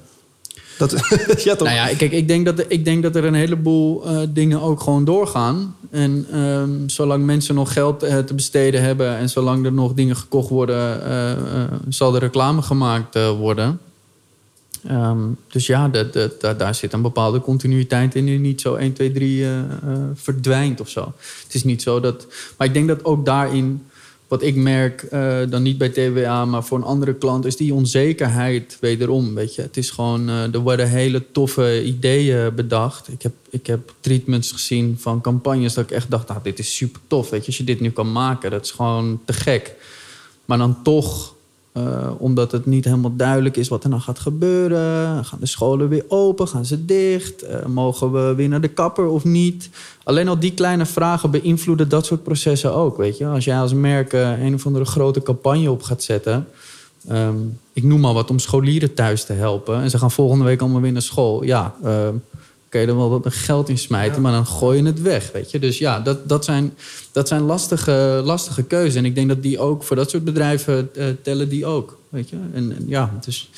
Dat, 0.77 0.91
ja, 1.43 1.55
toch? 1.55 1.67
Nou 1.67 1.79
ja, 1.79 1.95
kijk, 1.95 2.11
ik 2.11 2.27
denk 2.27 2.45
dat, 2.45 2.65
ik 2.67 2.85
denk 2.85 3.03
dat 3.03 3.15
er 3.15 3.25
een 3.25 3.33
heleboel 3.33 4.05
eh, 4.05 4.19
dingen 4.29 4.61
ook 4.61 4.81
gewoon 4.81 5.05
doorgaan. 5.05 5.75
En 5.91 6.25
ehm, 6.31 6.69
zolang 6.85 7.25
mensen 7.25 7.55
nog 7.55 7.73
geld 7.73 8.03
eh, 8.03 8.17
te 8.17 8.33
besteden 8.33 8.81
hebben... 8.83 9.17
en 9.17 9.29
zolang 9.29 9.65
er 9.65 9.73
nog 9.73 9.93
dingen 9.93 10.15
gekocht 10.15 10.49
worden... 10.49 11.05
eh, 11.05 11.63
zal 11.89 12.15
er 12.15 12.19
reclame 12.19 12.61
gemaakt 12.61 13.15
worden. 13.37 13.79
Ehm, 14.87 15.19
dus 15.47 15.65
ja, 15.67 15.91
daar- 16.57 16.75
zit 16.75 16.93
een 16.93 17.01
bepaalde 17.01 17.41
continuïteit 17.41 18.15
in... 18.15 18.25
die 18.25 18.39
niet 18.39 18.61
zo 18.61 18.75
1, 18.75 18.93
2, 18.93 19.11
3 19.11 19.43
eh, 19.43 19.59
eh, 19.59 19.67
verdwijnt 20.13 20.81
of 20.81 20.89
zo. 20.89 21.13
Het 21.43 21.53
is 21.53 21.63
niet 21.63 21.81
zo 21.81 21.99
dat... 21.99 22.27
Maar 22.57 22.67
ik 22.67 22.73
denk 22.73 22.87
dat 22.87 23.05
ook 23.05 23.25
daarin... 23.25 23.81
Wat 24.27 24.43
ik 24.43 24.55
merk, 24.55 25.03
eh, 25.03 25.37
dan 25.49 25.61
niet 25.61 25.77
bij 25.77 25.89
TWA, 25.89 26.45
maar 26.45 26.63
voor 26.63 26.77
een 26.77 26.83
andere 26.83 27.13
klant, 27.13 27.45
is 27.45 27.55
die 27.55 27.73
onzekerheid 27.73 28.77
wederom. 28.81 29.33
Weet 29.35 29.55
je. 29.55 29.61
Het 29.61 29.77
is 29.77 29.89
gewoon, 29.89 30.29
eh, 30.29 30.53
er 30.53 30.59
worden 30.59 30.89
hele 30.89 31.31
toffe 31.31 31.83
ideeën 31.83 32.55
bedacht. 32.55 33.07
Ik 33.07 33.21
heb, 33.21 33.33
ik 33.49 33.67
heb 33.67 33.93
treatments 33.99 34.51
gezien 34.51 34.95
van 34.99 35.21
campagnes 35.21 35.73
dat 35.73 35.83
ik 35.83 35.91
echt 35.91 36.09
dacht, 36.11 36.27
nou, 36.27 36.39
dit 36.43 36.59
is 36.59 36.75
super 36.75 37.01
tof. 37.07 37.29
Weet 37.29 37.41
je. 37.41 37.47
Als 37.47 37.57
je 37.57 37.63
dit 37.63 37.79
nu 37.79 37.91
kan 37.91 38.11
maken, 38.11 38.51
dat 38.51 38.65
is 38.65 38.71
gewoon 38.71 39.19
te 39.25 39.33
gek. 39.33 39.75
Maar 40.45 40.57
dan 40.57 40.83
toch, 40.83 41.35
eh, 41.77 42.11
omdat 42.17 42.51
het 42.51 42.65
niet 42.65 42.85
helemaal 42.85 43.15
duidelijk 43.15 43.57
is 43.57 43.67
wat 43.67 43.83
er 43.83 43.89
nou 43.89 44.01
gaat 44.01 44.19
gebeuren. 44.19 45.25
Gaan 45.25 45.39
de 45.39 45.45
scholen 45.45 45.89
weer 45.89 46.03
open? 46.07 46.47
Gaan 46.47 46.65
ze 46.65 46.85
dicht? 46.85 47.41
Eh, 47.41 47.65
mogen 47.65 48.11
we 48.11 48.35
weer 48.35 48.47
naar 48.49 48.61
de 48.61 48.67
kapper 48.67 49.07
of 49.07 49.23
niet? 49.23 49.69
Alleen 50.03 50.27
al 50.27 50.39
die 50.39 50.53
kleine 50.53 50.85
vragen 50.85 51.31
beïnvloeden 51.31 51.89
dat 51.89 52.05
soort 52.05 52.23
processen 52.23 52.73
ook. 52.73 52.97
Weet 52.97 53.17
je? 53.17 53.27
Als 53.27 53.45
jij 53.45 53.59
als 53.59 53.73
merk 53.73 54.13
eh, 54.13 54.43
een 54.43 54.53
of 54.53 54.65
andere 54.65 54.85
grote 54.85 55.21
campagne 55.21 55.71
op 55.71 55.83
gaat 55.83 56.03
zetten. 56.03 56.47
ehm, 57.07 57.35
ik 57.73 57.83
noem 57.83 57.99
maar 57.99 58.13
wat 58.13 58.29
om 58.29 58.39
scholieren 58.39 58.93
thuis 58.93 59.25
te 59.25 59.33
helpen. 59.33 59.81
En 59.81 59.89
ze 59.89 59.97
gaan 59.97 60.11
volgende 60.11 60.45
week 60.45 60.61
allemaal 60.61 60.81
weer 60.81 60.91
naar 60.91 61.01
school. 61.01 61.43
Ja, 61.43 61.75
ehm, 61.83 62.15
kun 62.77 62.85
je 62.85 62.91
er 62.91 63.09
wel 63.09 63.21
wat 63.21 63.33
geld 63.33 63.69
in 63.69 63.77
smijten, 63.77 64.21
maar 64.21 64.31
dan 64.31 64.45
gooi 64.45 64.77
je 64.81 64.85
het 64.85 65.01
weg. 65.01 65.31
Weet 65.31 65.51
je? 65.51 65.59
Dus 65.59 65.77
ja, 65.77 65.99
dat, 65.99 66.29
dat 66.29 66.45
zijn, 66.45 66.73
dat 67.11 67.27
zijn 67.27 67.41
lastige, 67.41 68.21
lastige 68.23 68.63
keuzes. 68.63 68.95
En 68.95 69.05
ik 69.05 69.15
denk 69.15 69.27
dat 69.27 69.41
die 69.41 69.59
ook 69.59 69.83
voor 69.83 69.95
dat 69.95 70.09
soort 70.09 70.23
bedrijven 70.23 70.89
eh, 70.95 71.05
tellen 71.21 71.49
die 71.49 71.65
ook. 71.65 71.99
Weet 72.09 72.29
je? 72.29 72.35
En, 72.53 72.75
en 72.77 72.83
ja, 72.87 73.13
dus 73.25 73.49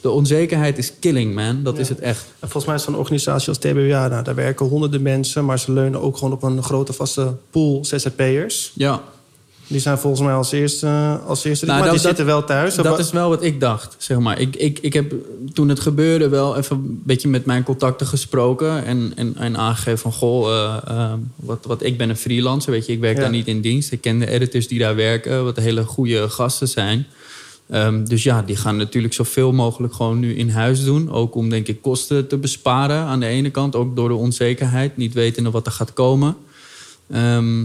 de 0.00 0.10
onzekerheid 0.10 0.78
is 0.78 0.92
killing, 1.00 1.34
man. 1.34 1.62
Dat 1.62 1.78
is 1.78 1.88
het 1.88 2.00
echt. 2.00 2.24
En 2.24 2.48
volgens 2.48 2.64
mij 2.64 2.74
is 2.74 2.82
zo'n 2.82 2.96
organisatie 2.96 3.48
als 3.48 3.58
TBWA, 3.58 4.08
nou, 4.08 4.24
daar 4.24 4.34
werken 4.34 4.66
honderden 4.66 5.02
mensen... 5.02 5.44
maar 5.44 5.58
ze 5.58 5.72
leunen 5.72 6.00
ook 6.00 6.16
gewoon 6.16 6.32
op 6.32 6.42
een 6.42 6.62
grote 6.62 6.92
vaste 6.92 7.36
pool 7.50 7.84
ZZP'ers. 7.84 8.72
Ja, 8.74 9.02
Die 9.68 9.80
zijn 9.80 9.98
volgens 9.98 10.22
mij 10.22 10.32
als 10.34 10.52
eerste, 10.52 11.20
als 11.26 11.44
eerste 11.44 11.66
Nou, 11.66 11.78
maar 11.78 11.88
dat- 11.88 11.96
die 11.96 12.06
zitten 12.06 12.26
wel 12.26 12.44
thuis. 12.44 12.74
Dat 12.74 12.98
is 12.98 13.10
wel 13.10 13.28
wat 13.28 13.42
ik 13.42 13.60
dacht, 13.60 13.94
zeg 13.98 14.18
maar. 14.18 14.40
Ik, 14.40 14.56
ik, 14.56 14.78
ik 14.78 14.92
heb 14.92 15.14
toen 15.52 15.68
het 15.68 15.80
gebeurde 15.80 16.28
wel 16.28 16.56
even 16.56 16.76
een 16.76 17.00
beetje 17.04 17.28
met 17.28 17.44
mijn 17.44 17.62
contacten 17.62 18.06
gesproken... 18.06 18.84
en, 18.84 19.12
en, 19.16 19.36
en 19.36 19.56
aangegeven 19.56 19.98
van, 19.98 20.12
goh, 20.12 20.48
eh, 20.52 20.76
eh, 20.86 21.12
wat, 21.36 21.64
wat, 21.66 21.82
ik 21.82 21.98
ben 21.98 22.08
een 22.08 22.16
freelancer, 22.16 22.72
weet 22.72 22.86
je. 22.86 22.92
Ik 22.92 23.00
werk 23.00 23.16
Ja. 23.16 23.22
daar 23.22 23.30
niet 23.30 23.46
in 23.46 23.60
dienst. 23.60 23.92
Ik 23.92 24.00
ken 24.00 24.18
de 24.18 24.30
editors 24.30 24.68
die 24.68 24.78
daar 24.78 24.96
werken, 24.96 25.44
wat 25.44 25.56
hele 25.56 25.84
goede 25.84 26.28
gasten 26.28 26.68
zijn. 26.68 27.06
Ehm, 27.70 28.04
dus 28.04 28.22
ja, 28.22 28.42
die 28.42 28.56
gaan 28.56 28.76
natuurlijk 28.76 29.14
zoveel 29.14 29.52
mogelijk 29.52 29.94
gewoon 29.94 30.18
nu 30.18 30.34
in 30.36 30.50
huis 30.50 30.84
doen. 30.84 31.10
Ook 31.10 31.34
om, 31.34 31.48
denk 31.50 31.68
ik, 31.68 31.82
kosten 31.82 32.26
te 32.28 32.36
besparen 32.36 32.96
aan 33.02 33.20
de 33.20 33.26
ene 33.26 33.50
kant. 33.50 33.76
Ook 33.76 33.96
door 33.96 34.08
de 34.08 34.14
onzekerheid, 34.14 34.96
niet 34.96 35.12
wetende 35.14 35.50
wat 35.50 35.66
er 35.66 35.72
gaat 35.72 35.92
komen. 35.92 36.36
Ehm, 37.10 37.64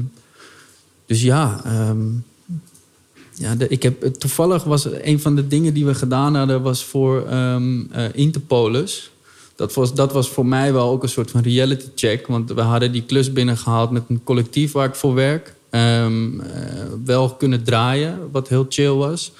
dus 1.11 1.21
ja, 1.21 1.61
ehm, 1.63 2.07
ja, 3.33 3.55
ik 3.67 3.83
heb, 3.83 4.03
toevallig 4.05 4.63
was 4.63 4.87
een 5.01 5.19
van 5.19 5.35
de 5.35 5.47
dingen 5.47 5.73
die 5.73 5.85
we 5.85 5.93
gedaan 5.93 6.35
hadden... 6.35 6.61
was 6.61 6.83
voor 6.83 7.25
eh, 7.27 7.55
Interpolis. 8.13 9.11
Dat 9.55 9.73
was, 9.73 9.93
dat 9.93 10.13
was 10.13 10.29
voor 10.29 10.45
mij 10.45 10.73
wel 10.73 10.89
ook 10.89 11.03
een 11.03 11.09
soort 11.09 11.31
van 11.31 11.41
reality 11.41 11.85
check. 11.95 12.27
Want 12.27 12.51
we 12.51 12.61
hadden 12.61 12.91
die 12.91 13.03
klus 13.03 13.33
binnengehaald 13.33 13.91
met 13.91 14.03
een 14.07 14.23
collectief 14.23 14.71
waar 14.71 14.87
ik 14.87 14.95
voor 14.95 15.13
werk. 15.13 15.55
Ehm, 15.69 16.39
eh, 16.39 16.53
wel 17.05 17.29
kunnen 17.29 17.63
draaien, 17.63 18.19
wat 18.31 18.47
heel 18.47 18.65
chill 18.69 18.93
was. 18.93 19.31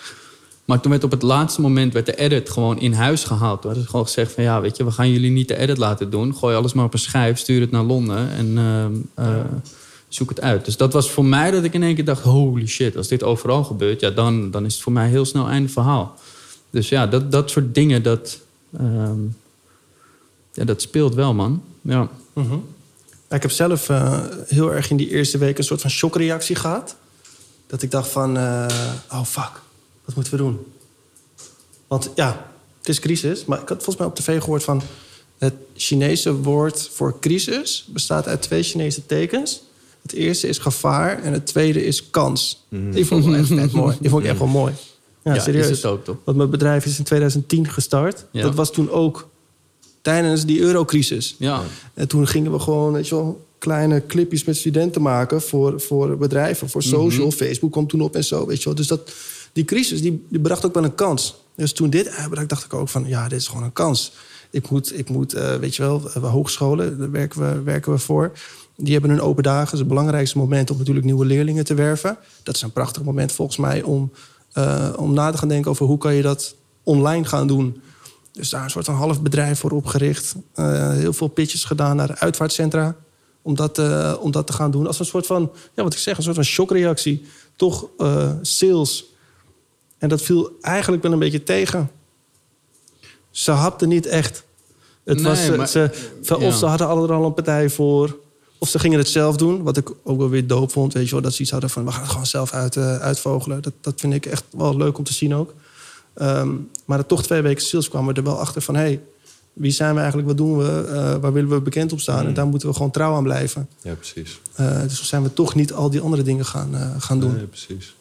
Maar 0.66 0.80
toen 0.80 0.92
werd 0.92 1.04
op 1.04 1.12
het 1.12 1.22
laatste 1.22 1.62
moment 1.62 1.94
werd 1.94 2.06
de 2.06 2.16
edit 2.16 2.50
gewoon 2.50 2.80
in 2.80 2.94
huis 2.94 3.24
gehaald. 3.24 3.62
Toen 3.62 3.72
hadden 3.72 3.90
gewoon 3.90 4.06
gezegd 4.06 4.32
van... 4.32 4.44
ja, 4.44 4.62
weet 4.62 4.78
je, 4.78 4.84
we 4.84 4.92
gaan 4.92 5.12
jullie 5.12 5.32
niet 5.32 5.48
de 5.48 5.58
edit 5.58 5.78
laten 5.78 6.10
doen. 6.10 6.36
Gooi 6.36 6.56
alles 6.56 6.74
maar 6.74 6.86
op 6.86 6.94
een 6.94 7.00
schijf, 7.00 7.38
stuur 7.38 7.62
het 7.62 7.72
naar 7.72 7.84
Londen 7.84 8.30
en 8.30 8.58
eh, 9.16 9.36
zoek 10.14 10.30
het 10.30 10.42
uit. 10.42 10.66
Dus 10.66 10.78
dat 10.78 10.94
was 10.94 11.12
voor 11.12 11.26
mij 11.26 11.52
dat 11.52 11.64
ik 11.64 11.74
in 11.74 11.84
één 11.84 11.96
keer 11.96 12.06
dacht... 12.06 12.24
holy 12.24 12.68
shit, 12.68 12.98
als 12.98 13.08
dit 13.08 13.24
overal 13.24 13.64
gebeurt... 13.64 14.00
ja, 14.00 14.10
dan, 14.10 14.52
dan 14.52 14.66
is 14.66 14.74
het 14.74 14.84
voor 14.84 14.92
mij 14.92 15.10
heel 15.10 15.26
snel 15.26 15.48
einde 15.48 15.70
verhaal. 15.70 16.16
Dus 16.70 16.90
ja, 16.90 17.08
dat, 17.08 17.32
dat 17.32 17.50
soort 17.50 17.76
dingen, 17.76 18.04
dat, 18.04 18.40
ehm, 18.78 19.20
ja, 20.54 20.64
dat 20.66 20.82
speelt 20.82 21.16
wel, 21.16 21.34
man. 21.34 21.64
Ja. 21.82 22.10
Mhm. 22.34 22.58
Ik 23.30 23.42
heb 23.42 23.52
zelf 23.52 23.90
eh, 23.90 24.20
heel 24.48 24.74
erg 24.74 24.90
in 24.90 24.98
die 24.98 25.10
eerste 25.10 25.38
week 25.38 25.58
een 25.58 25.64
soort 25.64 25.82
van 25.82 25.90
shockreactie 25.90 26.56
gehad. 26.56 26.96
Dat 27.68 27.82
ik 27.82 27.92
dacht 27.92 28.10
van, 28.10 28.38
eh, 28.38 28.66
oh 29.12 29.24
fuck, 29.24 29.62
wat 30.06 30.16
moeten 30.16 30.34
we 30.34 30.40
doen? 30.40 30.60
Want 31.88 32.12
ja, 32.16 32.52
het 32.78 32.90
is 32.90 33.00
crisis. 33.00 33.46
Maar 33.46 33.62
ik 33.62 33.70
had 33.70 33.84
volgens 33.84 33.98
mij 33.98 34.08
op 34.08 34.16
tv 34.16 34.40
gehoord 34.40 34.64
van... 34.64 34.82
het 35.38 35.54
Chinese 35.76 36.34
woord 36.34 36.90
voor 36.94 37.20
crisis 37.20 37.88
bestaat 37.90 38.28
uit 38.28 38.42
twee 38.42 38.64
Chinese 38.64 39.06
tekens. 39.06 39.62
Het 40.02 40.14
eerste 40.14 40.48
is 40.48 40.58
gevaar 40.58 41.24
en 41.24 41.34
het 41.34 41.46
tweede 41.46 41.86
is 41.86 42.10
kans. 42.10 42.66
Die 42.70 43.06
vond 43.06 43.24
ik 43.24 43.30
wel 43.30 43.40
echt 43.40 43.48
vet 43.48 43.72
mooi. 43.72 43.98
Die 44.00 44.10
vond 44.10 44.24
ik 44.24 44.30
echt 44.30 44.40
wel 44.40 44.48
mooi. 44.48 44.74
Ja, 45.24 45.34
Ja, 45.34 45.40
serieus. 45.42 45.70
is 45.70 45.78
het 45.78 45.86
ook, 45.86 46.04
toch? 46.04 46.18
Want 46.24 46.38
mijn 46.38 46.50
bedrijf 46.50 46.86
is 46.86 46.98
in 46.98 47.04
2010 47.04 47.68
gestart. 47.70 48.26
Ja. 48.32 48.42
Dat 48.42 48.56
was 48.56 48.72
toen 48.72 48.90
ook 48.90 49.30
tijdens 50.02 50.46
die 50.46 50.60
eurocrisis. 50.60 51.36
Ja. 51.40 51.62
En 51.94 52.08
toen 52.08 52.28
gingen 52.28 52.52
we 52.52 52.60
gewoon 52.60 52.94
weet 52.94 53.08
je 53.08 53.16
wel, 53.16 53.46
kleine 53.58 54.06
clipjes 54.08 54.44
met 54.44 54.56
studenten 54.58 55.02
maken 55.02 55.42
voor, 55.42 55.82
voor 55.82 56.18
bedrijven, 56.18 56.70
voor 56.70 56.84
social. 56.84 57.32
Facebook 57.32 57.72
kwam 57.72 57.88
toen 57.88 58.02
op 58.02 58.16
en 58.16 58.24
zo. 58.24 58.46
Weet 58.46 58.58
je 58.58 58.66
wel. 58.66 58.76
Dus 58.76 58.88
dat, 58.88 59.12
die 59.54 59.66
crisis 59.66 60.02
die, 60.02 60.26
die 60.30 60.40
bracht 60.40 60.66
ook 60.66 60.74
wel 60.74 60.84
een 60.84 60.96
kans. 60.96 61.36
Dus 61.56 61.74
toen 61.74 61.90
dit 61.90 62.10
uitbrak, 62.10 62.50
dacht 62.50 62.66
ik 62.66 62.74
ook 62.74 62.90
van 62.90 63.08
ja, 63.08 63.28
dit 63.28 63.40
is 63.40 63.48
gewoon 63.48 63.64
een 63.64 63.74
kans. 63.74 64.12
Ik 64.52 64.70
moet, 64.70 64.98
ik 64.98 65.10
moet 65.10 65.34
eh, 65.34 65.56
weet 65.56 65.76
je 65.76 65.82
wel, 65.82 66.12
eh, 66.14 66.32
hogescholen, 66.32 66.98
daar 67.00 67.12
werken 67.12 67.42
we, 67.42 67.62
werken 67.62 67.92
we 67.92 67.98
voor. 67.98 68.32
Die 68.76 68.92
hebben 68.94 69.10
hun 69.10 69.22
open 69.22 69.44
dagen. 69.44 69.64
Dat 69.64 69.74
is 69.74 69.80
het 69.80 69.88
belangrijkste 69.88 70.38
moment 70.38 70.72
om 70.72 70.78
natuurlijk 70.78 71.06
nieuwe 71.06 71.26
leerlingen 71.26 71.66
te 71.66 71.74
werven. 71.74 72.18
Dat 72.44 72.56
is 72.56 72.62
een 72.62 72.72
prachtig 72.72 73.04
moment 73.04 73.32
volgens 73.32 73.58
mij 73.58 73.82
om, 73.82 74.12
eh, 74.54 74.90
om 74.96 75.14
na 75.14 75.32
te 75.32 75.38
gaan 75.38 75.48
denken 75.48 75.72
over 75.72 75.86
hoe 75.86 75.98
kan 75.98 76.14
je 76.14 76.22
dat 76.22 76.56
online 76.84 77.26
gaan 77.26 77.48
doen. 77.48 77.82
Dus 78.32 78.50
daar 78.50 78.64
een 78.64 78.70
soort 78.70 78.86
van 78.86 78.96
half 78.96 79.22
bedrijf 79.22 79.60
voor 79.60 79.72
opgericht. 79.72 80.36
Heel 80.54 81.14
veel 81.14 81.28
pitches 81.28 81.64
gedaan 81.64 81.96
naar 81.96 82.16
uitvaartcentra. 82.16 82.96
Om 83.42 83.56
dat, 83.56 83.80
om 84.20 84.32
dat 84.32 84.48
te 84.48 84.54
gaan 84.54 84.72
doen. 84.72 84.88
Als 84.88 85.00
een 85.00 85.06
soort 85.06 85.26
van, 85.26 85.52
ja, 85.76 85.84
wat 85.84 85.94
ik 85.94 86.00
zeg, 86.00 86.18
een 86.18 86.24
soort 86.24 86.36
van 86.36 86.44
shockreactie. 86.44 87.26
Toch 87.56 87.88
sales. 88.42 89.06
En 89.98 90.10
dat 90.10 90.22
viel 90.22 90.58
eigenlijk 90.62 91.04
wel 91.04 91.12
een 91.12 91.20
beetje 91.20 91.44
tegen. 91.44 91.90
Ze 93.32 93.52
hapten 93.52 93.90
niet 93.90 94.06
echt. 94.06 94.44
Het 95.04 95.16
Nee, 95.16 95.26
was, 95.26 95.48
eh, 95.48 95.58
maar- 95.58 95.68
ze, 95.68 95.90
ja. 96.22 96.36
Of 96.36 96.56
ze 96.56 96.66
hadden 96.66 96.88
er 96.88 97.14
al 97.14 97.26
een 97.26 97.34
partij 97.34 97.70
voor. 97.70 98.18
Of 98.58 98.70
ze 98.70 98.80
gingen 98.80 98.98
het 98.98 99.10
zelf 99.10 99.36
doen. 99.38 99.64
Wat 99.64 99.78
ik 99.78 99.90
ook 100.04 100.18
wel 100.18 100.30
weer 100.30 100.48
doop 100.48 100.72
vond. 100.72 100.94
Weet 100.94 101.06
je 101.06 101.12
wel, 101.12 101.22
dat 101.22 101.34
ze 101.34 101.42
iets 101.42 101.52
hadden 101.52 101.70
van... 101.70 101.86
we 101.86 101.92
gaan 101.92 102.02
het 102.02 102.10
gewoon 102.12 102.26
zelf 102.26 102.54
uit, 102.54 102.76
eh, 102.76 102.98
uitvogelen. 102.98 103.62
Dat, 103.62 103.74
dat 103.82 104.00
vind 104.00 104.14
ik 104.14 104.26
echt 104.26 104.44
wel 104.50 104.78
leuk 104.78 104.98
om 104.98 105.04
te 105.04 105.14
zien 105.14 105.36
ook. 105.36 105.54
Ehm, 106.14 106.50
maar 106.86 106.98
er 107.00 107.06
toch 107.06 107.24
twee 107.24 107.42
weken 107.42 107.64
sales 107.64 107.90
kwamen 107.90 108.14
we 108.14 108.20
er 108.20 108.26
wel 108.26 108.40
achter 108.40 108.62
van... 108.62 108.76
hey, 108.76 109.02
wie 109.54 109.72
zijn 109.72 109.94
we 109.94 110.00
eigenlijk, 110.00 110.28
wat 110.28 110.38
doen 110.38 110.58
we, 110.58 110.86
eh, 110.88 111.16
waar 111.16 111.34
willen 111.34 111.50
we 111.50 111.62
bekend 111.62 111.92
op 111.92 112.00
staan? 112.00 112.26
En 112.26 112.34
daar 112.34 112.48
moeten 112.48 112.68
we 112.68 112.74
gewoon 112.76 112.92
trouw 112.92 113.14
aan 113.16 113.24
blijven. 113.24 113.70
Ja, 113.82 113.94
precies. 113.94 114.40
Dus 114.82 115.08
zijn 115.08 115.24
we 115.24 115.34
toch 115.34 115.56
niet 115.56 115.74
al 115.74 115.90
die 115.90 116.02
andere 116.02 116.24
dingen 116.24 116.46
gaan, 116.46 116.96
gaan 117.00 117.20
doen. 117.20 117.34
Nee, 117.36 117.46
precies. 117.46 117.96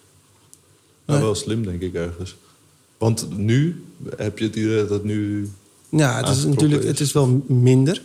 Nou, 1.07 1.19
Nee. 1.19 1.29
wel 1.29 1.35
slim, 1.35 1.65
denk 1.65 1.81
ik, 1.81 1.95
ergens. 1.95 2.37
Want 2.99 3.37
nu 3.37 3.85
heb 4.17 4.39
je 4.39 4.45
het 4.45 4.57
idee 4.57 4.77
dat 4.77 4.91
het 4.91 5.05
nu... 5.05 5.51
Ja, 5.89 6.17
het 6.17 6.29
is 6.29 6.45
natuurlijk 6.45 6.83
is. 6.83 6.89
het 6.89 7.01
is 7.01 7.13
wel 7.13 7.45
minder. 7.47 8.03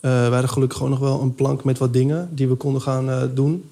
we 0.00 0.08
hadden 0.08 0.48
gelukkig 0.48 0.76
gewoon 0.76 0.92
nog 0.92 1.00
wel 1.00 1.20
een 1.20 1.34
plank 1.34 1.64
met 1.64 1.78
wat 1.78 1.92
dingen 1.92 2.28
die 2.32 2.48
we 2.48 2.54
konden 2.54 2.82
gaan 2.82 3.30
doen. 3.34 3.64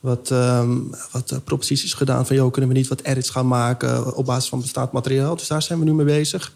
Wat, 0.00 0.30
ehm, 0.30 0.78
wat 1.12 1.40
proposities 1.44 1.94
gedaan 1.94 2.26
van, 2.26 2.36
joh, 2.36 2.52
kunnen 2.52 2.70
we 2.70 2.76
niet 2.76 2.88
wat 2.88 3.02
edits 3.02 3.30
gaan 3.30 3.46
maken 3.46 4.16
op 4.16 4.26
basis 4.26 4.48
van 4.48 4.60
bestaand 4.60 4.92
materiaal? 4.92 5.36
Dus 5.36 5.46
daar 5.46 5.62
zijn 5.62 5.78
we 5.78 5.84
nu 5.84 5.94
mee 5.94 6.06
bezig. 6.06 6.52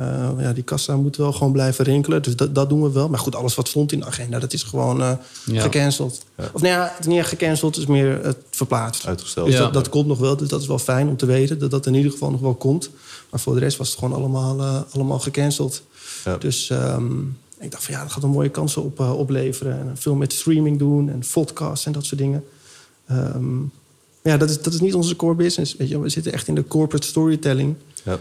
Uh, 0.00 0.30
ja, 0.38 0.52
die 0.52 0.62
kassa 0.62 0.96
moet 0.96 1.16
wel 1.16 1.32
gewoon 1.32 1.52
blijven 1.52 1.84
rinkelen. 1.84 2.22
Dus 2.22 2.36
dat, 2.36 2.54
dat 2.54 2.68
doen 2.68 2.82
we 2.82 2.90
wel. 2.90 3.08
Maar 3.08 3.18
goed, 3.18 3.34
alles 3.34 3.54
wat 3.54 3.68
stond 3.68 3.92
in 3.92 4.00
de 4.00 4.06
agenda, 4.06 4.38
dat 4.38 4.52
is 4.52 4.62
gewoon 4.62 5.00
uh, 5.00 5.12
gecanceld. 5.44 6.24
Of 6.52 6.62
nou 6.62 6.74
ja, 6.74 6.82
het 6.82 7.00
is 7.00 7.06
niet 7.06 7.18
echt 7.18 7.28
gecanceld, 7.28 7.74
het 7.74 7.84
is 7.84 7.90
meer 7.90 8.24
uh, 8.24 8.30
verplaatst. 8.50 9.06
Uitgesteld. 9.06 9.46
Dus 9.46 9.56
dat, 9.56 9.72
dat, 9.72 9.88
komt 9.88 10.06
nog 10.06 10.18
wel. 10.18 10.36
Dus 10.36 10.48
dat 10.48 10.60
is 10.60 10.66
wel 10.66 10.78
fijn 10.78 11.08
om 11.08 11.16
te 11.16 11.26
weten 11.26 11.58
dat 11.58 11.70
dat 11.70 11.86
in 11.86 11.94
ieder 11.94 12.10
geval 12.10 12.30
nog 12.30 12.40
wel 12.40 12.54
komt. 12.54 12.90
Maar 13.30 13.40
voor 13.40 13.54
de 13.54 13.60
rest 13.60 13.76
was 13.76 13.88
het 13.88 13.98
gewoon 13.98 14.14
allemaal, 14.14 14.84
allemaal 14.90 15.18
gecanceld. 15.18 15.82
Dus 16.38 16.70
um, 16.70 17.38
ik 17.58 17.70
dacht 17.70 17.84
van 17.84 17.94
ja, 17.94 18.02
dat 18.02 18.12
gaat 18.12 18.22
een 18.22 18.30
mooie 18.30 18.48
kansen 18.48 18.82
op, 18.82 19.00
opleveren. 19.00 19.78
En 19.78 19.90
veel 19.94 20.14
met 20.14 20.32
streaming 20.32 20.78
doen 20.78 21.10
en 21.10 21.22
podcasts 21.32 21.86
en 21.86 21.92
dat 21.92 22.04
soort 22.04 22.20
dingen. 22.20 22.44
Um, 23.10 23.72
ja, 24.22 24.36
dat 24.36 24.50
is, 24.50 24.62
dat 24.62 24.72
is 24.72 24.80
niet 24.80 24.94
onze 24.94 25.16
core 25.16 25.34
business. 25.34 25.76
Weet 25.76 25.88
je. 25.88 26.00
We 26.00 26.08
zitten 26.08 26.32
echt 26.32 26.48
in 26.48 26.54
de 26.54 26.66
corporate 26.66 27.06
storytelling. 27.06 27.74
Ja. 28.04 28.18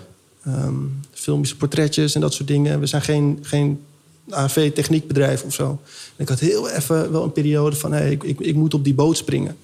Um, 0.48 1.00
filmische 1.12 1.58
portretjes 1.58 2.16
en 2.16 2.22
dat 2.22 2.34
soort 2.34 2.48
dingen. 2.48 2.80
We 2.80 2.86
zijn 2.86 3.02
geen, 3.02 3.39
geen 3.41 3.82
AV-techniekbedrijf 4.30 5.43
of 5.43 5.54
zo. 5.54 5.80
Ik 6.16 6.30
had 6.30 6.39
heel 6.39 6.70
even 6.70 7.12
wel 7.12 7.24
een 7.24 7.32
periode 7.32 7.76
van... 7.76 7.91
Hey, 7.91 8.12
ik, 8.12 8.24
ik, 8.24 8.39
ik 8.39 8.56
moet 8.56 8.74
op 8.74 8.84
die 8.84 8.93
boot 8.93 9.18
springen. 9.18 9.58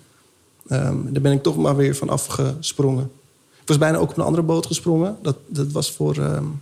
Um, 0.70 1.14
daar 1.14 1.22
ben 1.22 1.32
ik 1.32 1.44
toch 1.44 1.58
maar 1.58 1.76
weer 1.76 1.96
van 1.96 2.10
afgesprongen. 2.10 3.12
Ik 3.62 3.68
was 3.68 3.78
bijna 3.78 3.98
ook 3.98 4.10
op 4.10 4.18
een 4.18 4.24
andere 4.24 4.44
boot 4.44 4.66
gesprongen. 4.66 5.18
Dat, 5.22 5.38
dat 5.48 5.72
was 5.72 5.92
voor... 5.92 6.18
Um, 6.18 6.62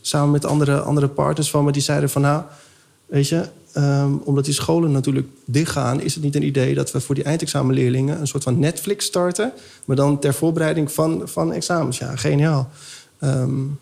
samen 0.00 0.30
met 0.30 0.44
andere, 0.44 0.80
andere 0.80 1.08
partners 1.08 1.50
van 1.50 1.64
me. 1.64 1.72
Die 1.72 1.82
zeiden 1.82 2.10
van 2.10 2.22
nou, 2.22 2.42
weet 3.06 3.28
je... 3.28 3.48
Omdat 4.24 4.44
die 4.44 4.54
scholen 4.54 4.90
natuurlijk 4.90 5.28
dichtgaan... 5.44 6.00
is 6.00 6.14
het 6.14 6.22
niet 6.22 6.34
een 6.34 6.46
idee 6.46 6.74
dat 6.74 6.92
we 6.92 7.00
voor 7.00 7.14
die 7.14 7.24
eindexamenleerlingen... 7.24 8.20
een 8.20 8.26
soort 8.26 8.42
van 8.42 8.58
Netflix 8.58 9.04
starten... 9.04 9.52
maar 9.84 9.96
dan 9.96 10.18
ter 10.18 10.34
voorbereiding 10.34 10.92
van, 10.92 11.22
van 11.24 11.52
examens. 11.52 11.98
Ja, 11.98 12.16
geniaal. 12.16 12.70
Um, 13.20 13.78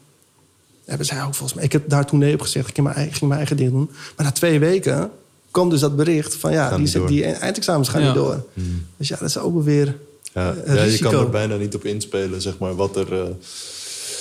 hebben 0.84 1.06
zij 1.06 1.22
ook 1.22 1.34
volgens 1.34 1.54
mij. 1.54 1.64
Ik 1.64 1.72
heb 1.72 1.88
daar 1.88 2.06
toen 2.06 2.18
nee 2.18 2.34
op 2.34 2.40
gezegd. 2.40 2.68
Ik 2.68 2.74
ging 2.74 2.86
mijn, 2.86 2.98
eigen, 2.98 3.14
ging 3.14 3.28
mijn 3.28 3.40
eigen 3.40 3.56
ding 3.56 3.70
doen. 3.70 3.90
Maar 4.16 4.26
na 4.26 4.32
twee 4.32 4.58
weken 4.58 5.10
kwam 5.50 5.70
dus 5.70 5.80
dat 5.80 5.96
bericht 5.96 6.34
van 6.34 6.52
ja, 6.52 6.76
die, 6.76 7.04
die, 7.04 7.24
eindexamens 7.24 7.88
gaan 7.88 8.02
niet 8.02 8.14
door. 8.14 8.44
Hmm. 8.54 8.86
Dus 8.96 9.08
ja, 9.08 9.16
dat 9.16 9.28
is 9.28 9.38
ook 9.38 9.64
weer. 9.64 9.96
Ja, 10.32 10.54
ja, 10.66 10.82
je 10.82 10.98
kan 10.98 11.14
er 11.14 11.30
bijna 11.30 11.56
niet 11.56 11.74
op 11.74 11.84
inspelen, 11.84 12.42
zeg 12.42 12.58
maar, 12.58 12.74
wat 12.74 12.96
er. 12.96 13.12
Uh, 13.12 13.22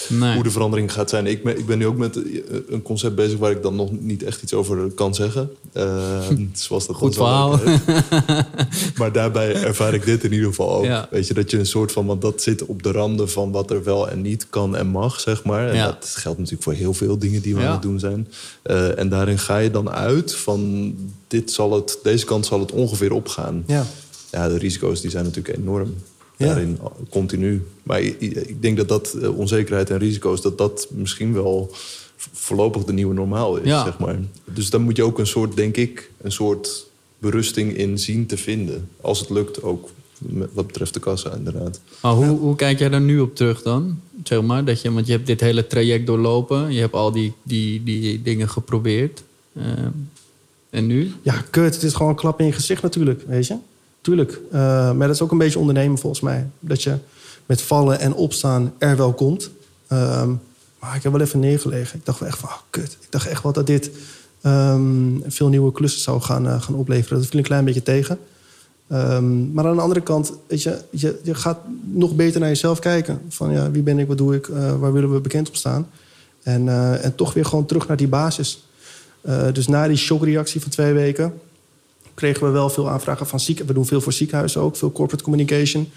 Nee. 0.10 0.34
Hoe 0.34 0.44
de 0.44 0.52
verandering 0.52 0.92
gaat 0.92 1.10
zijn. 1.10 1.28
Ik 1.28 1.44
ben, 1.44 1.58
ik 1.58 1.66
ben 1.66 1.78
nu 1.78 1.86
ook 1.86 1.98
met 1.98 2.16
eh, 2.16 2.42
een 2.70 2.82
concept 2.82 3.16
bezig 3.16 3.40
waar 3.40 3.52
ik 3.52 3.62
dan 3.62 3.76
nog 3.76 3.92
niet 4.00 4.24
echt 4.24 4.42
iets 4.42 4.54
over 4.54 4.92
kan 4.92 5.16
zeggen. 5.16 5.52
Uh, 5.74 6.20
zoals 6.54 6.88
dat 6.88 6.96
Goed 6.96 7.16
verhaal. 7.16 7.60
maar 8.98 9.12
daarbij 9.12 9.56
ervaar 9.56 9.94
ik 9.94 10.06
dit 10.06 10.24
in 10.24 10.32
ieder 10.32 10.48
geval 10.48 10.76
ook. 10.76 11.08
Weet 11.10 11.28
je, 11.28 11.34
dat 11.34 11.52
je 11.52 11.60
een 11.60 11.66
soort 11.66 11.92
van, 11.92 12.06
want 12.06 12.22
dat 12.22 12.42
zit 12.42 12.66
op 12.66 12.84
de 12.84 12.92
randen 12.92 13.30
van 13.30 13.52
wat 13.52 13.72
er 13.72 13.84
wel 13.84 14.10
en 14.10 14.22
niet 14.22 14.48
kan 14.50 14.76
en 14.76 14.88
mag, 14.88 15.20
zeg 15.20 15.44
maar. 15.44 15.70
En 15.70 15.86
dat 15.86 16.14
geldt 16.18 16.38
natuurlijk 16.38 16.64
voor 16.64 16.74
heel 16.74 16.94
veel 16.94 17.18
dingen 17.18 17.42
die 17.42 17.56
we 17.56 17.62
aan 17.62 17.72
het 17.72 17.82
doen 17.82 18.00
zijn. 18.00 18.28
Uh, 18.64 19.00
en 19.00 19.10
daarin 19.10 19.40
ga 19.40 19.58
je 19.58 19.72
dan 19.72 19.90
uit 19.90 20.36
van 20.36 20.94
dit 21.28 21.52
zal 21.52 21.74
het, 21.74 22.00
deze 22.04 22.26
kant 22.26 22.46
zal 22.46 22.60
het 22.60 22.72
ongeveer 22.72 23.14
opgaan. 23.14 23.64
Ja. 23.68 23.86
Ja, 24.32 24.48
de 24.48 24.58
risico's 24.58 25.02
die 25.02 25.10
zijn 25.12 25.24
natuurlijk 25.24 25.58
enorm 25.58 25.96
daarin 26.46 26.80
continu. 27.10 27.64
Maar 27.84 28.02
ik 28.02 28.62
denk 28.62 28.78
dat 28.78 28.88
dat 28.88 29.14
eh, 29.14 29.38
onzekerheid 29.38 29.90
en 29.90 29.98
risico's, 29.98 30.42
dat 30.42 30.58
dat 30.58 30.88
misschien 30.92 31.34
wel 31.34 31.72
voorlopig 32.32 32.84
de 32.84 32.94
nieuwe 32.94 33.14
normaal 33.14 33.58
is. 33.58 33.70
Zeg 33.70 34.00
maar. 34.00 34.20
Dus 34.46 34.70
dan 34.70 34.82
moet 34.82 34.96
je 34.96 35.04
ook 35.04 35.20
een 35.20 35.28
soort, 35.28 35.56
denk 35.56 35.78
ik, 35.78 36.12
een 36.22 36.32
soort 36.32 36.88
berusting 37.20 37.78
in 37.78 38.00
zien 38.00 38.26
te 38.26 38.38
vinden. 38.38 38.90
Als 39.02 39.20
het 39.20 39.30
lukt 39.30 39.64
ook. 39.64 39.90
Wat 40.54 40.68
betreft 40.68 40.94
de 40.94 41.00
kassa, 41.00 41.36
inderdaad. 41.36 41.80
Maar 42.02 42.14
hoe, 42.14 42.38
hoe 42.40 42.56
kijk 42.56 42.80
jij 42.80 42.90
daar 42.90 43.02
nu 43.02 43.20
op 43.20 43.36
terug 43.36 43.62
dan? 43.62 44.00
Zeg 44.24 44.42
maar, 44.42 44.66
dat 44.66 44.82
je, 44.82 44.92
want 44.92 45.06
je 45.06 45.12
hebt 45.12 45.28
dit 45.28 45.40
hele 45.40 45.68
traject 45.68 46.08
doorlopen. 46.08 46.74
Je 46.74 46.80
hebt 46.80 46.94
al 46.94 47.12
die, 47.12 47.34
die, 47.44 47.84
die 47.84 48.22
dingen 48.22 48.50
geprobeerd. 48.50 49.24
Uh, 49.54 49.64
en 50.70 50.88
nu? 50.88 51.12
Ja, 51.22 51.44
kut. 51.50 51.74
Het 51.74 51.84
is 51.84 51.94
gewoon 51.94 52.12
een 52.12 52.18
klap 52.18 52.40
in 52.40 52.46
je 52.46 52.52
gezicht 52.52 52.82
natuurlijk, 52.82 53.24
weet 53.28 53.48
je. 53.48 53.58
Tuurlijk. 54.04 54.40
Uh, 54.54 54.60
maar 54.92 55.08
dat 55.08 55.16
is 55.16 55.22
ook 55.22 55.32
een 55.32 55.38
beetje 55.38 55.60
ondernemen 55.60 55.98
volgens 55.98 56.22
mij. 56.22 56.50
Dat 56.60 56.84
je 56.84 56.96
met 57.46 57.62
vallen 57.62 58.00
en 58.00 58.14
opstaan 58.14 58.74
er 58.78 58.98
wel 58.98 59.14
komt. 59.14 59.50
Uh, 59.92 60.30
maar 60.80 60.96
ik 60.96 61.04
heb 61.04 61.12
wel 61.12 61.22
even 61.22 61.40
neergelegen. 61.40 62.00
Ik 62.00 62.06
dacht 62.06 62.20
wel 62.20 62.30
echt 62.30 62.38
van, 62.38 62.50
oh, 62.50 62.58
kut. 62.70 62.98
Ik 63.02 63.08
dacht 63.10 63.28
echt 63.28 63.44
wel 63.44 63.54
dat 63.54 63.68
dit 63.68 63.92
um, 64.42 65.24
veel 65.28 65.48
nieuwe 65.48 65.72
klussen 65.72 66.02
zou 66.02 66.22
gaan, 66.22 66.46
uh, 66.46 66.62
gaan 66.62 66.76
opleveren. 66.76 67.18
Dat 67.18 67.28
viel 67.28 67.40
een 67.40 67.46
klein 67.46 67.66
beetje 67.66 67.84
tegen. 67.84 68.18
Um, 68.92 69.52
maar 69.54 69.66
aan 69.66 69.76
de 69.76 69.82
andere 69.82 70.02
kant, 70.02 70.34
weet 70.48 70.64
je, 70.64 70.82
je, 70.90 71.20
je, 71.24 71.36
gaat 71.36 71.60
nog 71.84 72.16
beter 72.16 72.40
naar 72.40 72.50
jezelf 72.50 72.80
kijken. 72.80 73.22
Van 73.30 73.52
ja, 73.52 73.72
wie 73.72 73.84
ben 73.84 74.00
ik, 74.00 74.08
wat 74.08 74.18
doe 74.18 74.36
ik, 74.36 74.48
uh, 74.48 74.80
waar 74.80 74.94
willen 74.94 75.14
we 75.14 75.20
bekend 75.20 75.48
op 75.48 75.56
staan? 75.56 75.88
En, 76.42 76.68
en 77.02 77.16
toch 77.16 77.34
weer 77.34 77.46
gewoon 77.46 77.66
terug 77.66 77.88
naar 77.88 77.98
die 77.98 78.08
basis. 78.08 78.68
dus 79.54 79.68
na 79.68 79.88
die 79.88 79.98
shockreactie 79.98 80.62
van 80.62 80.72
twee 80.72 80.94
weken 80.94 81.34
kregen 82.14 82.46
we 82.46 82.50
wel 82.50 82.70
veel 82.70 82.90
aanvragen 82.90 83.28
van 83.28 83.40
ziekenhuizen. 83.40 83.68
We 83.68 83.74
doen 83.74 83.86
veel 83.86 84.02
voor 84.02 84.14
ziekenhuizen 84.14 84.62
ook, 84.62 84.76
veel 84.76 84.92
corporate 84.92 85.24
communication. 85.24 85.88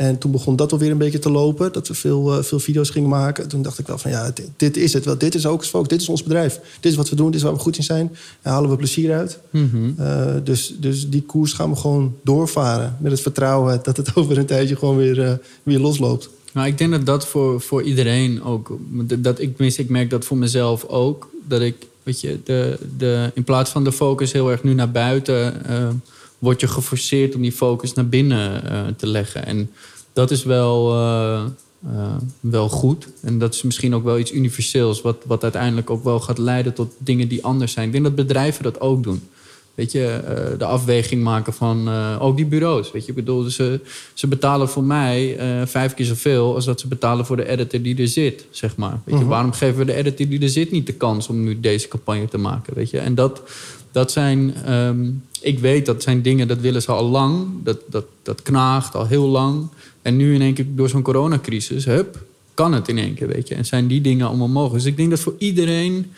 En 0.00 0.18
toen 0.18 0.30
begon 0.30 0.56
dat 0.56 0.72
alweer 0.72 0.90
een 0.90 0.98
beetje 0.98 1.18
te 1.18 1.30
lopen. 1.30 1.72
Dat 1.72 1.88
we 1.88 1.94
veel, 1.94 2.36
uh, 2.36 2.42
veel 2.42 2.58
video's 2.60 2.90
gingen 2.90 3.08
maken. 3.08 3.48
Toen 3.48 3.62
dacht 3.62 3.78
ik 3.78 3.86
wel 3.86 3.98
van 3.98 4.10
ja, 4.10 4.32
dit, 4.56 4.76
is 4.76 4.92
het 4.92 5.04
wel. 5.04 5.18
Dit 5.18 5.34
is 5.34 5.46
ook 5.46 5.64
Focus. 5.64 5.88
Dit 5.88 6.00
is 6.00 6.08
ons 6.08 6.22
bedrijf. 6.22 6.60
Dit 6.80 6.90
is 6.90 6.96
wat 6.96 7.08
we 7.08 7.16
doen. 7.16 7.26
Dit 7.26 7.34
is 7.34 7.42
waar 7.42 7.52
we 7.52 7.58
goed 7.58 7.76
in 7.76 7.82
zijn. 7.82 8.16
Daar 8.42 8.52
halen 8.52 8.70
we 8.70 8.76
plezier 8.76 9.14
uit. 9.14 9.38
Mm 9.50 9.94
dus, 10.44 10.74
dus 10.78 11.08
die 11.08 11.22
koers 11.22 11.52
gaan 11.52 11.70
we 11.70 11.76
gewoon 11.76 12.14
doorvaren. 12.24 12.96
Met 13.00 13.12
het 13.12 13.20
vertrouwen 13.20 13.80
dat 13.82 13.96
het 13.96 14.14
over 14.16 14.38
een 14.38 14.46
tijdje 14.46 14.76
gewoon 14.76 14.96
weer, 14.96 15.18
uh, 15.18 15.32
weer 15.62 15.78
losloopt. 15.78 16.28
Nou, 16.52 16.66
ik 16.66 16.78
denk 16.78 16.90
dat 16.90 17.06
dat 17.06 17.26
voor, 17.26 17.60
voor 17.60 17.82
iedereen 17.82 18.42
ook. 18.42 18.78
Dat 19.18 19.40
ik, 19.40 19.58
ik 19.58 19.88
merk 19.88 20.10
dat 20.10 20.24
voor 20.24 20.36
mezelf 20.36 20.84
ook. 20.84 21.30
Dat 21.48 21.60
ik 21.60 21.86
De, 22.04 22.78
de, 22.96 23.30
in 23.34 23.44
plaats 23.44 23.70
van 23.70 23.84
de 23.84 23.92
focus 23.92 24.32
heel 24.32 24.50
erg 24.50 24.62
nu 24.62 24.74
naar 24.74 24.90
buiten, 24.90 25.62
uh, 25.70 25.88
word 26.38 26.60
je 26.60 26.68
geforceerd 26.68 27.34
om 27.34 27.42
die 27.42 27.52
focus 27.52 27.92
naar 27.92 28.08
binnen 28.08 28.62
uh, 28.64 28.86
te 28.96 29.06
leggen. 29.06 29.46
En 29.46 29.70
dat 30.12 30.30
is 30.30 30.44
wel, 30.44 30.94
uh, 30.94 31.42
wel 32.40 32.68
goed. 32.68 33.08
En 33.22 33.38
dat 33.38 33.54
is 33.54 33.62
misschien 33.62 33.94
ook 33.94 34.04
wel 34.04 34.18
iets 34.18 34.32
universeels, 34.32 35.00
wat, 35.00 35.16
wat 35.26 35.42
uiteindelijk 35.42 35.90
ook 35.90 36.04
wel 36.04 36.20
gaat 36.20 36.38
leiden 36.38 36.74
tot 36.74 36.92
dingen 36.98 37.28
die 37.28 37.44
anders 37.44 37.72
zijn. 37.72 37.86
Ik 37.86 37.92
denk 37.92 38.04
dat 38.04 38.14
bedrijven 38.14 38.62
dat 38.62 38.80
ook 38.80 39.02
doen 39.02 39.22
weet 39.80 39.92
je, 39.92 40.06
eh, 40.06 40.58
de 40.58 40.64
afweging 40.64 41.22
maken 41.22 41.52
van 41.52 41.88
uh, 41.88 42.16
ook 42.20 42.36
die 42.36 42.46
bureaus. 42.46 42.92
Weet 42.92 43.02
je, 43.02 43.08
ik 43.08 43.14
bedoel, 43.14 43.42
ze, 43.42 43.80
ze 44.14 44.26
betalen 44.26 44.68
voor 44.68 44.84
mij 44.84 45.36
uh, 45.60 45.66
vijf 45.66 45.94
keer 45.94 46.06
zoveel 46.06 46.54
als 46.54 46.64
dat 46.64 46.80
ze 46.80 46.88
betalen 46.88 47.26
voor 47.26 47.36
de 47.36 47.48
editor 47.48 47.82
die 47.82 47.96
er 47.96 48.08
zit, 48.08 48.46
zeg 48.50 48.76
maar. 48.76 49.00
Weet 49.04 49.14
je, 49.14 49.20
mhm. 49.20 49.30
waarom 49.30 49.52
geven 49.52 49.78
we 49.78 49.84
de 49.84 49.94
editor 49.94 50.28
die 50.28 50.40
er 50.40 50.48
zit 50.48 50.70
niet 50.70 50.86
de 50.86 50.92
kans 50.92 51.28
om 51.28 51.44
nu 51.44 51.60
deze 51.60 51.88
campagne 51.88 52.28
te 52.28 52.38
maken, 52.38 52.74
weet 52.74 52.90
je? 52.90 52.98
En 52.98 53.14
dat, 53.14 53.42
dat 53.92 54.12
zijn, 54.12 54.72
um, 54.72 55.24
ik 55.40 55.58
weet 55.58 55.86
dat 55.86 56.02
zijn 56.02 56.22
dingen, 56.22 56.48
dat 56.48 56.58
willen 56.58 56.82
ze 56.82 56.92
al 56.92 57.08
lang, 57.08 57.46
dat, 57.62 57.78
dat, 57.86 58.04
dat 58.22 58.42
knaagt 58.42 58.94
al 58.94 59.06
heel 59.06 59.26
lang. 59.26 59.68
En 60.02 60.16
nu 60.16 60.34
in 60.34 60.40
één 60.40 60.54
keer 60.54 60.66
door 60.68 60.88
zo'n 60.88 61.02
coronacrisis, 61.02 61.84
hup, 61.84 62.22
kan 62.54 62.72
het 62.72 62.88
in 62.88 62.98
één 62.98 63.14
keer, 63.14 63.28
weet 63.28 63.48
je. 63.48 63.54
En 63.54 63.64
zijn 63.64 63.86
die 63.86 64.00
dingen 64.00 64.26
allemaal 64.26 64.48
mogelijk. 64.48 64.82
Dus 64.82 64.92
ik 64.92 64.96
denk 64.96 65.10
dat 65.10 65.20
voor 65.20 65.34
iedereen 65.38 66.12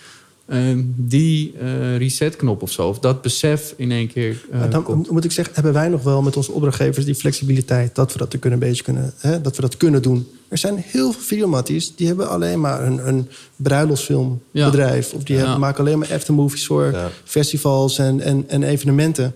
Ehm, 0.47 0.83
die 0.97 1.55
uh, 1.63 1.97
resetknop 1.97 2.63
of 2.63 2.73
zo, 2.73 2.89
of 2.89 2.99
dat 2.99 3.23
besef 3.23 3.75
in 3.77 3.91
één 3.91 4.09
keer. 4.09 4.45
Uh, 4.53 4.71
dan 4.71 5.07
moet 5.11 5.25
ik 5.25 5.33
zeggen, 5.33 5.55
hebben 5.55 5.73
wij 5.73 5.89
nog 5.89 6.03
wel 6.03 6.23
met 6.23 6.37
onze 6.37 6.53
opdrachtgevers 6.53 7.05
die 7.05 7.15
flexibiliteit 7.15 7.95
dat 7.95 8.13
we 8.13 8.19
dat 8.19 8.39
kunnen 8.39 8.53
een 8.53 8.69
beetje 8.69 8.83
kunnen, 8.83 9.13
hè, 9.19 9.41
dat 9.41 9.57
we 9.57 9.63
dat 9.63 9.77
kunnen 9.77 10.03
doen. 10.03 10.27
Er 10.49 10.59
zijn 10.59 10.77
heel 10.87 11.13
veel 11.13 11.23
videomatties 11.23 11.95
die 11.97 12.07
hebben 12.07 12.29
alleen 12.29 12.61
maar 12.61 12.87
een, 12.87 13.09
een 13.09 13.29
bruiloftsfilmbedrijf. 13.57 15.13
Of 15.13 15.23
die 15.23 15.37
hebben, 15.37 15.61
maken 15.61 15.81
alleen 15.81 15.99
maar 15.99 16.13
aftermovies 16.13 16.67
voor 16.67 17.11
festivals 17.25 17.99
en, 17.99 18.21
en, 18.21 18.45
en 18.49 18.63
evenementen. 18.63 19.35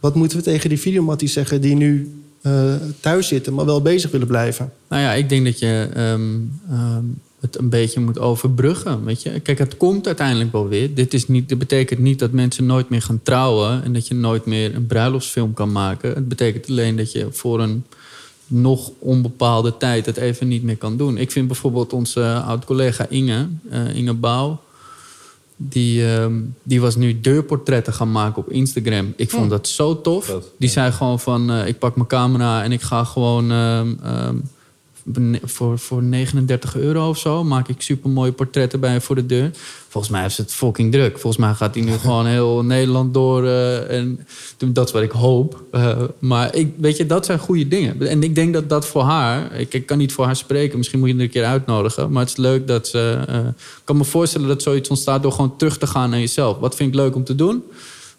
Wat 0.00 0.14
moeten 0.14 0.38
we 0.38 0.44
tegen 0.44 0.68
die 0.68 0.80
videomatties 0.80 1.32
zeggen 1.32 1.60
die 1.60 1.74
nu 1.74 2.20
uh, 2.42 2.74
thuis 3.00 3.28
zitten, 3.28 3.54
maar 3.54 3.64
wel 3.64 3.82
bezig 3.82 4.10
willen 4.10 4.26
blijven? 4.26 4.72
Nou 4.88 5.02
ja, 5.02 5.12
ik 5.12 5.28
denk 5.28 5.44
dat 5.44 5.58
je. 5.58 5.88
Um, 5.96 6.60
um, 6.70 7.20
het 7.40 7.58
een 7.58 7.68
beetje 7.68 8.00
moet 8.00 8.18
overbruggen. 8.18 9.04
Weet 9.04 9.22
je? 9.22 9.40
Kijk, 9.40 9.58
het 9.58 9.76
komt 9.76 10.06
uiteindelijk 10.06 10.52
wel 10.52 10.68
weer. 10.68 10.94
Dit, 10.94 11.14
is 11.14 11.28
niet, 11.28 11.48
dit 11.48 11.58
betekent 11.58 12.00
niet 12.00 12.18
dat 12.18 12.32
mensen 12.32 12.66
nooit 12.66 12.88
meer 12.88 13.02
gaan 13.02 13.20
trouwen 13.22 13.84
en 13.84 13.92
dat 13.92 14.06
je 14.06 14.14
nooit 14.14 14.46
meer 14.46 14.74
een 14.74 14.86
bruiloftsfilm 14.86 15.54
kan 15.54 15.72
maken. 15.72 16.14
Het 16.14 16.28
betekent 16.28 16.68
alleen 16.68 16.96
dat 16.96 17.12
je 17.12 17.26
voor 17.30 17.60
een 17.60 17.84
nog 18.46 18.90
onbepaalde 18.98 19.76
tijd 19.76 20.06
het 20.06 20.16
even 20.16 20.48
niet 20.48 20.62
meer 20.62 20.76
kan 20.76 20.96
doen. 20.96 21.16
Ik 21.16 21.30
vind 21.30 21.46
bijvoorbeeld 21.46 21.92
onze 21.92 22.42
oud-collega 22.46 23.06
Inge, 23.08 23.48
uh, 23.72 23.94
Inge 23.94 24.14
Bouw, 24.14 24.60
die, 25.56 26.02
uh, 26.02 26.26
die 26.62 26.80
was 26.80 26.96
nu 26.96 27.20
deurportretten 27.20 27.92
gaan 27.92 28.12
maken 28.12 28.42
op 28.42 28.50
Instagram. 28.50 29.12
Ik 29.16 29.30
vond 29.30 29.44
oh. 29.44 29.50
dat 29.50 29.68
zo 29.68 30.00
tof. 30.00 30.34
Die 30.58 30.68
zei 30.68 30.92
gewoon 30.92 31.20
van, 31.20 31.50
uh, 31.50 31.66
ik 31.66 31.78
pak 31.78 31.96
mijn 31.96 32.08
camera 32.08 32.62
en 32.62 32.72
ik 32.72 32.82
ga 32.82 33.04
gewoon... 33.04 33.50
Voor, 35.44 35.78
voor 35.78 36.02
39 36.02 36.76
euro 36.76 37.08
of 37.08 37.18
zo 37.18 37.44
maak 37.44 37.68
ik 37.68 37.80
super 37.80 38.10
mooie 38.10 38.32
portretten 38.32 38.80
bij 38.80 39.00
voor 39.00 39.14
de 39.14 39.26
deur. 39.26 39.50
Volgens 39.88 40.12
mij 40.12 40.24
is 40.24 40.36
het 40.36 40.52
fucking 40.52 40.92
druk. 40.92 41.18
Volgens 41.18 41.36
mij 41.36 41.54
gaat 41.54 41.74
hij 41.74 41.84
nu 41.84 41.92
gewoon 42.04 42.26
heel 42.26 42.64
Nederland 42.64 43.14
door. 43.14 43.44
eh, 43.44 43.90
en 43.98 44.26
dat 44.72 44.86
is 44.86 44.92
wat 44.92 45.02
ik 45.02 45.10
hoop. 45.10 45.62
Eh, 45.70 45.98
maar 46.18 46.54
ik, 46.54 46.72
weet 46.76 46.96
je, 46.96 47.06
dat 47.06 47.26
zijn 47.26 47.38
goede 47.38 47.68
dingen. 47.68 48.08
En 48.08 48.22
ik 48.22 48.34
denk 48.34 48.52
dat 48.52 48.68
dat 48.68 48.86
voor 48.86 49.02
haar... 49.02 49.52
Ik, 49.52 49.74
ik 49.74 49.86
kan 49.86 49.98
niet 49.98 50.12
voor 50.12 50.24
haar 50.24 50.36
spreken. 50.36 50.78
Misschien 50.78 50.98
moet 50.98 51.08
je 51.08 51.14
er 51.14 51.20
een 51.20 51.30
keer 51.30 51.44
uitnodigen. 51.44 52.12
Maar 52.12 52.22
het 52.22 52.30
is 52.30 52.36
leuk 52.36 52.66
dat 52.66 52.88
ze... 52.88 53.22
eh, 53.28 53.38
ik 53.46 53.82
kan 53.84 53.96
me 53.96 54.04
voorstellen 54.04 54.48
dat 54.48 54.62
zoiets 54.62 54.88
ontstaat 54.88 55.22
door 55.22 55.32
gewoon 55.32 55.56
terug 55.56 55.78
te 55.78 55.86
gaan 55.86 56.10
naar 56.10 56.18
jezelf. 56.18 56.58
Wat 56.58 56.74
vind 56.74 56.88
ik 56.88 56.94
leuk 56.94 57.14
om 57.14 57.24
te 57.24 57.34
doen? 57.34 57.62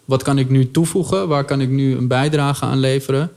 Wat 0.04 0.22
kan 0.22 0.38
ik 0.38 0.50
nu 0.50 0.70
toevoegen? 0.70 1.28
Waar 1.28 1.44
kan 1.44 1.60
ik 1.60 1.68
nu 1.68 1.96
een 1.96 2.06
bijdrage 2.08 2.64
aan 2.64 2.78
leveren? 2.78 3.30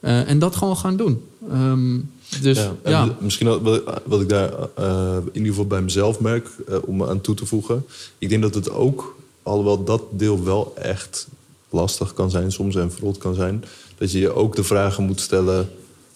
Eh, 0.00 0.28
en 0.28 0.38
dat 0.38 0.56
gewoon 0.56 0.76
gaan 0.76 0.96
doen. 0.96 1.22
Ehm, 1.50 1.98
dus 2.42 2.56
Ja, 2.58 2.72
ja, 2.84 3.02
en 3.02 3.16
Misschien 3.20 3.62
wat, 3.62 3.82
wat- 4.04 4.20
ik 4.20 4.28
daar 4.28 4.52
eh, 4.74 5.16
in 5.16 5.30
ieder 5.32 5.48
geval 5.48 5.66
bij 5.66 5.82
mezelf 5.82 6.20
merk, 6.20 6.48
eh, 6.68 6.76
om 6.84 7.04
aan 7.04 7.20
toe 7.20 7.34
te 7.34 7.46
voegen. 7.46 7.84
Ik 8.18 8.28
denk 8.28 8.42
dat 8.42 8.54
het 8.54 8.70
ook, 8.70 9.16
alhoewel 9.42 9.84
dat 9.84 10.02
deel 10.10 10.44
wel 10.44 10.72
echt 10.76 11.28
lastig 11.70 12.14
kan 12.14 12.30
zijn 12.30 12.52
soms 12.52 12.74
en 12.76 12.92
verrot 12.92 13.18
kan 13.18 13.34
zijn, 13.34 13.64
dat 13.98 14.12
je 14.12 14.18
je 14.18 14.34
ook 14.34 14.56
de 14.56 14.64
vragen 14.64 15.04
moet 15.04 15.20
stellen: 15.20 15.68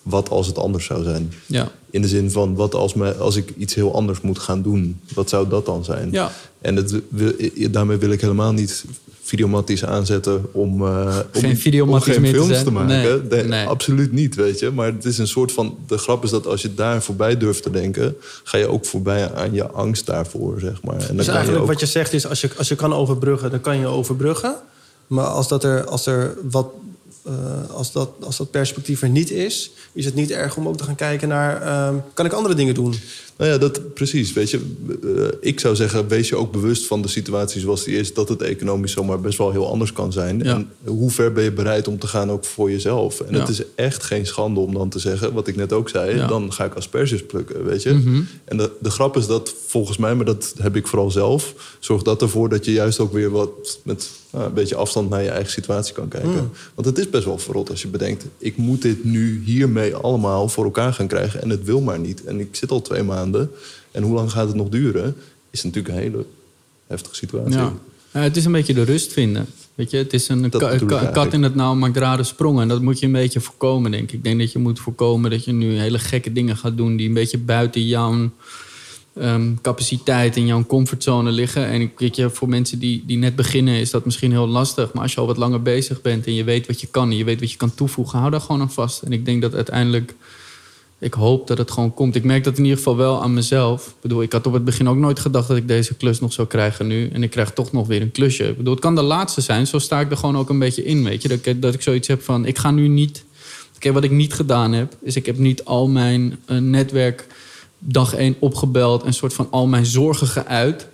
wat 0.02 0.30
als 0.30 0.46
het 0.46 0.58
anders 0.58 0.84
zou 0.84 1.02
zijn? 1.02 1.32
ja, 1.46 1.72
In 1.90 2.02
de 2.02 2.08
zin 2.08 2.30
van, 2.30 2.54
wat 2.54 2.74
als, 2.74 2.94
me, 2.94 3.14
als 3.14 3.36
ik 3.36 3.52
iets 3.58 3.74
heel 3.74 3.94
anders 3.94 4.20
moet 4.20 4.38
gaan 4.38 4.62
doen? 4.62 5.00
Wat 5.14 5.28
zou 5.28 5.48
dat 5.48 5.66
dan 5.66 5.84
zijn? 5.84 6.10
ja. 6.10 6.32
En 6.60 6.76
het, 6.76 7.00
daarmee 7.72 7.96
wil 7.96 8.10
ik 8.10 8.20
helemaal 8.20 8.52
niet 8.52 8.84
videomatties 9.24 9.84
aanzetten 9.84 10.44
om, 10.52 10.86
eh, 10.86 11.16
Geen 11.32 11.82
om, 11.82 11.90
om 11.90 12.00
geen 12.00 12.20
meer 12.20 12.32
te 12.32 12.38
films 12.38 12.62
te 12.62 12.70
maken. 12.70 12.88
Nee, 12.88 13.20
Nee, 13.30 13.44
nee. 13.44 13.66
Absoluut 13.66 14.12
niet, 14.12 14.34
weet 14.34 14.58
je. 14.58 14.70
Maar 14.70 14.86
het 14.86 15.04
is 15.04 15.18
een 15.18 15.28
soort 15.28 15.52
van... 15.52 15.78
De 15.86 15.98
grap 15.98 16.24
is 16.24 16.30
dat 16.30 16.46
als 16.46 16.62
je 16.62 16.74
daar 16.74 17.02
voorbij 17.02 17.36
durft 17.36 17.62
te 17.62 17.70
denken... 17.70 18.16
ga 18.44 18.58
je 18.58 18.66
ook 18.66 18.86
voorbij 18.86 19.32
aan 19.34 19.52
je 19.52 19.66
angst 19.66 20.06
daarvoor, 20.06 20.60
zeg 20.60 20.82
maar. 20.82 20.94
En 20.94 21.06
dan 21.06 21.16
Dus 21.16 21.24
kan 21.24 21.24
je 21.24 21.30
eigenlijk 21.30 21.62
ook, 21.64 21.70
wat 21.70 21.80
je 21.80 21.86
zegt 21.86 22.12
is, 22.12 22.26
als 22.26 22.40
je, 22.40 22.50
als 22.56 22.68
je 22.68 22.74
kan 22.74 22.92
overbruggen, 22.94 23.50
dan 23.50 23.60
kan 23.60 23.78
je 23.78 23.86
overbruggen. 23.86 24.54
Maar 25.06 25.26
als, 25.26 25.48
dat 25.48 25.64
er, 25.64 25.84
als, 25.84 26.06
er 26.06 26.36
wat, 26.50 26.66
eh, 27.24 27.32
als, 27.70 27.92
dat, 27.92 28.10
als 28.20 28.36
dat 28.36 28.50
perspectief 28.50 29.02
er 29.02 29.08
niet 29.08 29.30
is... 29.30 29.70
is 29.92 30.04
het 30.04 30.14
niet 30.14 30.30
erg 30.30 30.56
om 30.56 30.68
ook 30.68 30.76
te 30.76 30.84
gaan 30.84 30.94
kijken 30.94 31.28
naar... 31.28 31.62
ehm, 31.62 31.94
kan 32.14 32.26
ik 32.26 32.32
andere 32.32 32.54
dingen 32.54 32.74
doen? 32.74 32.94
Nou 33.36 33.50
ja, 33.50 33.58
dat, 33.58 33.94
precies. 33.94 34.32
Weet 34.32 34.50
je, 34.50 34.60
eh, 35.02 35.24
ik 35.40 35.60
zou 35.60 35.76
zeggen, 35.76 36.08
wees 36.08 36.28
je 36.28 36.36
ook 36.36 36.52
bewust 36.52 36.86
van 36.86 37.02
de 37.02 37.08
situatie 37.08 37.60
zoals 37.60 37.84
die 37.84 37.96
is... 37.96 38.14
dat 38.14 38.28
het 38.28 38.42
economisch 38.42 38.92
zomaar 38.92 39.20
best 39.20 39.38
wel 39.38 39.50
heel 39.50 39.68
anders 39.68 39.92
kan 39.92 40.12
zijn. 40.12 40.38
Ja. 40.38 40.54
En 40.54 40.70
hoe 40.84 41.10
ver 41.10 41.32
ben 41.32 41.44
je 41.44 41.52
bereid 41.52 41.88
om 41.88 41.98
te 41.98 42.06
gaan 42.06 42.30
ook 42.30 42.44
voor 42.44 42.70
jezelf? 42.70 43.20
En 43.20 43.34
Ja. 43.34 43.40
het 43.40 43.48
is 43.48 43.62
echt 43.74 44.02
geen 44.02 44.26
schande 44.26 44.60
om 44.60 44.74
dan 44.74 44.88
te 44.88 44.98
zeggen, 44.98 45.32
wat 45.32 45.48
ik 45.48 45.56
net 45.56 45.72
ook 45.72 45.88
zei... 45.88 46.16
Ja. 46.16 46.26
dan 46.26 46.52
ga 46.52 46.64
ik 46.64 46.74
asperges 46.74 47.26
plukken, 47.26 47.64
weet 47.64 47.82
je. 47.82 47.92
Mhm. 47.92 48.22
En 48.44 48.56
de, 48.56 48.70
de 48.80 48.90
grap 48.90 49.16
is 49.16 49.26
dat 49.26 49.54
volgens 49.66 49.96
mij, 49.96 50.14
maar 50.14 50.24
dat 50.24 50.54
heb 50.58 50.76
ik 50.76 50.86
vooral 50.86 51.10
zelf... 51.10 51.54
zorgt 51.78 52.04
dat 52.04 52.22
ervoor 52.22 52.48
dat 52.48 52.64
je 52.64 52.72
juist 52.72 52.98
ook 52.98 53.12
weer 53.12 53.30
wat 53.30 53.78
met 53.84 54.10
nou, 54.30 54.44
een 54.44 54.54
beetje 54.54 54.76
afstand 54.76 55.10
naar 55.10 55.22
je 55.22 55.30
eigen 55.30 55.52
situatie 55.52 55.94
kan 55.94 56.08
kijken. 56.08 56.30
Hmm. 56.30 56.50
Want 56.74 56.86
het 56.86 56.98
is 56.98 57.10
best 57.10 57.24
wel 57.24 57.38
verrot 57.38 57.70
als 57.70 57.82
je 57.82 57.88
bedenkt... 57.88 58.24
ik 58.38 58.56
moet 58.56 58.82
dit 58.82 59.04
nu 59.04 59.42
hiermee 59.44 59.94
allemaal 59.94 60.48
voor 60.48 60.64
elkaar 60.64 60.92
gaan 60.92 61.06
krijgen... 61.06 61.42
en 61.42 61.50
het 61.50 61.64
wil 61.64 61.80
maar 61.80 61.98
niet. 61.98 62.24
En 62.24 62.40
ik 62.40 62.48
zit 62.50 62.70
al 62.70 62.82
twee 62.82 63.02
maanden. 63.02 63.23
En 63.90 64.02
hoe 64.02 64.14
lang 64.14 64.30
gaat 64.30 64.46
het 64.46 64.56
nog 64.56 64.68
duren? 64.68 65.16
Is 65.50 65.62
natuurlijk 65.62 65.94
een 65.94 66.00
hele 66.00 66.24
heftige 66.86 67.14
situatie. 67.14 67.56
Ja. 67.56 67.72
Het 68.10 68.36
is 68.36 68.44
een 68.44 68.52
beetje 68.52 68.74
de 68.74 68.82
rust 68.82 69.12
vinden. 69.12 69.46
Weet 69.74 69.90
je, 69.90 69.96
het 69.96 70.12
is 70.12 70.28
een, 70.28 70.50
ka- 70.50 70.58
ka- 70.58 70.78
kat 70.78 70.92
eigenlijk. 70.92 71.32
in 71.32 71.42
het 71.42 71.54
nauw 71.54 71.74
maakt 71.74 71.96
rare 71.96 72.22
sprongen. 72.22 72.62
En 72.62 72.68
dat 72.68 72.82
moet 72.82 72.98
je 72.98 73.06
een 73.06 73.12
beetje 73.12 73.40
voorkomen, 73.40 73.90
denk 73.90 74.02
ik. 74.02 74.12
Ik 74.12 74.24
denk 74.24 74.38
dat 74.38 74.52
je 74.52 74.58
moet 74.58 74.78
voorkomen 74.80 75.30
dat 75.30 75.44
je 75.44 75.52
nu 75.52 75.78
hele 75.78 75.98
gekke 75.98 76.32
dingen 76.32 76.56
gaat 76.56 76.76
doen... 76.76 76.96
die 76.96 77.08
een 77.08 77.14
beetje 77.14 77.38
buiten 77.38 77.86
jouw 77.86 78.30
ehm, 79.14 79.54
capaciteit 79.62 80.36
en 80.36 80.46
jouw 80.46 80.66
comfortzone 80.66 81.30
liggen. 81.30 81.66
En 81.66 81.80
ik 81.80 81.98
weet 81.98 82.16
je, 82.16 82.30
voor 82.30 82.48
mensen 82.48 82.78
die, 82.78 83.02
die 83.06 83.16
net 83.16 83.36
beginnen 83.36 83.74
is 83.74 83.90
dat 83.90 84.04
misschien 84.04 84.30
heel 84.30 84.48
lastig. 84.48 84.92
Maar 84.92 85.02
als 85.02 85.12
je 85.14 85.20
al 85.20 85.26
wat 85.26 85.36
langer 85.36 85.62
bezig 85.62 86.02
bent 86.02 86.26
en 86.26 86.34
je 86.34 86.44
weet 86.44 86.66
wat 86.66 86.80
je 86.80 86.86
kan... 86.86 87.10
en 87.10 87.16
je 87.16 87.24
weet 87.24 87.40
wat 87.40 87.50
je 87.50 87.56
kan 87.56 87.74
toevoegen, 87.74 88.18
hou 88.18 88.30
daar 88.30 88.40
gewoon 88.40 88.60
aan 88.60 88.72
vast. 88.72 89.02
En 89.02 89.12
ik 89.12 89.24
denk 89.24 89.42
dat 89.42 89.54
uiteindelijk... 89.54 90.14
Ik 90.98 91.14
hoop 91.14 91.46
dat 91.46 91.58
het 91.58 91.70
gewoon 91.70 91.94
komt. 91.94 92.14
Ik 92.14 92.24
merk 92.24 92.44
dat 92.44 92.56
in 92.56 92.62
ieder 92.62 92.78
geval 92.78 92.96
wel 92.96 93.22
aan 93.22 93.34
mezelf. 93.34 93.86
Ik 93.86 93.94
bedoel, 94.00 94.22
ik 94.22 94.32
had 94.32 94.46
op 94.46 94.52
het 94.52 94.64
begin 94.64 94.88
ook 94.88 94.96
nooit 94.96 95.18
gedacht 95.18 95.48
dat 95.48 95.56
ik 95.56 95.68
deze 95.68 95.94
klus 95.94 96.20
nog 96.20 96.32
zou 96.32 96.48
krijgen 96.48 96.86
nu. 96.86 97.08
En 97.08 97.22
ik 97.22 97.30
krijg 97.30 97.52
toch 97.52 97.72
nog 97.72 97.86
weer 97.86 98.02
een 98.02 98.10
klusje. 98.10 98.48
Ik 98.48 98.56
bedoel, 98.56 98.72
het 98.72 98.82
kan 98.82 98.94
de 98.94 99.02
laatste 99.02 99.40
zijn. 99.40 99.66
Zo 99.66 99.78
sta 99.78 100.00
ik 100.00 100.10
er 100.10 100.16
gewoon 100.16 100.36
ook 100.36 100.48
een 100.48 100.58
beetje 100.58 100.84
in, 100.84 101.04
weet 101.04 101.22
je. 101.22 101.28
Dat 101.28 101.46
ik, 101.46 101.62
dat 101.62 101.74
ik 101.74 101.82
zoiets 101.82 102.08
heb 102.08 102.22
van, 102.22 102.46
ik 102.46 102.58
ga 102.58 102.70
nu 102.70 102.88
niet... 102.88 103.24
Kijk, 103.78 103.94
wat 103.94 104.04
ik 104.04 104.10
niet 104.10 104.34
gedaan 104.34 104.72
heb, 104.72 104.96
is 105.02 105.16
ik 105.16 105.26
heb 105.26 105.38
niet 105.38 105.64
al 105.64 105.88
mijn 105.88 106.38
eh, 106.46 106.58
netwerk 106.58 107.26
dag 107.78 108.14
één 108.14 108.36
opgebeld... 108.38 109.02
en 109.02 109.12
soort 109.12 109.34
van 109.34 109.46
al 109.50 109.66
mijn 109.66 109.86
zorgen 109.86 110.26
geuit. 110.26 110.88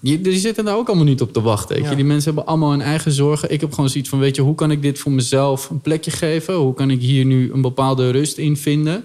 Die, 0.00 0.20
die 0.20 0.38
zitten 0.38 0.64
daar 0.64 0.76
ook 0.76 0.88
allemaal 0.88 1.04
niet 1.04 1.20
op 1.20 1.32
te 1.32 1.40
wachten. 1.40 1.74
Weet 1.74 1.84
je. 1.84 1.90
Ja. 1.90 1.96
Die 1.96 2.04
mensen 2.04 2.24
hebben 2.24 2.46
allemaal 2.46 2.70
hun 2.70 2.80
eigen 2.80 3.12
zorgen. 3.12 3.50
Ik 3.50 3.60
heb 3.60 3.72
gewoon 3.72 3.90
zoiets 3.90 4.08
van, 4.08 4.18
weet 4.18 4.36
je, 4.36 4.42
hoe 4.42 4.54
kan 4.54 4.70
ik 4.70 4.82
dit 4.82 4.98
voor 4.98 5.12
mezelf 5.12 5.70
een 5.70 5.80
plekje 5.80 6.10
geven? 6.10 6.54
Hoe 6.54 6.74
kan 6.74 6.90
ik 6.90 7.00
hier 7.00 7.24
nu 7.24 7.52
een 7.52 7.60
bepaalde 7.60 8.10
rust 8.10 8.38
in 8.38 8.56
vinden? 8.56 9.04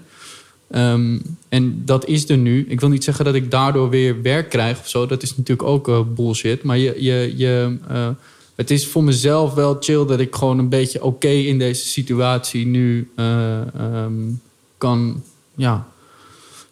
Ehm, 0.72 1.18
en 1.50 1.82
dat 1.86 2.06
is 2.06 2.30
er 2.30 2.38
nu. 2.38 2.66
Ik 2.70 2.80
wil 2.80 2.90
niet 2.90 3.04
zeggen 3.04 3.26
dat 3.26 3.36
ik 3.36 3.52
daardoor 3.52 3.90
weer 3.90 4.22
werk 4.22 4.50
krijg 4.50 4.80
of 4.80 4.88
zo. 4.88 5.06
Dat 5.06 5.24
is 5.24 5.38
natuurlijk 5.38 5.68
ook 5.70 5.88
eh, 5.88 6.02
bullshit. 6.16 6.64
Maar 6.64 6.78
je, 6.78 7.04
je, 7.04 7.34
je, 7.36 7.78
eh, 7.88 8.10
het 8.56 8.72
is 8.72 8.88
voor 8.88 9.04
mezelf 9.04 9.54
wel 9.54 9.78
chill 9.80 10.06
dat 10.06 10.20
ik 10.20 10.36
gewoon 10.36 10.60
een 10.60 10.70
beetje 10.70 11.04
oké 11.04 11.28
in 11.28 11.58
deze 11.60 11.86
situatie 11.86 12.66
nu 12.66 13.10
eh, 13.16 13.62
ehm, 13.76 14.14
kan, 14.78 15.24
ja, 15.56 15.88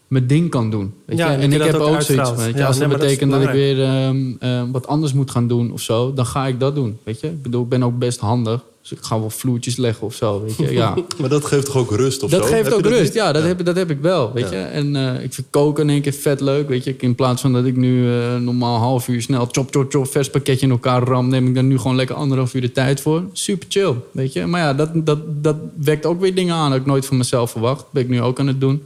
mijn 0.08 0.28
ding 0.28 0.50
kan 0.50 0.70
doen. 0.70 0.94
Weet 1.06 1.18
Ja, 1.18 1.32
je? 1.32 1.38
en 1.38 1.54
ik 1.54 1.62
heb 1.62 1.76
ook 1.76 1.88
ook 1.88 2.02
zoiets 2.02 2.36
weet 2.36 2.54
je, 2.54 2.60
Ja, 2.60 2.68
als 2.68 2.78
nee, 2.78 2.88
dat 2.88 3.00
betekent 3.00 3.32
dat, 3.32 3.42
ik 3.42 3.50
weer 3.50 3.84
ehm, 3.84 4.34
eh, 4.40 4.64
wat 4.72 4.88
anders 4.88 5.14
moet 5.14 5.32
gaan 5.32 5.48
doen 5.48 5.72
of 5.72 5.82
zo, 5.82 6.14
dan 6.14 6.26
ga 6.26 6.48
ik 6.48 6.60
dat 6.60 6.76
doen. 6.76 6.98
Weet 7.04 7.20
je? 7.20 7.28
Ik 7.28 7.42
bedoel, 7.42 7.64
ik 7.64 7.70
ben 7.70 7.84
ook 7.84 7.98
best 7.98 8.20
handig. 8.20 8.62
Dus 8.90 8.98
ik 8.98 9.04
ga 9.06 9.20
wel 9.20 9.30
vloertjes 9.30 9.76
leggen 9.76 10.06
of 10.08 10.16
zo. 10.16 10.42
Weet 10.42 10.56
je? 10.56 10.72
Ja. 10.74 10.94
Maar 11.20 11.30
dat 11.30 11.46
geeft 11.46 11.66
toch 11.66 11.78
ook 11.78 11.92
rust 11.92 12.24
of 12.24 12.30
Dat 12.32 12.44
zo? 12.44 12.50
geeft 12.54 12.74
ook 12.74 12.84
dat 12.84 12.92
rust. 12.92 13.14
Ja, 13.14 13.32
dat, 13.32 13.44
Heb, 13.44 13.66
dat 13.66 13.76
heb 13.76 13.90
ik 13.90 14.00
wel. 14.02 14.34
Weet 14.34 14.50
Ja. 14.50 14.58
je? 14.60 14.64
En 14.64 14.96
eh, 14.96 15.24
ik 15.24 15.34
vind 15.34 15.48
koken 15.50 15.84
in 15.84 15.90
één 15.90 16.02
keer 16.02 16.14
vet 16.14 16.42
leuk. 16.42 16.68
Weet 16.68 16.84
je? 16.84 16.96
In 16.98 17.16
plaats 17.16 17.42
van 17.42 17.54
dat 17.54 17.66
ik 17.66 17.76
nu 17.76 18.12
eh, 18.12 18.36
normaal 18.38 18.78
half 18.80 19.08
uur 19.08 19.22
snel 19.22 19.48
chop, 19.52 19.68
chop, 19.72 19.92
chop, 19.92 20.08
vers 20.12 20.30
pakketje 20.30 20.66
in 20.66 20.72
elkaar 20.72 21.04
ram, 21.04 21.28
neem 21.30 21.48
ik 21.48 21.54
daar 21.56 21.64
nu 21.64 21.78
gewoon 21.78 21.96
lekker 21.96 22.16
anderhalf 22.16 22.54
uur 22.54 22.62
de 22.62 22.72
tijd 22.72 23.02
voor. 23.02 23.24
Super 23.34 23.66
chill. 23.70 23.94
Weet 24.12 24.34
je? 24.34 24.46
Maar 24.46 24.62
ja, 24.62 24.74
dat, 24.74 24.90
dat, 24.94 25.20
dat 25.44 25.56
wekt 25.78 26.06
ook 26.06 26.20
weer 26.20 26.36
dingen 26.36 26.56
aan 26.56 26.70
dat 26.72 26.80
ik 26.80 26.86
nooit 26.86 27.06
van 27.06 27.18
mezelf 27.18 27.52
verwacht. 27.52 27.80
Dat 27.80 27.92
ben 27.92 28.04
ik 28.04 28.10
nu 28.10 28.22
ook 28.22 28.40
aan 28.40 28.48
het 28.48 28.62
doen. 28.62 28.84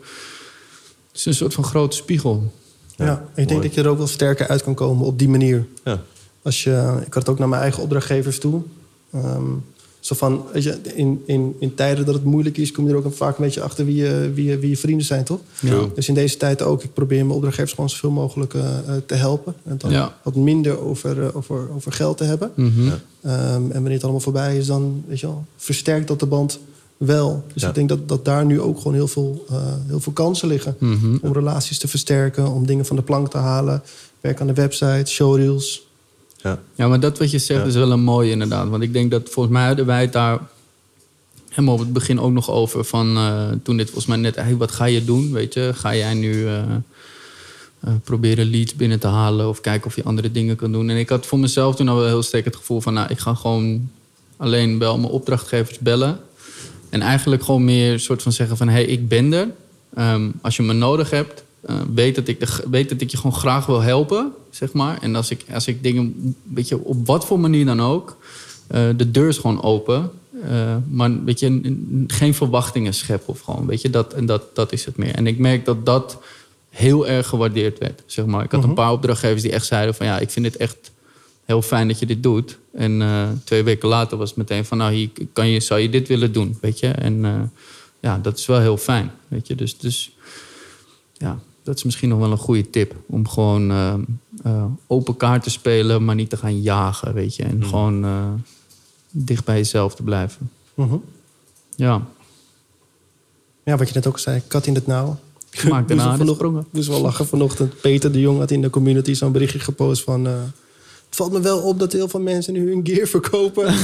Het 1.12 1.18
is 1.20 1.26
een 1.26 1.34
soort 1.34 1.54
van 1.54 1.64
grote 1.64 1.96
spiegel. 1.96 2.52
Ja, 2.96 3.26
ik 3.36 3.48
denk 3.48 3.62
dat 3.62 3.74
je 3.74 3.82
er 3.82 3.88
ook 3.90 3.98
wel 3.98 4.08
sterker 4.08 4.48
uit 4.48 4.64
kan 4.64 4.74
komen 4.74 5.06
op 5.06 5.20
die 5.20 5.30
manier. 5.30 5.66
Ja. 5.84 6.02
Als 6.42 6.64
je, 6.64 6.94
ik 7.06 7.14
had 7.14 7.24
het 7.24 7.30
ook 7.30 7.40
naar 7.40 7.50
mijn 7.50 7.62
eigen 7.62 7.84
opdrachtgevers 7.84 8.40
toe. 8.40 8.62
Ehm, 9.14 9.44
zo 10.00 10.16
van, 10.16 10.44
weet 10.54 10.64
je, 10.64 10.78
in, 10.96 11.24
in, 11.26 11.56
in 11.60 11.76
tijden 11.76 12.06
dat 12.06 12.14
het 12.14 12.24
moeilijk 12.24 12.58
is, 12.58 12.72
kom 12.72 12.86
je 12.88 12.92
er 12.92 13.06
ook 13.06 13.14
vaak 13.14 13.38
een 13.38 13.44
beetje 13.44 13.62
achter 13.62 13.86
wie 13.86 13.96
je, 13.96 14.32
wie 14.34 14.46
je, 14.46 14.60
wie 14.60 14.70
je 14.70 14.78
vrienden 14.78 15.06
zijn, 15.06 15.24
toch? 15.24 15.40
Ja. 15.62 15.86
Dus 15.96 16.08
in 16.08 16.14
deze 16.14 16.38
tijd 16.38 16.62
ook, 16.62 16.84
ik 16.84 16.94
probeer 16.94 17.18
mijn 17.26 17.36
opdrachtgevers 17.36 17.74
gewoon 17.74 17.90
zoveel 17.90 18.12
mogelijk 18.12 18.54
eh, 18.54 18.78
eh, 18.78 18.96
te 19.06 19.16
helpen. 19.16 19.54
En 19.64 19.78
dan 19.78 19.92
Ja. 19.92 20.18
wat 20.24 20.36
minder 20.36 20.80
over, 20.80 21.24
eh, 21.24 21.36
over, 21.36 21.68
over 21.76 21.92
geld 21.92 22.18
te 22.18 22.24
hebben. 22.24 22.52
Mhm. 22.56 22.84
Ja. 22.86 23.00
Ehm, 23.22 23.62
en 23.64 23.72
wanneer 23.72 23.92
het 23.92 24.04
allemaal 24.04 24.22
voorbij 24.22 24.58
is, 24.58 24.66
dan 24.66 25.04
weet 25.08 25.20
je 25.20 25.28
wel, 25.28 25.46
versterkt 25.58 26.08
dat 26.08 26.20
de 26.20 26.26
band 26.26 26.60
wel. 26.98 27.44
Dus 27.54 27.62
Ja. 27.62 27.68
ik 27.68 27.76
denk 27.76 27.90
dat, 27.90 28.08
dat 28.10 28.26
daar 28.26 28.46
nu 28.46 28.62
ook 28.62 28.78
gewoon 28.78 28.94
heel 28.94 29.08
veel, 29.08 29.46
eh, 29.50 29.56
heel 29.88 30.00
veel 30.00 30.14
kansen 30.14 30.48
liggen. 30.48 30.76
Mhm. 30.80 31.18
Om 31.22 31.34
relaties 31.34 31.78
te 31.78 31.88
versterken, 31.88 32.52
om 32.52 32.66
dingen 32.66 32.86
van 32.86 32.96
de 32.96 33.02
plank 33.02 33.30
te 33.30 33.38
halen. 33.38 33.82
Werk 34.22 34.42
aan 34.42 34.48
de 34.48 34.54
website, 34.54 35.06
showreels. 35.12 35.88
Ja. 36.44 36.60
Ja, 36.76 36.88
maar 36.88 37.00
dat 37.00 37.18
wat 37.18 37.32
je 37.32 37.40
zegt 37.40 37.62
Ja. 37.62 37.68
is 37.68 37.76
wel 37.76 37.92
een 37.92 38.02
mooie 38.02 38.32
inderdaad. 38.32 38.70
Want 38.70 38.84
ik 38.84 38.94
denk 38.94 39.12
dat 39.12 39.30
volgens 39.30 39.56
mij 39.56 39.66
hadden 39.66 39.86
wij 39.86 40.02
het 40.02 40.14
daar 40.14 40.40
helemaal 41.50 41.74
op 41.74 41.80
het 41.80 41.94
begin 41.94 42.20
ook 42.20 42.32
nog 42.32 42.50
over. 42.52 42.84
Van 42.84 43.18
eh, 43.18 43.48
toen 43.64 43.78
dit 43.78 43.86
volgens 43.86 44.06
mij 44.06 44.18
net, 44.18 44.36
hey, 44.36 44.56
wat 44.58 44.72
ga 44.72 44.86
je 44.86 45.06
doen? 45.06 45.32
Weet 45.32 45.54
je, 45.54 45.72
ga 45.76 45.96
jij 45.96 46.14
nu 46.14 46.48
eh, 46.48 46.62
eh, 47.80 47.94
proberen 48.04 48.50
leads 48.50 48.76
binnen 48.76 49.00
te 49.00 49.08
halen 49.08 49.48
of 49.50 49.62
kijken 49.62 49.88
of 49.88 49.96
je 49.96 50.04
andere 50.04 50.32
dingen 50.32 50.56
kan 50.56 50.72
doen? 50.72 50.90
En 50.90 50.98
ik 50.98 51.10
had 51.10 51.26
voor 51.26 51.40
mezelf 51.40 51.76
toen 51.76 51.88
al 51.88 51.96
wel 51.96 52.06
heel 52.06 52.24
sterk 52.24 52.46
het 52.46 52.56
gevoel 52.56 52.82
van, 52.82 52.94
nou, 52.94 53.10
ik 53.10 53.20
ga 53.20 53.34
gewoon 53.34 53.90
alleen 54.38 54.80
wel 54.80 54.98
mijn 54.98 55.12
opdrachtgevers 55.12 55.80
bellen. 55.80 56.20
En 56.90 57.02
eigenlijk 57.02 57.44
gewoon 57.44 57.66
meer 57.66 57.94
een 57.94 58.00
soort 58.00 58.22
van 58.22 58.32
zeggen 58.32 58.58
van, 58.58 58.68
hé, 58.68 58.74
hey, 58.74 58.86
ik 58.86 59.08
ben 59.08 59.34
er. 59.34 59.48
Ehm, 59.96 60.30
als 60.42 60.56
je 60.56 60.64
me 60.64 60.74
nodig 60.74 61.10
hebt, 61.10 61.44
weet, 61.94 62.16
dat 62.16 62.28
ik 62.28 62.40
de, 62.40 62.64
weet 62.70 62.90
dat 62.90 63.02
ik 63.02 63.10
je 63.10 63.18
gewoon 63.18 63.36
graag 63.36 63.66
wil 63.66 63.82
helpen, 63.82 64.34
zeg 64.50 64.74
maar. 64.74 65.02
En 65.02 65.16
als 65.16 65.30
ik, 65.30 65.46
als 65.54 65.68
ik 65.68 65.84
dingen, 65.84 66.36
weet 66.44 66.68
je, 66.68 66.84
op 66.84 67.08
wat 67.08 67.26
voor 67.26 67.40
manier 67.40 67.66
dan 67.66 67.82
ook, 67.82 68.18
eh, 68.68 68.88
de 68.96 69.12
deur 69.12 69.28
is 69.28 69.38
gewoon 69.38 69.64
open. 69.64 70.12
Eh, 70.44 70.76
maar 70.90 71.24
weet 71.24 71.40
je, 71.40 71.78
geen 72.08 72.34
verwachtingen 72.34 72.94
scheppen 72.94 73.30
of 73.30 73.40
gewoon, 73.40 73.66
weet 73.66 73.82
je, 73.82 73.90
dat, 73.90 74.14
en 74.14 74.26
dat, 74.26 74.56
dat 74.56 74.72
is 74.72 74.86
het 74.86 74.98
meer. 74.98 75.16
En 75.16 75.28
ik 75.28 75.38
merk 75.38 75.66
dat 75.66 75.86
dat 75.86 76.18
heel 76.70 77.08
erg 77.08 77.28
gewaardeerd 77.28 77.80
werd, 77.80 78.04
zeg 78.06 78.26
maar. 78.26 78.44
Ik 78.44 78.52
had 78.52 78.64
een 78.64 78.74
paar 78.74 78.92
opdrachtgevers 78.92 79.42
die 79.42 79.52
echt 79.52 79.66
zeiden 79.66 79.96
van, 79.96 80.06
ja, 80.06 80.20
ik 80.20 80.30
vind 80.30 80.46
het 80.46 80.58
echt 80.58 80.92
heel 81.46 81.62
fijn 81.62 81.88
dat 81.88 82.00
je 82.00 82.06
dit 82.06 82.24
doet. 82.24 82.58
En 82.74 83.02
eh, 83.02 83.30
twee 83.44 83.64
weken 83.64 83.90
later 83.90 84.18
was 84.18 84.30
het 84.30 84.38
meteen 84.38 84.66
van, 84.66 84.78
nou, 84.78 84.94
hier 84.94 85.10
kan 85.34 85.48
je, 85.48 85.60
zou 85.60 85.80
je 85.80 85.90
dit 85.90 86.08
willen 86.08 86.32
doen, 86.32 86.58
weet 86.62 86.80
je. 86.80 86.88
En 86.88 87.52
ja, 88.00 88.18
dat 88.18 88.38
is 88.38 88.46
wel 88.46 88.60
heel 88.60 88.78
fijn, 88.78 89.12
weet 89.28 89.48
je. 89.48 89.56
Dus, 89.56 89.78
dus 89.78 90.12
ja, 91.14 91.40
dat 91.70 91.78
is 91.78 91.84
misschien 91.84 92.10
nog 92.10 92.20
wel 92.20 92.32
een 92.32 92.38
goede 92.38 92.70
tip. 92.70 92.96
Om 93.06 93.28
gewoon 93.28 93.72
eh, 93.72 93.94
eh, 94.44 94.64
open 94.88 95.18
kaart 95.18 95.44
te 95.44 95.50
spelen, 95.50 96.06
maar 96.06 96.16
niet 96.16 96.30
te 96.30 96.38
gaan 96.38 96.62
jagen, 96.62 97.14
weet 97.14 97.36
je. 97.36 97.44
En 97.44 97.66
gewoon 97.66 98.04
eh, 98.06 98.28
dicht 99.12 99.46
bij 99.46 99.56
jezelf 99.58 99.96
te 99.96 100.04
blijven. 100.04 100.50
Mhm. 100.74 100.96
Ja, 101.76 102.02
Ja, 103.64 103.78
wat 103.78 103.88
je 103.88 103.94
net 103.94 104.08
ook 104.08 104.20
zei, 104.20 104.42
kat 104.48 104.66
in 104.66 104.76
het 104.76 104.88
nauw. 104.88 105.18
maak 105.70 105.88
daarna 105.88 106.12
de 106.12 106.18
vanochtend- 106.18 106.74
moest 106.74 106.88
wel 106.88 107.02
lachen 107.02 107.28
vanochtend. 107.28 107.82
Peter 107.82 108.12
de 108.12 108.20
Jong 108.20 108.40
had 108.40 108.52
in 108.52 108.62
de 108.62 108.70
community 108.70 109.14
zo'n 109.14 109.32
berichtje 109.32 109.60
gepost 109.60 110.04
van... 110.04 110.28
eh, 110.28 110.34
het 111.06 111.16
valt 111.18 111.32
me 111.32 111.40
wel 111.40 111.60
op 111.62 111.80
dat 111.80 111.94
heel 111.94 112.08
veel 112.08 112.20
mensen 112.20 112.54
nu 112.54 112.70
hun 112.72 112.82
gear 112.84 113.08
verkopen. 113.08 113.66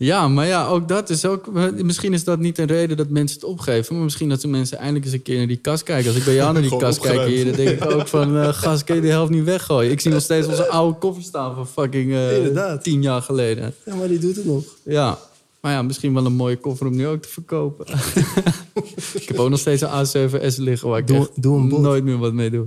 Ja, 0.00 0.28
maar 0.28 0.46
ja, 0.46 0.66
ook 0.66 0.88
dat 0.88 1.10
is 1.10 1.24
ook... 1.24 1.52
Misschien 1.82 2.12
is 2.12 2.24
dat 2.24 2.38
niet 2.38 2.58
een 2.58 2.66
reden 2.66 2.96
dat 2.96 3.08
mensen 3.08 3.40
het 3.40 3.48
opgeven... 3.48 3.94
maar 3.94 4.04
misschien 4.04 4.28
dat 4.28 4.40
ze 4.40 4.48
mensen 4.48 4.78
eindelijk 4.78 5.04
eens 5.04 5.14
een 5.14 5.22
keer 5.22 5.36
naar 5.36 5.46
die 5.46 5.56
kast 5.56 5.82
kijken. 5.82 6.08
Als 6.08 6.16
ik 6.18 6.24
bij 6.24 6.34
jou 6.34 6.52
naar 6.52 6.62
die 6.62 6.70
Gewoon 6.76 6.84
kast 6.84 7.00
kijk 7.00 7.26
hier... 7.28 7.44
dan 7.44 7.54
denk 7.54 7.68
ik 7.82 7.90
ook 7.90 8.08
van... 8.08 8.36
eh 8.36 8.48
gast, 8.48 8.84
kun 8.84 8.94
je 8.94 9.00
die 9.00 9.10
helft 9.10 9.30
niet 9.30 9.44
weggooien? 9.44 9.90
Ik 9.90 10.00
zie 10.00 10.10
nog 10.10 10.22
steeds 10.22 10.46
onze 10.46 10.68
oude 10.68 10.98
koffie 10.98 11.24
staan 11.24 11.54
van 11.54 11.66
fucking 11.68 12.12
eh, 12.12 12.72
tien 12.72 13.02
jaar 13.02 13.22
geleden. 13.22 13.74
ja, 13.84 13.94
maar 13.94 14.08
die 14.08 14.18
doet 14.18 14.36
het 14.36 14.44
nog. 14.44 14.64
Ja, 14.82 15.18
maar 15.60 15.72
ja, 15.72 15.82
misschien 15.82 16.14
wel 16.14 16.26
een 16.26 16.32
mooie 16.36 16.56
koffer 16.56 16.86
om 16.86 16.96
nu 16.96 17.06
ook 17.06 17.22
te 17.22 17.28
verkopen. 17.28 17.86
ik 19.20 19.28
heb 19.28 19.38
ook 19.38 19.50
nog 19.50 19.58
steeds 19.58 19.82
een 19.82 20.28
A7S 20.30 20.56
liggen 20.56 20.88
waar 20.88 20.98
ik 20.98 21.06
Doe- 21.06 21.16
echt 21.16 21.42
doe 21.42 21.58
een 21.58 21.68
bot. 21.68 21.80
nooit 21.80 22.04
meer 22.04 22.18
wat 22.18 22.32
mee 22.32 22.50
doe. 22.50 22.66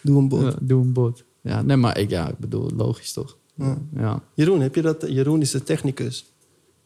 Doe 0.00 0.18
een 0.18 0.28
bot. 0.28 0.42
Ja, 0.42 0.54
doe 0.60 0.82
een 0.82 0.92
bot. 0.92 1.22
Ja, 1.42 1.62
nee, 1.62 1.76
maar 1.76 1.98
ik, 1.98 2.10
ja, 2.10 2.28
ik 2.28 2.38
bedoel, 2.38 2.70
logisch 2.76 3.12
toch? 3.12 3.36
Ja. 3.54 3.78
Ja. 3.96 4.22
Jeroen, 4.34 4.60
heb 4.60 4.74
je 4.74 4.82
dat? 4.82 5.04
Jeroen 5.08 5.40
is 5.40 5.50
de 5.50 5.62
technicus. 5.62 6.29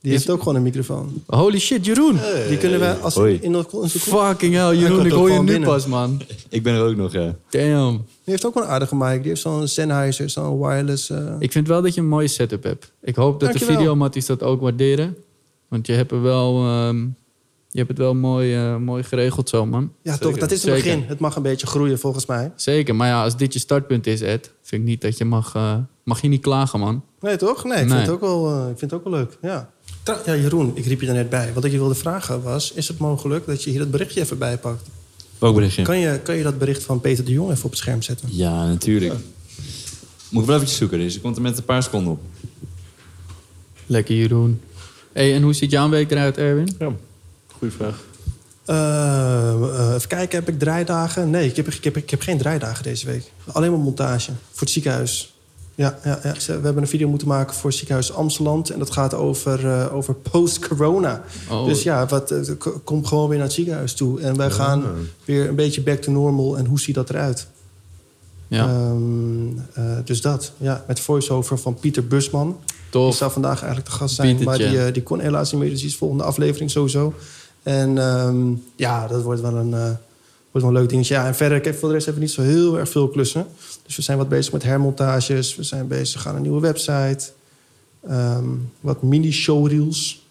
Die 0.04 0.12
Is- 0.12 0.18
heeft 0.18 0.30
ook 0.30 0.38
gewoon 0.38 0.54
een 0.54 0.62
microfoon. 0.62 1.22
Holy 1.26 1.58
shit, 1.58 1.84
Jeroen! 1.86 2.18
Die 2.48 2.58
kunnen 2.58 2.80
wij 2.80 2.94
als 2.94 3.14
Hoi. 3.14 3.38
in 3.40 3.56
onze 3.70 3.98
Fucking 3.98 4.54
hell, 4.54 4.76
Jeroen, 4.76 5.06
ik 5.06 5.12
hoor 5.12 5.30
je 5.30 5.38
nu 5.38 5.44
binnen. 5.46 5.68
pas, 5.68 5.86
man. 5.86 6.20
Ik 6.48 6.62
ben 6.62 6.74
er 6.74 6.82
ook 6.82 6.96
nog, 6.96 7.12
ja. 7.12 7.34
Damn. 7.50 7.96
Die 7.96 8.04
heeft 8.24 8.46
ook 8.46 8.54
wel 8.54 8.62
een 8.62 8.68
aardige 8.68 8.96
mic. 8.96 9.18
Die 9.18 9.28
heeft 9.28 9.40
zo'n 9.40 9.68
Sennheiser, 9.68 10.30
zo'n 10.30 10.58
wireless. 10.60 11.10
eh, 11.10 11.34
Ik 11.38 11.52
vind 11.52 11.68
wel 11.68 11.82
dat 11.82 11.94
je 11.94 12.00
een 12.00 12.08
mooie 12.08 12.28
setup 12.28 12.62
hebt. 12.62 12.92
Ik 13.02 13.16
hoop 13.16 13.40
dat 13.40 13.48
Dankjewel. 13.48 13.74
de 13.74 13.80
videomatties 13.80 14.26
dat 14.26 14.42
ook 14.42 14.60
waarderen. 14.60 15.16
Want 15.68 15.86
je 15.86 15.92
hebt, 15.92 16.10
er 16.12 16.22
wel, 16.22 16.56
ehm, 16.66 16.98
je 17.68 17.78
hebt 17.78 17.88
het 17.88 17.98
wel 17.98 18.14
mooi, 18.14 18.54
eh, 18.54 18.76
mooi 18.76 19.02
geregeld 19.02 19.48
zo, 19.48 19.66
man. 19.66 19.92
ja, 20.02 20.16
toch. 20.16 20.38
Dat 20.38 20.50
is 20.50 20.62
het 20.62 20.72
Zeker. 20.74 20.82
begin. 20.96 21.08
Het 21.08 21.18
mag 21.18 21.36
een 21.36 21.42
beetje 21.42 21.66
groeien 21.66 21.98
volgens 21.98 22.26
mij. 22.26 22.52
Zeker, 22.56 22.94
maar 22.94 23.08
ja, 23.08 23.22
als 23.22 23.36
dit 23.36 23.52
je 23.52 23.58
startpunt 23.58 24.06
is, 24.06 24.20
Ed... 24.20 24.52
vind 24.62 24.82
ik 24.82 24.88
niet 24.88 25.00
dat 25.00 25.18
je 25.18 25.24
mag... 25.24 25.54
eh, 25.54 25.76
mag 26.02 26.20
je 26.20 26.28
niet 26.28 26.42
klagen, 26.42 26.80
man. 26.80 27.02
Nee, 27.20 27.36
toch? 27.36 27.64
Nee, 27.64 27.72
ik, 27.82 27.88
Nee. 27.88 27.88
Vind, 27.88 28.00
het 28.00 28.10
ook 28.10 28.20
wel, 28.20 28.60
ik 28.68 28.78
vind 28.78 28.90
het 28.90 28.92
ook 29.00 29.04
wel 29.10 29.12
leuk. 29.12 29.38
Ja. 29.42 29.72
Tra- 30.04 30.20
ja, 30.26 30.36
Jeroen, 30.36 30.72
ik 30.74 30.86
riep 30.86 31.00
je 31.00 31.06
er 31.06 31.14
net 31.14 31.30
bij. 31.30 31.52
Wat 31.52 31.64
ik 31.64 31.72
je 31.72 31.78
wilde 31.78 31.94
vragen 31.94 32.42
was... 32.42 32.72
is 32.72 32.88
het 32.88 32.98
mogelijk 32.98 33.46
dat 33.46 33.62
je 33.62 33.70
hier 33.70 33.78
dat 33.78 33.90
berichtje 33.90 34.20
even 34.20 34.38
bijpakt? 34.38 34.88
Welk 35.38 35.54
berichtje? 35.54 35.82
Kan 35.82 35.98
je, 35.98 36.20
kan 36.22 36.36
je 36.36 36.42
dat 36.42 36.58
bericht 36.58 36.82
van 36.82 37.00
Peter 37.00 37.24
de 37.24 37.32
Jong 37.32 37.50
even 37.50 37.64
op 37.64 37.70
het 37.70 37.78
scherm 37.78 38.02
zetten? 38.02 38.28
Ja, 38.32 38.66
natuurlijk. 38.66 39.14
Moet 40.28 40.40
ik 40.42 40.46
wel 40.48 40.54
eventjes 40.56 40.78
zoeken, 40.78 40.98
dus 40.98 41.16
ik 41.16 41.22
komt 41.22 41.36
er 41.36 41.42
met 41.42 41.58
een 41.58 41.64
paar 41.64 41.82
seconden 41.82 42.12
op. 42.12 42.20
Lekker, 43.86 44.14
Jeroen. 44.14 44.60
hey, 45.12 45.34
en 45.34 45.42
hoe 45.42 45.52
ziet 45.52 45.70
jouw 45.70 45.88
week 45.88 46.10
eruit, 46.10 46.38
Erwin? 46.38 46.74
Ja, 46.78 46.92
goede 47.58 47.74
vraag. 47.74 48.02
Eh, 48.64 49.52
eh, 49.52 49.94
even 49.94 50.08
kijken, 50.08 50.38
heb 50.38 50.48
ik 50.48 50.58
draaidagen? 50.58 51.30
Nee, 51.30 51.48
ik 51.48 51.56
heb, 51.56 51.68
ik, 51.68 51.84
heb, 51.84 51.96
ik 51.96 52.10
heb 52.10 52.20
geen 52.20 52.38
draaidagen 52.38 52.82
deze 52.82 53.06
week. 53.06 53.32
Alleen 53.52 53.70
maar 53.70 53.80
montage 53.80 54.30
voor 54.50 54.60
het 54.60 54.70
ziekenhuis. 54.70 55.33
Ja, 55.76 55.98
ja, 56.04 56.18
ja, 56.22 56.32
we 56.46 56.52
hebben 56.52 56.78
een 56.82 56.88
video 56.88 57.08
moeten 57.08 57.28
maken 57.28 57.54
voor 57.54 57.72
ziekenhuis 57.72 58.12
Amsteland. 58.12 58.70
En 58.70 58.78
dat 58.78 58.90
gaat 58.90 59.14
over, 59.14 59.70
eh, 59.70 59.94
over 59.94 60.14
post-corona. 60.14 61.22
Oh. 61.50 61.64
Dus 61.64 61.82
ja, 61.82 62.06
wat, 62.06 62.30
eh, 62.30 62.40
k- 62.58 62.80
kom 62.84 63.06
gewoon 63.06 63.28
weer 63.28 63.36
naar 63.38 63.46
het 63.46 63.54
ziekenhuis 63.56 63.94
toe. 63.94 64.20
En 64.20 64.36
wij 64.36 64.50
gaan 64.50 64.84
weer 65.24 65.48
een 65.48 65.54
beetje 65.54 65.82
back 65.82 66.00
to 66.00 66.12
normal. 66.12 66.58
En 66.58 66.66
hoe 66.66 66.80
ziet 66.80 66.94
dat 66.94 67.10
eruit? 67.10 67.46
Ja, 68.48 68.68
Ehm, 68.68 69.58
eh, 69.72 69.84
dus 70.04 70.20
dat, 70.20 70.52
ja. 70.56 70.84
Met 70.86 71.00
voice-over 71.00 71.58
van 71.58 71.74
Pieter 71.74 72.06
Busman. 72.06 72.56
Die 72.66 72.76
tof. 72.90 73.16
zou 73.16 73.30
vandaag 73.32 73.58
eigenlijk 73.58 73.90
de 73.90 73.96
gast 73.96 74.14
zijn. 74.14 74.42
Maar 74.44 74.58
die, 74.58 74.90
die 74.92 75.02
kon 75.02 75.20
helaas 75.20 75.52
niet 75.52 75.60
meer. 75.60 75.70
Dus 75.70 75.80
die 75.80 75.88
is 75.88 75.96
volgende 75.96 76.24
aflevering 76.24 76.70
sowieso. 76.70 77.14
En 77.62 77.98
ehm, 77.98 78.36
ja, 78.76 79.06
dat 79.06 79.22
wordt 79.22 79.40
wel 79.40 79.54
een, 79.56 79.74
wordt 80.54 80.66
wel 80.68 80.76
een 80.76 80.82
leuk 80.82 80.88
dingetje. 80.88 81.14
Ja, 81.14 81.26
en 81.26 81.34
verder, 81.34 81.58
ik 81.58 81.64
heb 81.64 81.76
voor 81.76 81.88
de 81.88 81.94
rest 81.94 82.08
even 82.08 82.20
niet 82.20 82.30
zo 82.30 82.42
heel 82.42 82.78
erg 82.78 82.88
veel 82.88 83.08
klussen. 83.08 83.46
Dus 83.82 83.96
we 83.96 84.02
zijn 84.02 84.18
wat 84.18 84.28
bezig 84.28 84.52
met 84.52 84.62
hermontages. 84.62 85.56
We 85.56 85.62
zijn 85.62 85.88
bezig 85.88 86.26
aan 86.26 86.36
een 86.36 86.42
nieuwe 86.42 86.60
website. 86.60 87.30
Ehm, 88.08 88.48
wat 88.80 89.02
mini-showreels 89.02 90.22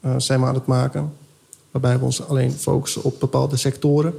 eh, 0.00 0.14
zijn 0.16 0.40
we 0.40 0.46
aan 0.46 0.54
het 0.54 0.66
maken. 0.66 1.12
Waarbij 1.70 1.98
we 1.98 2.04
ons 2.04 2.28
alleen 2.28 2.52
focussen 2.52 3.02
op 3.04 3.20
bepaalde 3.20 3.56
sectoren. 3.56 4.14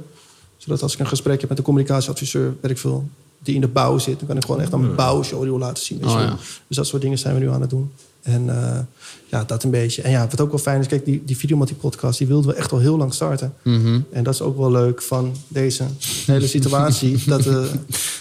Zodat 0.56 0.82
als 0.82 0.92
ik 0.92 0.98
een 0.98 1.06
gesprek 1.06 1.40
heb 1.40 1.48
met 1.48 1.58
een 1.58 1.64
communicatieadviseur, 1.64 2.54
weet 2.60 2.70
ik 2.70 2.78
veel, 2.78 3.08
die 3.38 3.54
in 3.54 3.60
de 3.60 3.68
bouw 3.68 3.98
zit, 3.98 4.18
dan 4.18 4.28
kan 4.28 4.36
ik 4.36 4.44
gewoon 4.44 4.60
echt 4.60 4.72
aan 4.72 4.80
mijn 4.80 4.94
bouwshowreel 4.94 5.58
laten 5.58 5.84
zien. 5.84 6.04
Oh, 6.04 6.10
ja. 6.10 6.36
Dus 6.66 6.76
dat 6.76 6.86
soort 6.86 7.02
dingen 7.02 7.18
zijn 7.18 7.34
we 7.34 7.40
nu 7.40 7.50
aan 7.50 7.60
het 7.60 7.70
doen. 7.70 7.92
En 8.28 8.48
eh, 8.48 8.78
ja, 9.26 9.44
dat 9.44 9.62
een 9.64 9.70
beetje. 9.70 10.02
En 10.02 10.10
ja, 10.10 10.26
wat 10.30 10.40
ook 10.40 10.50
wel 10.50 10.58
fijn 10.58 10.80
is, 10.80 10.86
kijk, 10.86 11.04
die, 11.04 11.22
die 11.24 11.36
Videomatie 11.36 11.74
podcast, 11.74 12.18
die 12.18 12.26
wilden 12.26 12.50
we 12.50 12.56
echt 12.56 12.72
al 12.72 12.78
heel 12.78 12.96
lang 12.96 13.14
starten. 13.14 13.54
Mhm. 13.62 14.00
En 14.12 14.22
dat 14.22 14.34
is 14.34 14.40
ook 14.40 14.56
wel 14.56 14.70
leuk 14.70 15.02
van 15.02 15.36
deze 15.48 15.84
hele 16.26 16.46
situatie, 16.46 17.22
dat, 17.26 17.46
eh, 17.46 17.64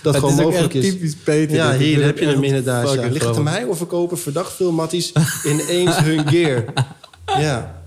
dat 0.01 0.16
gewoon 0.16 0.32
is 0.32 0.43
mogelijk 0.43 0.74
is. 0.74 0.89
typisch 0.89 1.16
Peter. 1.16 1.55
Ja, 1.55 1.78
hier 1.78 2.03
heb 2.03 2.18
je 2.20 2.26
hem 2.26 2.43
inderdaad. 2.43 2.93
Ja. 2.93 3.08
Ligt 3.08 3.26
het 3.26 3.38
aan 3.38 3.43
mij 3.43 3.64
of 3.64 3.78
verkopen 3.78 4.18
verdacht 4.18 4.53
veel 4.53 4.72
matties 4.72 5.12
ineens 5.45 5.97
hun 5.97 6.28
gear? 6.28 6.64
Ja. 7.39 7.82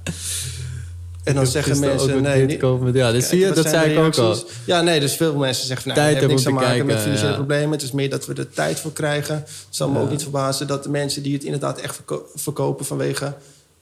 En 1.30 1.36
dan 1.36 1.46
zeggen 1.46 1.80
mensen, 1.80 2.22
nee, 2.22 2.38
dit 2.38 2.48
niet- 2.48 2.58
komen. 2.58 2.92
Ja, 2.94 3.12
dat 3.12 3.22
zie 3.22 3.38
je, 3.38 3.52
dat 3.52 3.68
zei 3.68 3.92
ik 3.92 3.98
ook 3.98 4.16
al. 4.18 4.36
Ja, 4.66 4.80
nee, 4.80 5.00
dus 5.00 5.16
veel 5.16 5.34
mensen 5.34 5.66
zeggen 5.66 5.88
nou, 5.88 6.00
Tijd 6.00 6.14
heeft 6.16 6.28
niks 6.28 6.42
te 6.42 6.50
maken 6.50 6.86
met 6.86 6.98
financiële 6.98 7.34
problemen. 7.34 7.70
Het 7.70 7.82
is 7.82 7.92
meer 7.92 8.10
dat 8.10 8.26
we 8.26 8.34
er 8.34 8.50
tijd 8.50 8.80
voor 8.80 8.92
krijgen. 8.92 9.34
Het 9.34 9.46
zal 9.70 9.88
me 9.88 10.00
ook 10.00 10.10
niet 10.10 10.22
verbazen 10.22 10.66
dat 10.66 10.82
de 10.82 10.88
mensen 10.90 11.22
die 11.22 11.32
het 11.34 11.44
inderdaad 11.44 11.78
echt 11.80 11.94
verko- 11.94 12.26
verkopen 12.34 12.84
vanwege 12.86 13.34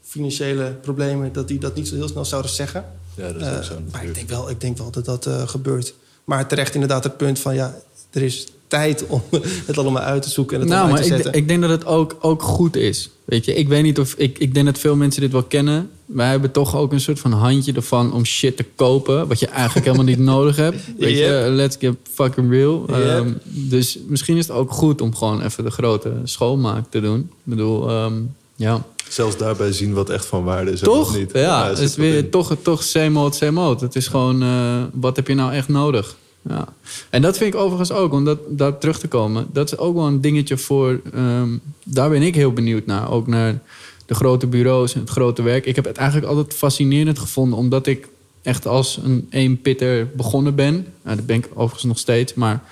financiële 0.02 0.64
problemen, 0.80 1.32
dat 1.32 1.48
die 1.48 1.58
dat 1.58 1.74
niet 1.74 1.88
zo 1.88 1.94
heel 1.94 2.08
snel 2.08 2.24
zouden 2.24 2.50
zeggen. 2.50 2.84
Ja, 3.14 3.32
dat 3.32 3.40
is 3.40 3.46
Eh, 3.48 3.56
ook 3.56 3.62
zo 3.64 3.74
maar 3.92 4.04
ik 4.04 4.14
denk, 4.14 4.28
wel, 4.28 4.50
ik 4.50 4.60
denk 4.60 4.78
wel 4.78 4.90
dat 4.90 5.04
dat 5.04 5.26
eh, 5.26 5.48
gebeurt. 5.48 5.94
Maar 6.24 6.46
terecht 6.48 6.74
inderdaad 6.74 7.04
het 7.04 7.16
punt 7.16 7.38
van, 7.38 7.54
ja, 7.54 7.74
er 8.10 8.22
is 8.22 8.46
tijd 8.68 9.06
om 9.06 9.22
het 9.66 9.78
allemaal 9.78 10.02
uit 10.02 10.22
te 10.22 10.30
zoeken 10.30 10.54
en 10.54 10.60
het 10.62 10.70
Nou, 10.70 10.82
online 10.82 11.00
maar 11.00 11.08
te 11.10 11.16
ik, 11.16 11.22
zetten. 11.22 11.40
ik 11.42 11.48
denk 11.48 11.60
dat 11.60 11.70
het 11.70 11.86
ook, 11.86 12.16
ook 12.20 12.42
goed 12.42 12.76
is. 12.76 13.10
Weet 13.24 13.44
je, 13.44 13.54
ik 13.54 13.68
weet 13.68 13.82
niet 13.82 13.98
of... 13.98 14.14
Ik, 14.16 14.38
ik 14.38 14.54
denk 14.54 14.66
dat 14.66 14.78
veel 14.78 14.96
mensen 14.96 15.20
dit 15.20 15.32
wel 15.32 15.42
kennen. 15.42 15.90
Wij 16.06 16.28
hebben 16.30 16.50
toch 16.50 16.76
ook 16.76 16.92
een 16.92 17.00
soort 17.00 17.18
van 17.20 17.32
handje 17.32 17.72
ervan 17.72 18.12
om 18.12 18.24
shit 18.24 18.56
te 18.56 18.64
kopen... 18.76 19.28
wat 19.28 19.38
je 19.40 19.46
eigenlijk 19.46 19.86
helemaal 19.86 20.06
niet 20.06 20.18
nodig 20.34 20.56
hebt. 20.56 20.76
Weet 20.98 21.18
je, 21.18 21.24
Yep. 21.24 21.52
let's 21.54 21.76
get 21.80 21.94
fucking 22.12 22.50
real. 22.50 22.84
Yep. 22.88 22.96
Ehm, 22.98 23.32
dus 23.44 23.98
misschien 24.06 24.36
is 24.36 24.46
het 24.48 24.56
ook 24.56 24.70
goed 24.72 25.00
om 25.00 25.14
gewoon 25.14 25.42
even 25.42 25.64
de 25.64 25.70
grote 25.70 26.12
schoonmaak 26.24 26.84
te 26.90 27.00
doen. 27.00 27.18
Ik 27.18 27.26
bedoel, 27.42 27.88
ehm, 27.88 28.14
ja... 28.56 28.84
Zelfs 29.08 29.36
daarbij 29.36 29.72
zien 29.72 29.92
wat 29.92 30.10
echt 30.10 30.26
van 30.26 30.44
waarde 30.44 30.70
is. 30.70 30.80
en 30.80 30.86
Toch? 30.86 31.08
wat 31.10 31.18
niet. 31.18 31.30
Ja, 31.32 31.62
er 31.64 31.68
het 31.70 31.78
is 31.78 31.96
weer 31.96 32.14
in. 32.16 32.30
toch, 32.30 32.56
toch 32.62 32.82
same 32.82 33.18
old, 33.18 33.34
same 33.34 33.60
old. 33.60 33.80
Het 33.80 33.96
is 33.96 34.06
gewoon, 34.08 34.42
eh, 34.42 34.82
wat 34.92 35.16
heb 35.16 35.28
je 35.28 35.34
nou 35.34 35.52
echt 35.52 35.68
nodig? 35.68 36.16
Ja. 36.48 36.68
En 37.10 37.22
dat 37.22 37.36
vind 37.36 37.54
ik 37.54 37.60
overigens 37.60 37.92
ook, 37.92 38.12
om 38.12 38.24
dat, 38.24 38.38
daar 38.48 38.78
terug 38.78 38.98
te 38.98 39.08
komen. 39.08 39.46
Dat 39.52 39.72
is 39.72 39.78
ook 39.78 39.94
wel 39.94 40.06
een 40.06 40.20
dingetje 40.20 40.56
voor... 40.58 41.00
ehm, 41.14 41.48
daar 41.84 42.10
ben 42.10 42.22
ik 42.22 42.34
heel 42.34 42.52
benieuwd 42.52 42.86
naar. 42.86 43.10
Ook 43.10 43.26
naar 43.26 43.60
de 44.06 44.14
grote 44.14 44.46
bureaus 44.46 44.94
en 44.94 45.00
het 45.00 45.10
grote 45.10 45.42
werk. 45.42 45.66
Ik 45.66 45.76
heb 45.76 45.84
het 45.84 45.96
eigenlijk 45.96 46.28
altijd 46.28 46.54
fascinerend 46.54 47.18
gevonden... 47.18 47.58
omdat 47.58 47.86
ik 47.86 48.08
echt 48.42 48.66
als 48.66 48.98
een 49.04 49.26
eenpitter 49.30 50.08
begonnen 50.16 50.54
ben. 50.54 50.86
Nou, 51.02 51.16
dat 51.16 51.26
ben 51.26 51.36
ik 51.36 51.48
overigens 51.52 51.84
nog 51.84 51.98
steeds. 51.98 52.34
Maar 52.34 52.62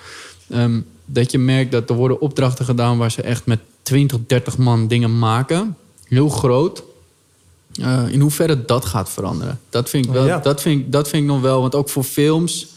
ehm, 0.49 0.79
dat 1.05 1.31
je 1.31 1.37
merkt 1.37 1.71
dat 1.71 1.89
er 1.89 1.95
worden 1.95 2.21
opdrachten 2.21 2.65
gedaan... 2.65 2.97
waar 2.97 3.11
ze 3.11 3.21
echt 3.21 3.45
met 3.45 3.59
20, 3.81 4.17
30 4.27 4.57
man 4.57 4.87
dingen 4.87 5.19
maken. 5.19 5.77
Heel 6.03 6.29
groot. 6.29 6.83
Eh, 7.81 8.03
in 8.09 8.19
hoeverre 8.19 8.65
dat 8.65 8.85
gaat 8.85 9.09
veranderen. 9.09 9.59
Dat 9.69 9.89
vind 9.89 10.05
ik, 10.05 10.11
wel, 10.11 10.25
Ja. 10.25 10.39
dat 10.39 10.61
vind, 10.61 10.79
ik- 10.79 10.91
dat 10.91 11.07
vind 11.09 11.23
ik 11.23 11.29
nog 11.29 11.41
wel. 11.41 11.61
Want 11.61 11.75
ook 11.75 11.89
voor 11.89 12.03
films. 12.03 12.67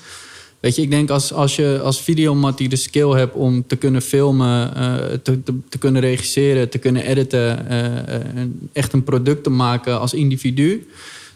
Weet 0.60 0.76
je, 0.76 0.82
ik 0.82 0.90
denk 0.90 1.10
als, 1.10 1.32
als 1.32 1.56
je 1.56 1.80
als 1.82 2.00
videomat 2.00 2.58
die 2.58 2.68
de 2.68 2.76
skill 2.76 3.08
hebt 3.08 3.34
om 3.34 3.66
te 3.66 3.76
kunnen 3.76 4.02
filmen, 4.02 4.74
eh, 4.76 5.18
te, 5.22 5.42
te, 5.68 5.78
kunnen 5.78 6.02
regisseren, 6.02 6.68
te 6.68 6.78
kunnen 6.78 7.04
editen, 7.06 7.68
en 8.34 8.70
echt 8.72 8.92
een 8.92 9.04
product 9.04 9.42
te 9.42 9.50
maken 9.50 10.00
als 10.00 10.14
individu. 10.14 10.88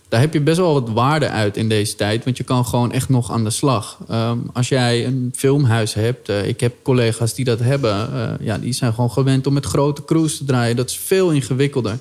Daar 0.08 0.20
heb 0.20 0.32
je 0.32 0.40
best 0.40 0.58
wel 0.58 0.72
wat 0.72 0.90
waarde 0.90 1.28
uit 1.28 1.56
in 1.56 1.68
deze 1.68 1.94
tijd. 1.94 2.24
Want 2.24 2.36
je 2.36 2.44
kan 2.44 2.66
gewoon 2.66 2.92
echt 2.92 3.08
nog 3.08 3.30
aan 3.30 3.44
de 3.44 3.50
slag. 3.50 3.98
Ehm, 4.08 4.38
als 4.52 4.68
jij 4.68 5.06
een 5.06 5.32
filmhuis 5.36 5.94
hebt. 5.94 6.28
ik 6.28 6.60
heb 6.60 6.74
collega's 6.82 7.34
die 7.34 7.44
dat 7.44 7.58
hebben. 7.58 8.08
ja, 8.40 8.58
die 8.58 8.72
zijn 8.72 8.94
gewoon 8.94 9.10
gewend 9.10 9.46
om 9.46 9.52
met 9.52 9.66
grote 9.66 10.04
crews 10.04 10.36
te 10.36 10.44
draaien. 10.44 10.76
Dat 10.76 10.90
is 10.90 10.96
veel 10.96 11.30
ingewikkelder. 11.30 11.98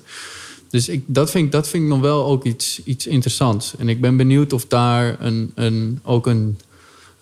Dus 0.74 0.90
ik, 0.90 1.04
dat, 1.06 1.32
vind 1.32 1.52
dat 1.52 1.68
vind 1.68 1.84
ik 1.84 1.90
nog 1.90 2.00
wel 2.00 2.26
ook 2.26 2.44
iets, 2.44 2.82
iets 2.84 3.08
interessants. 3.08 3.74
En 3.78 3.90
ik 3.90 4.02
ben 4.02 4.18
benieuwd 4.18 4.54
of 4.54 4.66
daar 4.68 5.16
een, 5.20 5.52
een, 5.56 6.00
ook 6.04 6.28
een, 6.28 6.58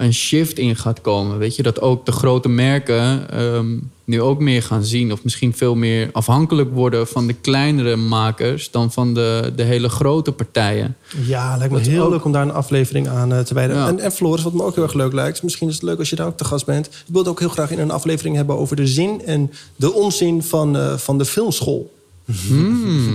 een 0.02 0.14
shift 0.14 0.58
in 0.58 0.76
gaat 0.76 1.02
komen. 1.02 1.38
Weet 1.38 1.56
je, 1.56 1.64
dat 1.64 1.82
ook 1.82 2.06
de 2.06 2.12
grote 2.12 2.50
merken 2.50 3.30
ehm, 3.30 3.78
nu 4.04 4.22
ook 4.22 4.40
meer 4.40 4.64
gaan 4.64 4.84
zien. 4.84 5.12
Of 5.12 5.24
misschien 5.24 5.54
veel 5.54 5.76
meer 5.76 6.10
afhankelijk 6.14 6.74
worden 6.74 7.08
van 7.08 7.28
de 7.28 7.34
kleinere 7.34 7.96
makers 7.96 8.72
dan 8.72 8.92
van 8.92 9.14
de, 9.14 9.54
de 9.56 9.64
hele 9.64 9.90
grote 9.90 10.32
partijen. 10.32 10.96
Ja, 11.26 11.58
lijkt 11.58 11.74
me 11.74 11.80
Dat 11.80 11.88
heel 11.88 12.04
ook- 12.04 12.12
leuk 12.12 12.26
om 12.26 12.32
daar 12.32 12.42
een 12.42 12.54
aflevering 12.54 13.08
aan 13.08 13.34
eh, 13.34 13.40
te 13.40 13.54
wijden. 13.54 13.76
Ja. 13.76 13.88
En, 13.88 14.00
en 14.00 14.12
Floris, 14.12 14.44
wat 14.44 14.54
me 14.54 14.64
ook 14.64 14.76
heel 14.76 14.84
erg 14.84 14.94
leuk 14.94 15.14
lijkt... 15.14 15.44
misschien 15.44 15.68
is 15.68 15.74
het 15.74 15.84
leuk 15.84 16.00
als 16.00 16.10
je 16.10 16.16
daar 16.16 16.28
ook 16.28 16.38
te 16.38 16.46
gast 16.46 16.66
bent. 16.66 16.86
Ik 16.86 16.94
wil 17.08 17.22
het 17.22 17.30
ook 17.30 17.40
heel 17.40 17.50
graag 17.50 17.72
in 17.72 17.80
een 17.80 17.92
aflevering 17.92 18.36
hebben... 18.36 18.58
over 18.58 18.76
de 18.76 18.88
zin 18.88 19.22
en 19.26 19.52
de 19.76 19.94
onzin 19.94 20.44
van, 20.44 20.78
eh, 20.78 20.98
van 20.98 21.18
de 21.18 21.26
filmschool. 21.26 21.92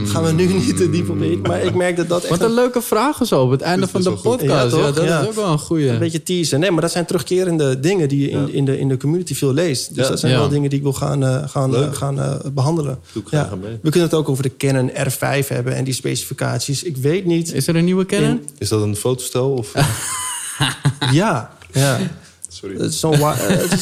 Gaan 0.07 0.25
we 0.25 0.33
nu 0.35 0.47
niet 0.47 0.77
te 0.77 0.91
diep 0.91 1.11
op 1.11 1.21
in. 1.23 1.41
Maar 1.41 1.63
ik 1.65 1.75
merk 1.75 1.97
dat 1.97 2.09
dat 2.09 2.21
echt 2.23 2.31
Wat 2.31 2.41
een 2.49 2.55
leuke 2.55 2.83
vragen 2.83 3.27
zo 3.27 3.43
op 3.43 3.51
het 3.51 3.61
einde 3.61 3.87
van 3.89 4.03
de 4.03 4.11
podcast. 4.11 4.75
Ja, 4.77 4.81
Ja, 4.83 4.91
dat 4.93 5.05
Ja. 5.05 5.21
is 5.21 5.27
ook 5.27 5.33
wel 5.35 5.51
een 5.53 5.59
goeie. 5.59 5.89
een 5.89 5.99
beetje 5.99 6.23
teasen. 6.23 6.61
Nee, 6.61 6.71
maar 6.71 6.81
dat 6.81 6.91
zijn 6.91 7.07
terugkerende 7.07 7.81
dingen 7.81 8.09
die 8.09 8.21
je 8.21 8.29
in, 8.31 8.53
in, 8.53 8.65
de, 8.65 8.79
in 8.79 8.89
de 8.89 8.97
community 8.97 9.35
veel 9.35 9.53
leest. 9.53 9.95
Dus 9.95 10.05
Ja. 10.05 10.11
dat 10.11 10.21
zijn 10.21 10.33
Ja. 10.33 10.39
wel 10.39 10.49
dingen 10.49 10.69
die 10.71 10.79
ik 10.79 10.85
wil 10.85 10.93
gaan, 10.93 11.25
eh, 11.25 11.49
gaan, 11.49 11.77
eh, 11.77 11.93
gaan 11.93 12.21
eh, 12.21 12.35
behandelen. 12.53 12.99
Doe 13.13 13.23
ik 13.23 13.29
graag 13.29 13.51
aan 13.51 13.61
mee. 13.61 13.79
We 13.83 13.91
kunnen 13.91 14.09
het 14.09 14.19
ook 14.19 14.29
over 14.29 14.43
de 14.43 14.57
Canon 14.57 14.91
R5 14.91 15.49
hebben 15.49 15.75
en 15.75 15.85
die 15.85 15.95
specificaties. 15.95 16.83
Ik 16.83 16.97
weet 16.97 17.25
niet. 17.25 17.53
Is 17.53 17.67
er 17.67 17.77
een 17.77 17.85
nieuwe 17.85 18.07
Canon? 18.07 18.29
In- 18.31 18.45
Is 18.59 18.69
dat 18.69 18.83
een 18.83 18.97
fotostel? 18.97 19.51
Of... 19.51 19.73
Ja, 21.13 21.51
ja. 21.73 21.99
Sorry. 22.49 22.77
Het 22.81 22.91
is 22.93 22.99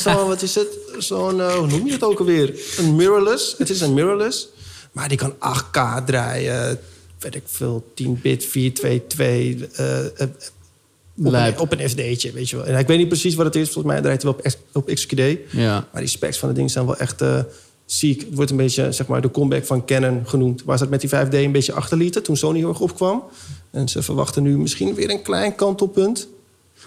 zo'n, 0.03 0.27
wat 0.27 0.43
is 0.43 0.55
het? 0.55 0.67
Zo'n, 0.99 1.41
hoe 1.41 1.67
noem 1.67 1.87
je 1.87 1.93
het 1.93 2.03
ook 2.05 2.19
alweer? 2.19 2.55
Een 2.79 2.97
mirrorless. 2.97 3.55
Het 3.59 3.71
is 3.71 3.81
een 3.81 3.95
mirrorless. 3.95 4.49
Maar 4.95 5.09
die 5.09 5.19
kan 5.19 5.35
8K 5.35 6.05
draaien. 6.07 6.79
Weet 7.19 7.35
ik 7.35 7.43
veel, 7.47 7.85
10-bit, 8.03 8.45
422. 8.45 9.79
eh, 9.79 10.05
eh, 10.05 10.29
op, 11.17 11.33
een, 11.33 11.59
op 11.59 11.73
een 11.73 11.89
FD'tje, 11.89 12.33
weet 12.33 12.51
je 12.51 12.57
wel. 12.57 12.67
En 12.67 12.79
ik 12.79 12.87
weet 12.87 12.99
niet 12.99 13.09
precies 13.09 13.35
wat 13.35 13.47
het 13.47 13.57
is. 13.57 13.71
Volgens 13.71 13.95
mij 13.95 14.03
draait 14.03 14.23
hij 14.23 14.33
wel 14.33 14.41
op, 14.73 14.87
op 14.89 14.95
XQD. 14.95 15.21
Ja. 15.51 15.89
Maar 15.93 16.01
die 16.01 16.11
specs 16.11 16.39
van 16.39 16.49
het 16.49 16.57
ding 16.57 16.71
zijn 16.71 16.87
wel 16.87 16.97
echt 16.97 17.21
eh, 17.21 17.39
ziek. 17.87 18.21
Het 18.21 18.35
wordt 18.35 18.51
een 18.51 18.57
beetje 18.57 18.93
zeg 18.93 19.07
maar, 19.07 19.21
de 19.21 19.31
comeback 19.31 19.65
van 19.65 19.85
Canon 19.85 20.23
genoemd. 20.27 20.63
Waar 20.65 20.77
ze 20.77 20.83
het 20.83 20.93
met 20.93 21.01
die 21.01 21.11
5D 21.11 21.45
een 21.45 21.53
beetje 21.53 21.73
achterlieten 21.73 22.23
toen 22.23 22.37
Sony 22.37 22.59
heel 22.59 22.69
erg 22.69 22.81
opkwam. 22.81 23.23
En 23.71 23.89
ze 23.89 24.03
verwachten 24.03 24.43
nu 24.43 24.59
misschien 24.59 24.95
weer 24.95 25.11
een 25.11 25.23
klein 25.23 25.55
kantelpunt. 25.55 26.29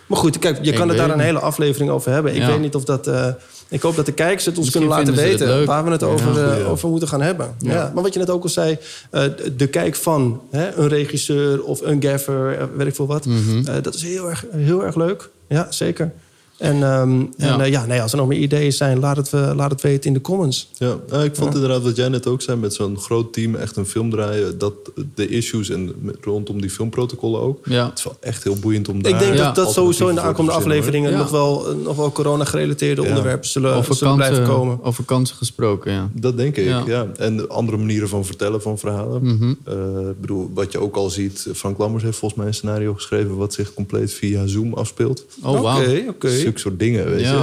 Maar 0.08 0.18
goed, 0.18 0.40
kijk, 0.40 0.58
je 0.62 0.72
Ik 0.72 0.78
kan 0.78 0.88
het 0.90 0.98
daar 0.98 1.10
een 1.10 1.20
hele 1.20 1.40
aflevering 1.40 1.92
over 1.92 2.12
hebben. 2.12 2.36
Ik 2.36 2.42
Ja. 2.42 2.48
weet 2.48 2.60
niet 2.60 2.76
of 2.76 2.84
dat... 2.84 3.08
eh, 3.08 3.28
ik 3.70 3.82
hoop 3.82 3.96
dat 3.96 4.06
de 4.06 4.12
kijkers 4.12 4.46
het 4.46 4.58
ons 4.58 4.66
Misschien 4.66 4.88
kunnen 4.88 5.06
laten 5.06 5.24
weten... 5.24 5.66
waar 5.66 5.84
we 5.86 5.92
het 5.92 6.04
over, 6.04 6.52
eh, 6.60 6.72
over 6.72 6.90
moeten 6.90 7.08
gaan 7.08 7.22
hebben. 7.22 7.56
Ja. 7.60 7.74
Ja. 7.74 7.92
Maar 7.94 8.04
wat 8.04 8.14
je 8.14 8.20
net 8.20 8.30
ook 8.30 8.44
al 8.44 8.50
zei... 8.50 8.78
eh, 9.12 9.24
de 9.58 9.68
kijk 9.68 9.96
van 9.96 10.42
hè, 10.52 10.76
een 10.76 10.88
regisseur 10.88 11.64
of 11.64 11.82
een 11.82 12.04
gaffer, 12.04 12.70
weet 12.76 12.88
ik 12.88 12.96
veel 12.96 13.08
wat... 13.08 13.26
Mhm. 13.26 13.82
dat 13.82 13.94
is 13.96 14.04
heel 14.04 14.30
erg, 14.30 14.46
heel 14.52 14.84
erg 14.86 14.96
leuk. 14.96 15.30
Ja, 15.48 15.68
zeker. 15.70 16.12
En, 16.58 16.84
ehm, 16.84 17.10
en 17.12 17.30
Ja. 17.38 17.60
eh, 17.60 17.72
ja, 17.72 17.86
nee, 17.86 18.02
als 18.02 18.12
er 18.12 18.18
nog 18.18 18.28
meer 18.28 18.38
ideeën 18.40 18.74
zijn, 18.74 19.00
laat 19.00 19.18
het, 19.18 19.30
we- 19.30 19.54
laat 19.56 19.72
het 19.72 19.82
weten 19.82 20.08
in 20.08 20.14
de 20.14 20.22
comments. 20.22 20.70
Ja, 20.78 20.96
nou, 21.10 21.24
ik 21.24 21.36
vond 21.36 21.54
inderdaad 21.54 21.82
wat 21.84 21.96
jij 21.96 22.10
net 22.10 22.28
ook 22.28 22.42
zei 22.42 22.58
met 22.58 22.74
zo'n 22.74 22.98
groot 23.00 23.34
team, 23.34 23.56
echt 23.56 23.76
een 23.76 23.86
film 23.86 24.10
draaien, 24.10 24.58
dat 24.58 24.74
de 25.16 25.28
issues 25.28 25.70
en 25.70 25.94
rondom 26.22 26.62
die 26.62 26.70
filmprotocollen 26.70 27.42
ook. 27.42 27.66
Ja. 27.66 27.86
Het 27.86 27.98
is 27.98 28.04
wel 28.04 28.18
echt 28.20 28.44
heel 28.44 28.56
boeiend 28.56 28.90
om 28.90 29.04
daar. 29.04 29.12
ik 29.12 29.20
denk 29.20 29.34
Ja. 29.34 29.44
dat 29.46 29.56
dat 29.56 29.74
sowieso 29.74 30.08
in 30.08 30.16
de 30.16 30.22
aankomende 30.22 30.58
afleveringen 30.58 31.12
Ja. 31.12 31.18
nog 31.18 31.30
wel, 31.30 31.68
eh, 31.70 31.76
nog 31.84 31.96
wel 31.96 32.12
corona-gerelateerde 32.12 33.02
Ja. 33.02 33.08
onderwerpen 33.08 33.50
zullen, 33.50 33.74
Over, 33.76 33.96
zullen 33.96 34.16
blijven 34.16 34.44
komen. 34.46 34.80
over 34.84 35.04
kansen 35.04 35.36
gesproken, 35.36 35.92
ja. 35.92 36.10
Dat 36.14 36.38
denk 36.38 36.56
ik, 36.58 36.66
Ja. 36.66 36.84
ja. 36.86 37.08
En 37.18 37.50
andere 37.50 37.78
manieren 37.78 38.10
van 38.10 38.26
vertellen 38.26 38.62
van 38.62 38.78
verhalen. 38.78 39.58
Eh, 39.66 39.74
ik 40.10 40.22
bedoel, 40.22 40.50
wat 40.54 40.72
je 40.72 40.80
ook 40.80 40.96
al 40.96 41.10
ziet, 41.10 41.48
Frank 41.56 41.78
Lammers 41.78 42.04
heeft 42.04 42.18
volgens 42.18 42.40
mij 42.40 42.50
een 42.50 42.56
scenario 42.56 42.94
geschreven 42.94 43.36
wat 43.38 43.54
zich 43.54 43.74
compleet 43.74 44.14
via 44.14 44.46
Zoom 44.48 44.74
afspeelt. 44.74 45.26
Oh, 45.44 45.62
wauw. 45.62 45.82
Oké, 45.82 46.04
oké. 46.10 46.30
Zulke 46.48 46.60
soort 46.60 46.80
dingen, 46.80 47.10
weet 47.10 47.20
Ja. 47.22 47.32
je. 47.32 47.38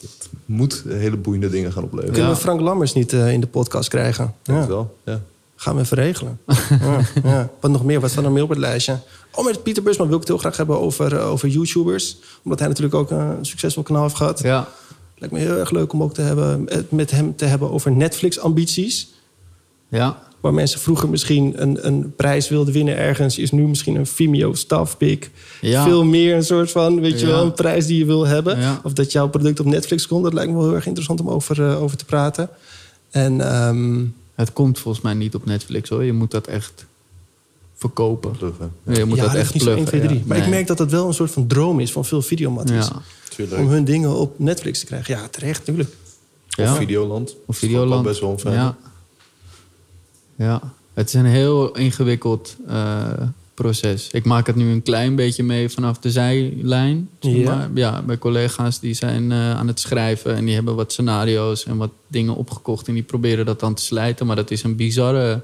Dat 0.00 0.28
moet 0.44 0.84
hele 0.88 1.16
boeiende 1.16 1.48
dingen 1.50 1.72
gaan 1.72 1.82
opleveren. 1.82 2.12
Kunnen 2.14 2.30
Ja. 2.30 2.36
we 2.36 2.42
Frank 2.42 2.60
Lammers 2.60 2.92
niet 2.92 3.12
eh, 3.12 3.32
in 3.32 3.40
de 3.40 3.46
podcast 3.46 3.88
krijgen? 3.88 4.34
Het 4.42 4.66
wel, 4.66 4.96
ja. 5.04 5.20
Gaan 5.56 5.74
we 5.74 5.80
even 5.80 5.96
regelen. 5.96 6.38
ja, 6.82 7.00
ja. 7.22 7.50
Wat 7.60 7.70
nog 7.70 7.84
meer? 7.84 8.00
Wat 8.00 8.10
staat 8.10 8.24
er 8.24 8.30
meer 8.32 8.42
op 8.42 8.48
het 8.48 8.58
lijstje? 8.58 8.98
Oh, 9.34 9.44
met 9.44 9.62
Pieter 9.62 9.82
Busman 9.82 10.06
wil 10.06 10.14
ik 10.14 10.20
het 10.20 10.30
heel 10.30 10.38
graag 10.38 10.56
hebben 10.56 10.80
over, 10.80 11.16
eh, 11.16 11.30
over 11.30 11.48
YouTubers. 11.48 12.16
Omdat 12.44 12.58
hij 12.58 12.68
natuurlijk 12.68 12.94
ook 12.96 13.10
een 13.10 13.44
succesvol 13.46 13.82
kanaal 13.82 14.02
heeft 14.02 14.16
gehad. 14.16 14.40
Ja. 14.42 14.68
Lijkt 15.18 15.34
me 15.34 15.40
heel 15.40 15.56
erg 15.56 15.70
leuk 15.70 15.92
om 15.92 16.02
ook 16.02 16.14
te 16.14 16.22
hebben, 16.22 16.68
met 16.88 17.10
hem 17.10 17.36
te 17.36 17.44
hebben 17.44 17.70
over 17.70 17.92
Netflix-ambities. 17.92 19.08
Ja. 19.88 20.22
Waar 20.40 20.54
mensen 20.54 20.80
vroeger 20.80 21.08
misschien 21.08 21.62
een, 21.62 21.86
een 21.86 22.12
prijs 22.16 22.48
wilden 22.48 22.72
winnen 22.72 22.96
ergens... 22.96 23.38
is 23.38 23.50
nu 23.50 23.66
misschien 23.66 23.94
een 23.94 24.06
Vimeo 24.06 24.54
staffpick. 24.54 25.30
Ja. 25.60 25.84
Veel 25.84 26.04
meer 26.04 26.34
een 26.36 26.44
soort 26.44 26.70
van, 26.70 27.00
weet 27.00 27.20
je 27.20 27.26
Ja. 27.26 27.32
wel, 27.32 27.44
een 27.44 27.52
prijs 27.54 27.86
die 27.86 27.98
je 27.98 28.04
wil 28.04 28.26
hebben. 28.26 28.58
Ja. 28.60 28.80
Of 28.84 28.92
dat 28.92 29.12
jouw 29.12 29.28
product 29.28 29.60
op 29.60 29.66
Netflix 29.66 30.06
komt. 30.06 30.24
Dat 30.24 30.32
lijkt 30.32 30.50
me 30.50 30.56
wel 30.56 30.66
heel 30.66 30.74
erg 30.74 30.86
interessant 30.86 31.20
om 31.20 31.28
over, 31.28 31.68
eh, 31.68 31.82
over 31.82 31.96
te 31.96 32.04
praten. 32.04 32.48
En 33.10 33.40
ehm, 33.40 34.04
Het 34.34 34.52
komt 34.52 34.78
volgens 34.78 35.04
mij 35.04 35.14
niet 35.14 35.34
op 35.34 35.44
Netflix 35.46 35.88
hoor. 35.88 36.04
Je 36.04 36.12
moet 36.12 36.30
dat 36.30 36.46
echt 36.46 36.84
verkopen. 37.74 38.30
Pluggen. 38.30 38.72
Je 38.92 39.04
moet 39.04 39.16
ja, 39.16 39.22
dat 39.24 39.34
echt 39.34 39.54
niet 39.54 39.62
zo 39.62 39.68
1, 39.68 39.76
pluggen. 39.76 39.98
2, 39.98 40.08
3. 40.08 40.18
ja. 40.18 40.24
Maar 40.26 40.36
ik 40.36 40.48
merk 40.48 40.66
dat 40.66 40.78
dat 40.78 40.90
wel 40.90 41.06
een 41.06 41.14
soort 41.14 41.30
van 41.30 41.46
droom 41.46 41.80
is 41.80 41.92
van 41.92 42.04
veel. 42.04 42.22
Tuurlijk. 43.28 43.60
Om 43.60 43.68
hun 43.68 43.84
dingen 43.84 44.10
op 44.16 44.38
Netflix 44.38 44.78
te 44.80 44.86
krijgen. 44.86 45.14
Ja, 45.14 45.28
terecht, 45.28 45.58
natuurlijk. 45.58 45.90
Of 46.48 46.56
Ja. 46.56 46.74
Videoland. 46.74 47.28
Of 47.30 47.34
Dat 47.34 47.38
is 47.46 47.46
ook 47.46 47.54
Videoland. 47.54 47.90
wel 47.92 48.02
best 48.02 48.20
wel 48.20 48.30
een. 48.30 48.52
Ja. 48.52 48.76
Ja, 50.44 50.60
het 50.94 51.08
is 51.08 51.14
een 51.14 51.24
heel 51.26 51.72
ingewikkeld 51.76 52.56
eh, 52.68 53.10
proces. 53.54 54.08
Ik 54.10 54.24
maak 54.24 54.46
het 54.46 54.56
nu 54.56 54.70
een 54.70 54.82
klein 54.82 55.14
beetje 55.14 55.42
mee 55.42 55.68
vanaf 55.68 55.98
de 55.98 56.10
zijlijn. 56.10 57.08
zeg 57.20 57.32
Ja. 57.32 57.54
maar. 57.54 57.70
ja 57.74 58.02
bij 58.02 58.18
collega's 58.18 58.80
die 58.80 58.94
zijn 58.94 59.32
eh, 59.32 59.56
aan 59.56 59.66
het 59.66 59.80
schrijven 59.80 60.36
en 60.36 60.44
die 60.44 60.54
hebben 60.54 60.74
wat 60.74 60.92
scenario's 60.92 61.64
en 61.64 61.76
wat 61.76 61.90
dingen 62.06 62.34
opgekocht 62.34 62.88
en 62.88 62.94
die 62.94 63.02
proberen 63.02 63.46
dat 63.46 63.60
dan 63.60 63.74
te 63.74 63.82
slijten. 63.82 64.26
Maar 64.26 64.36
dat 64.36 64.50
is 64.50 64.62
een 64.62 64.76
bizarre, 64.76 65.42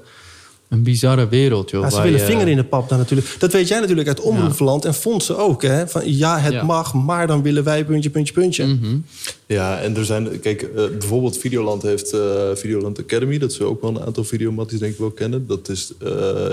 een 0.69 0.83
bizarre 0.83 1.27
wereld, 1.27 1.69
joh. 1.69 1.81
Ja, 1.81 1.89
ze 1.89 2.01
willen 2.01 2.19
je- 2.19 2.25
vinger 2.25 2.47
in 2.47 2.55
de 2.55 2.63
pap 2.63 2.89
dan 2.89 2.97
natuurlijk. 2.97 3.35
Dat 3.39 3.53
weet 3.53 3.67
jij 3.67 3.79
natuurlijk 3.79 4.07
uit 4.07 4.19
omroepland 4.21 4.85
en 4.85 4.93
fondsen 4.93 5.37
ook. 5.37 5.61
Hè? 5.61 5.87
Van, 5.87 6.01
ja, 6.17 6.39
het 6.39 6.53
Ja. 6.53 6.63
mag, 6.63 6.93
maar 6.93 7.27
dan 7.27 7.41
willen 7.41 7.63
wij 7.63 7.85
puntje, 7.85 8.09
puntje, 8.09 8.33
puntje. 8.33 8.65
Mhm. 8.65 8.97
Ja, 9.45 9.79
en 9.79 9.97
er 9.97 10.05
zijn, 10.05 10.39
kijk, 10.39 10.61
eh, 10.61 10.69
bijvoorbeeld 10.99 11.37
Videoland 11.37 11.81
heeft 11.81 12.13
eh, 12.13 12.19
Videoland 12.53 12.99
Academy. 12.99 13.37
Dat 13.37 13.53
ze 13.53 13.63
ook 13.63 13.81
wel 13.81 13.89
een 13.89 14.01
aantal 14.01 14.23
videomatties 14.23 14.79
denk 14.79 14.93
ik 14.93 14.99
wel 14.99 15.11
kennen. 15.11 15.47
Dat 15.47 15.69
is 15.69 15.91
eh, 15.99 16.11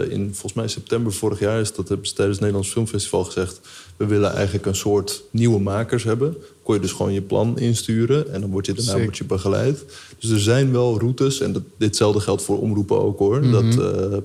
in, 0.08 0.28
volgens 0.30 0.52
mij 0.52 0.68
september 0.68 1.12
vorig 1.12 1.38
jaar, 1.40 1.60
is 1.60 1.72
dat 1.74 1.88
hebben 1.88 2.06
ze 2.06 2.12
tijdens 2.14 2.36
het 2.38 2.46
Nederlands 2.46 2.72
Filmfestival 2.72 3.24
gezegd. 3.24 3.60
We 3.96 4.06
willen 4.06 4.32
eigenlijk 4.32 4.66
een 4.66 4.74
soort 4.76 5.22
nieuwe 5.30 5.60
makers 5.60 6.04
hebben. 6.04 6.36
Kon 6.62 6.74
je 6.74 6.80
dus 6.80 6.92
gewoon 6.92 7.12
je 7.12 7.22
plan 7.22 7.58
insturen 7.58 8.32
en 8.32 8.40
dan 8.40 8.50
word 8.50 8.66
je 8.66 8.72
daarna 8.72 9.02
word 9.02 9.16
je 9.16 9.24
begeleid. 9.24 9.84
Dus 10.18 10.30
er 10.30 10.40
zijn 10.40 10.72
wel 10.72 10.98
routes 10.98 11.40
en 11.40 11.52
dat, 11.52 11.62
ditzelfde 11.76 12.20
geldt 12.20 12.42
voor 12.42 12.60
omroepen 12.60 13.00
ook 13.00 13.18
hoor. 13.18 13.40
Mhm. 13.40 13.50
Dat 13.52 13.64
eh, 13.64 14.18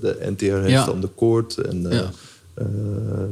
de 0.00 0.16
NTR 0.30 0.44
heeft 0.44 0.70
Ja. 0.70 0.84
dan 0.84 1.00
de 1.00 1.08
Koord 1.14 1.56
en 1.58 1.90
eh, 1.90 1.98
Ja. 1.98 2.10
eh, 2.54 2.66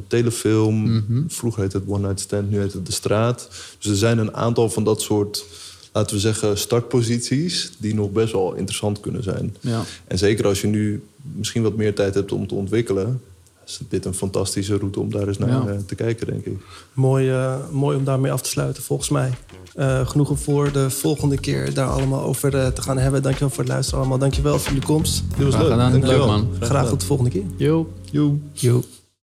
telefilm. 0.07 0.83
Mhm. 0.95 1.23
Vroeger 1.29 1.63
heette 1.63 1.77
het 1.77 1.87
One 1.89 2.07
Night 2.07 2.21
Stand, 2.21 2.51
nu 2.51 2.59
heet 2.61 2.73
het 2.73 2.87
De 2.87 2.93
Straat. 2.93 3.49
Dus 3.79 3.91
er 3.91 3.97
zijn 3.97 4.19
een 4.19 4.35
aantal 4.35 4.71
van 4.71 4.85
dat 4.85 5.03
soort, 5.03 5.45
laten 5.93 6.15
we 6.15 6.21
zeggen, 6.21 6.59
startposities... 6.59 7.71
die 7.79 7.95
nog 7.95 8.11
best 8.13 8.33
wel 8.33 8.55
interessant 8.55 9.01
kunnen 9.01 9.23
zijn. 9.23 9.57
Ja. 9.61 9.83
En 10.07 10.19
zeker 10.19 10.47
als 10.47 10.61
je 10.61 10.67
nu 10.67 11.03
misschien 11.33 11.63
wat 11.63 11.77
meer 11.77 11.95
tijd 11.95 12.15
hebt 12.15 12.33
om 12.33 12.47
te 12.47 12.55
ontwikkelen... 12.55 13.21
is 13.67 13.81
dit 13.89 14.05
een 14.05 14.15
fantastische 14.15 14.77
route 14.77 15.01
om 15.01 15.11
daar 15.11 15.29
eens 15.29 15.39
naar 15.39 15.49
Ja. 15.49 15.67
eh, 15.67 15.77
te 15.87 15.95
kijken, 15.95 16.27
denk 16.27 16.45
ik. 16.45 16.57
Mooi, 16.93 17.31
eh, 17.31 17.55
mooi 17.73 17.97
om 17.97 18.05
daarmee 18.05 18.33
af 18.33 18.43
te 18.43 18.49
sluiten, 18.49 18.83
volgens 18.83 19.09
mij. 19.09 19.31
Eh, 19.75 20.07
genoegen 20.09 20.39
voor 20.39 20.73
de 20.73 20.91
volgende 20.91 21.39
keer 21.41 21.75
daar 21.75 21.89
allemaal 21.89 22.23
over 22.23 22.51
te 22.73 22.83
gaan 22.83 22.99
hebben. 22.99 23.23
Dankjewel 23.23 23.49
voor 23.51 23.62
het 23.65 23.73
luisteren 23.73 24.01
allemaal. 24.01 24.19
Dankjewel 24.19 24.59
voor 24.59 24.73
jullie 24.73 24.87
komst. 24.87 25.25
Dit 25.37 25.45
was 25.45 25.55
Graag 25.55 25.61
leuk. 25.62 25.71
gedaan. 25.73 25.91
Dankjewel. 25.91 26.19
Leuk, 26.19 26.27
man. 26.27 26.49
Graag 26.61 26.89
tot 26.89 27.01
de 27.01 27.07
volgende 27.07 27.31
keer. 27.31 27.45
Yo. 27.57 27.93
Joe. 28.11 28.35
Yo. 28.53 28.83